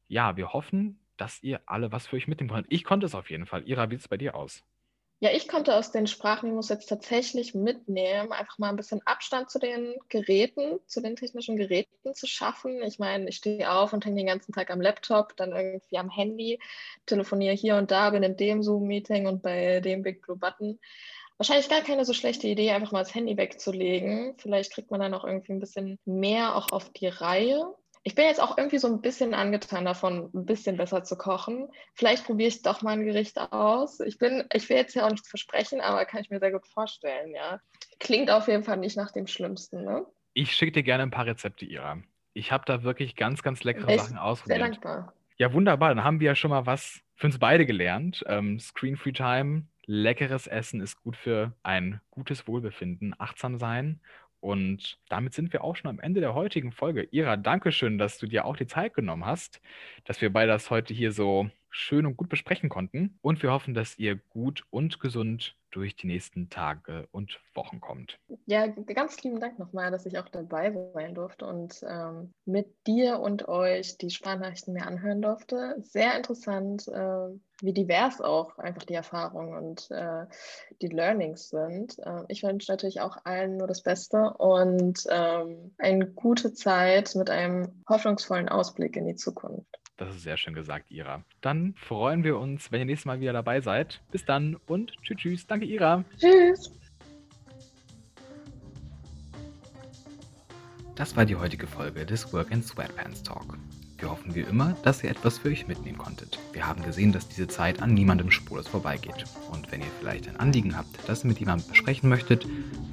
ja, 0.09 0.39
wir 0.39 0.55
hoffen, 0.55 0.99
dass 1.19 1.43
ihr 1.43 1.61
alle 1.67 1.93
was 1.93 2.07
für 2.07 2.17
euch 2.17 2.29
mitnehmen 2.29 2.49
könnt. 2.49 2.67
Ich 2.71 2.83
konnte 2.83 3.05
es 3.05 3.15
auf 3.15 3.29
jeden 3.29 3.45
Fall. 3.45 3.69
Ira, 3.69 3.91
wie 3.91 3.97
sieht 3.97 4.05
es 4.05 4.09
bei 4.09 4.17
dir 4.17 4.37
aus? 4.37 4.65
Ja, 5.19 5.29
ich 5.35 5.49
konnte 5.49 5.77
aus 5.77 5.93
den 5.93 6.07
Sprachmemos 6.07 6.71
jetzt 6.71 6.89
tatsächlich 6.89 7.55
mitnehmen, 7.55 8.33
einfach 8.33 8.57
mal 8.57 8.71
ein 8.71 8.77
bisschen 8.77 9.03
Abstand 9.05 9.51
zu 9.51 9.59
den 9.59 9.97
Geräten, 10.09 10.81
zu 10.87 11.03
den 11.03 11.15
technischen 11.15 11.59
Geräten 11.59 12.15
zu 12.15 12.27
schaffen. 12.27 12.83
Ich 12.85 12.99
meine, 12.99 13.29
ich 13.29 13.37
stehe 13.37 13.71
auf 13.71 13.93
und 13.93 14.07
hänge 14.07 14.17
den 14.17 14.29
ganzen 14.29 14.55
Tag 14.55 14.71
am 14.71 14.81
Laptop, 14.81 15.37
dann 15.37 15.53
irgendwie 15.53 15.99
am 15.99 16.09
Handy, 16.09 16.59
telefoniere 17.05 17.55
hier 17.55 17.77
und 17.77 17.91
da, 17.91 18.09
bin 18.09 18.23
in 18.23 18.39
dem 18.39 18.63
Zoom-Meeting 18.63 19.27
und 19.27 19.43
bei 19.43 19.81
dem 19.81 20.03
Big 20.03 20.23
Blue 20.23 20.39
Button 20.39 20.79
wahrscheinlich 21.41 21.71
gar 21.71 21.81
keine 21.81 22.05
so 22.05 22.13
schlechte 22.13 22.47
Idee, 22.47 22.71
einfach 22.71 22.93
mal 22.93 22.99
das 22.99 23.15
Handy 23.15 23.35
wegzulegen. 23.35 24.35
Vielleicht 24.37 24.75
kriegt 24.75 24.91
man 24.91 25.01
dann 25.01 25.15
auch 25.15 25.25
irgendwie 25.25 25.53
ein 25.53 25.59
bisschen 25.59 25.99
mehr 26.05 26.55
auch 26.55 26.71
auf 26.71 26.91
die 26.91 27.09
Reihe. 27.09 27.65
Ich 28.03 28.15
bin 28.15 28.27
jetzt 28.27 28.43
auch 28.43 28.59
irgendwie 28.59 28.79
so 28.79 28.89
ein 28.89 29.01
bisschen 29.01 29.33
angetan 29.33 29.87
davon, 29.87 30.31
ein 30.35 30.45
bisschen 30.45 30.77
besser 30.77 31.03
zu 31.03 31.17
kochen. 31.17 31.69
Vielleicht 31.95 32.27
probiere 32.27 32.49
ich 32.49 32.61
doch 32.61 32.83
mal 32.83 32.93
ein 32.93 33.07
Gericht 33.07 33.39
aus. 33.39 34.01
Ich 34.01 34.19
bin, 34.19 34.45
ich 34.53 34.69
will 34.69 34.77
jetzt 34.77 34.95
ja 34.95 35.07
auch 35.07 35.11
nichts 35.11 35.29
versprechen, 35.29 35.81
aber 35.81 36.05
kann 36.05 36.21
ich 36.21 36.29
mir 36.29 36.41
sehr 36.41 36.53
gut 36.53 36.67
vorstellen, 36.67 37.35
ja. 37.35 37.59
Klingt 37.99 38.31
auf 38.31 38.47
jeden 38.47 38.63
Fall 38.63 38.77
nicht 38.77 38.99
nach 38.99 39.11
dem 39.11 39.27
Schlimmsten, 39.27 39.85
ne? 39.85 40.05
Ich 40.35 40.53
schicke 40.53 40.73
dir 40.73 40.83
gerne 40.83 41.05
ein 41.05 41.11
paar 41.11 41.27
Rezepte, 41.27 41.65
Ira. 41.65 42.03
Ich 42.35 42.53
habe 42.53 42.65
da 42.67 42.83
wirklich 42.83 43.17
ganz, 43.17 43.43
ganz 43.43 43.65
leckere 43.65 43.89
ich 43.89 44.03
Sachen 44.03 44.19
ausprobiert. 44.19 44.59
Sehr 44.59 44.69
dankbar. 44.69 45.15
Ja, 45.39 45.55
wunderbar. 45.55 45.89
Dann 45.89 46.05
haben 46.05 46.21
wir 46.21 46.27
ja 46.27 46.35
schon 46.35 46.51
mal 46.51 46.67
was 46.67 47.01
für 47.17 47.27
uns 47.29 47.39
beide 47.39 47.65
gelernt. 47.65 48.23
Ähm, 48.27 48.61
Screen 48.61 48.97
Free 48.97 49.13
Time 49.13 49.65
leckeres 49.87 50.47
Essen 50.47 50.81
ist 50.81 51.03
gut 51.03 51.17
für 51.17 51.55
ein 51.63 52.01
gutes 52.11 52.47
Wohlbefinden, 52.47 53.15
achtsam 53.19 53.59
sein. 53.59 54.01
Und 54.41 54.99
damit 55.09 55.35
sind 55.35 55.53
wir 55.53 55.63
auch 55.63 55.77
schon 55.77 55.91
am 55.91 56.01
Ende 56.01 56.21
der 56.21 56.35
heutigen 56.35 56.73
Folge. 56.73 57.07
Ira, 57.11 57.37
danke 57.37 57.73
schön, 57.73 57.99
dass 57.99 58.19
du 58.19 58.27
dir 58.27 58.47
auch 58.47 58.57
die 58.57 58.67
Zeit 58.67 58.95
genommen 58.95 59.27
hast, 59.27 59.61
dass 60.05 60.21
wir 60.23 60.33
beide 60.33 60.53
das 60.53 60.71
heute 60.71 60.95
hier 60.95 61.13
so 61.13 61.51
schön 61.69 62.07
und 62.07 62.17
gut 62.17 62.29
besprechen 62.31 62.69
konnten. 62.71 63.19
Und 63.21 63.43
wir 63.43 63.53
hoffen, 63.53 63.75
dass 63.75 63.99
ihr 63.99 64.17
gut 64.17 64.65
und 64.71 64.99
gesund 65.01 65.57
durch 65.71 65.97
die 65.97 66.07
nächsten 66.07 66.51
Tage 66.51 67.09
und 67.13 67.41
Wochen 67.55 67.81
kommt. 67.81 68.19
Ja, 68.47 68.67
ganz 68.67 69.23
lieben 69.23 69.41
Dank 69.41 69.59
nochmal, 69.59 69.91
dass 69.91 70.07
ich 70.07 70.19
auch 70.19 70.29
dabei 70.29 70.73
sein 70.95 71.15
durfte 71.15 71.47
und 71.47 71.85
ähm, 71.89 72.33
mit 72.45 72.87
dir 72.87 73.21
und 73.21 73.49
euch 73.49 73.99
die 73.99 74.11
Sprachnachrichten 74.11 74.75
mir 74.75 74.87
anhören 74.87 75.23
durfte. 75.23 75.77
Sehr 75.83 76.17
interessant, 76.17 76.89
äh, 76.89 77.29
wie 77.63 77.73
divers 77.73 78.21
auch 78.21 78.59
einfach 78.59 78.85
die 78.85 78.95
Erfahrungen 78.95 79.55
und 79.57 79.91
äh, 79.91 80.27
die 80.81 80.89
Learnings 80.89 81.49
sind. 81.49 81.99
Äh, 81.99 82.25
ich 82.29 82.43
wünsche 82.43 82.73
natürlich 82.73 83.01
auch 83.01 83.17
allen 83.25 83.57
nur 83.57 83.67
das 83.67 83.83
Beste 83.83 84.35
und 84.35 85.05
ähm, 85.11 85.75
eine 85.79 86.07
gute 86.07 86.53
Zeit 86.55 87.15
mit 87.15 87.31
einem 87.31 87.83
hoffnungsvollen 87.89 88.49
Ausblick 88.49 88.97
in 88.97 89.07
die 89.07 89.17
Zukunft. 89.17 89.80
Das 90.01 90.17
ist 90.17 90.23
sehr 90.23 90.39
schön 90.39 90.55
gesagt, 90.55 90.91
Ira. 90.91 91.23
Dann 91.43 91.75
freuen 91.77 92.25
wir 92.25 92.39
uns, 92.39 92.73
wenn 92.73 92.81
ihr 92.81 92.87
nächstes 92.87 93.05
Mal 93.05 93.21
wieder 93.21 93.35
dabei 93.35 93.61
seid. 93.61 94.01
Bis 94.11 94.25
dann 94.25 94.57
und 94.67 94.95
tschüss, 95.03 95.19
tschüss. 95.19 95.47
Danke, 95.47 95.67
Ira. 95.67 96.05
Tschüss. 96.19 96.73
Das 100.95 101.15
war 101.17 101.27
die 101.27 101.37
heutige 101.37 101.67
Folge 101.67 102.07
des 102.07 102.33
Work 102.33 102.51
in 102.51 102.63
Sweatpants 102.63 103.23
Talk. 103.23 103.59
Wir 104.01 104.11
hoffen 104.11 104.35
wie 104.35 104.41
immer, 104.41 104.75
dass 104.83 105.05
ihr 105.05 105.11
etwas 105.11 105.39
für 105.39 105.49
euch 105.49 105.69
mitnehmen 105.69 105.99
konntet. 105.99 106.39
Wir 106.55 106.67
haben 106.67 106.83
gesehen, 106.83 107.13
dass 107.13 107.29
diese 107.29 107.49
Zeit 107.49 107.83
an 107.83 107.93
niemandem 107.93 108.31
spurlos 108.31 108.67
vorbeigeht. 108.67 109.27
Und 109.53 109.71
wenn 109.71 109.83
ihr 109.83 109.91
vielleicht 109.99 110.27
ein 110.27 110.37
Anliegen 110.37 110.75
habt, 110.75 110.89
das 111.07 111.23
ihr 111.23 111.29
mit 111.29 111.39
jemandem 111.39 111.69
besprechen 111.69 112.09
möchtet, 112.09 112.47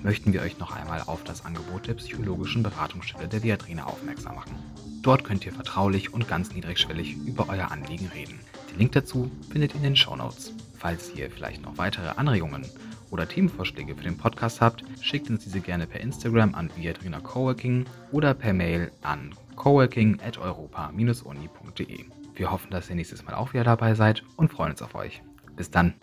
möchten 0.04 0.34
wir 0.34 0.42
euch 0.42 0.60
noch 0.60 0.76
einmal 0.76 1.02
auf 1.02 1.24
das 1.24 1.46
Angebot 1.46 1.88
der 1.88 1.94
psychologischen 1.94 2.62
Beratungsstelle 2.62 3.30
der 3.30 3.42
Viadrina 3.42 3.86
aufmerksam 3.86 4.36
machen. 4.36 4.56
Dort 5.02 5.24
könnt 5.24 5.46
ihr 5.46 5.54
vertraulich 5.54 6.14
und 6.14 6.28
ganz 6.28 6.54
niedrigschwellig 6.54 7.16
über 7.26 7.48
euer 7.48 7.72
Anliegen 7.72 8.08
reden. 8.14 8.40
Den 8.70 8.80
Link 8.80 8.92
dazu 8.92 9.32
findet 9.50 9.72
ihr 9.72 9.78
in 9.78 9.84
den 9.84 9.96
Show 9.96 10.18
Notes. 10.18 10.52
Falls 10.78 11.16
ihr 11.16 11.32
vielleicht 11.32 11.62
noch 11.62 11.78
weitere 11.78 12.10
Anregungen 12.10 12.66
oder 13.12 13.30
Themenvorschläge 13.30 13.96
für 13.96 14.04
den 14.04 14.18
Podcast 14.18 14.60
habt, 14.60 14.84
schickt 15.00 15.30
uns 15.30 15.46
diese 15.46 15.62
gerne 15.62 15.88
per 15.88 16.02
Instagram 16.02 16.54
an 16.54 16.70
Viadrina 16.76 17.22
Coworking 17.22 17.86
oder 18.12 18.34
per 18.34 18.54
Mail 18.54 18.92
an 19.02 19.34
coworking 19.58 20.22
at 20.22 20.38
europa-uni.de. 20.38 22.06
Wir 22.36 22.52
hoffen, 22.52 22.72
dass 22.72 22.90
ihr 22.90 22.96
nächstes 22.96 23.26
Mal 23.26 23.36
auch 23.36 23.54
wieder 23.54 23.66
dabei 23.66 23.94
seid 23.96 24.24
und 24.38 24.52
freuen 24.52 24.72
uns 24.72 24.82
auf 24.82 24.96
euch. 24.96 25.22
Bis 25.58 25.70
dann. 25.70 25.96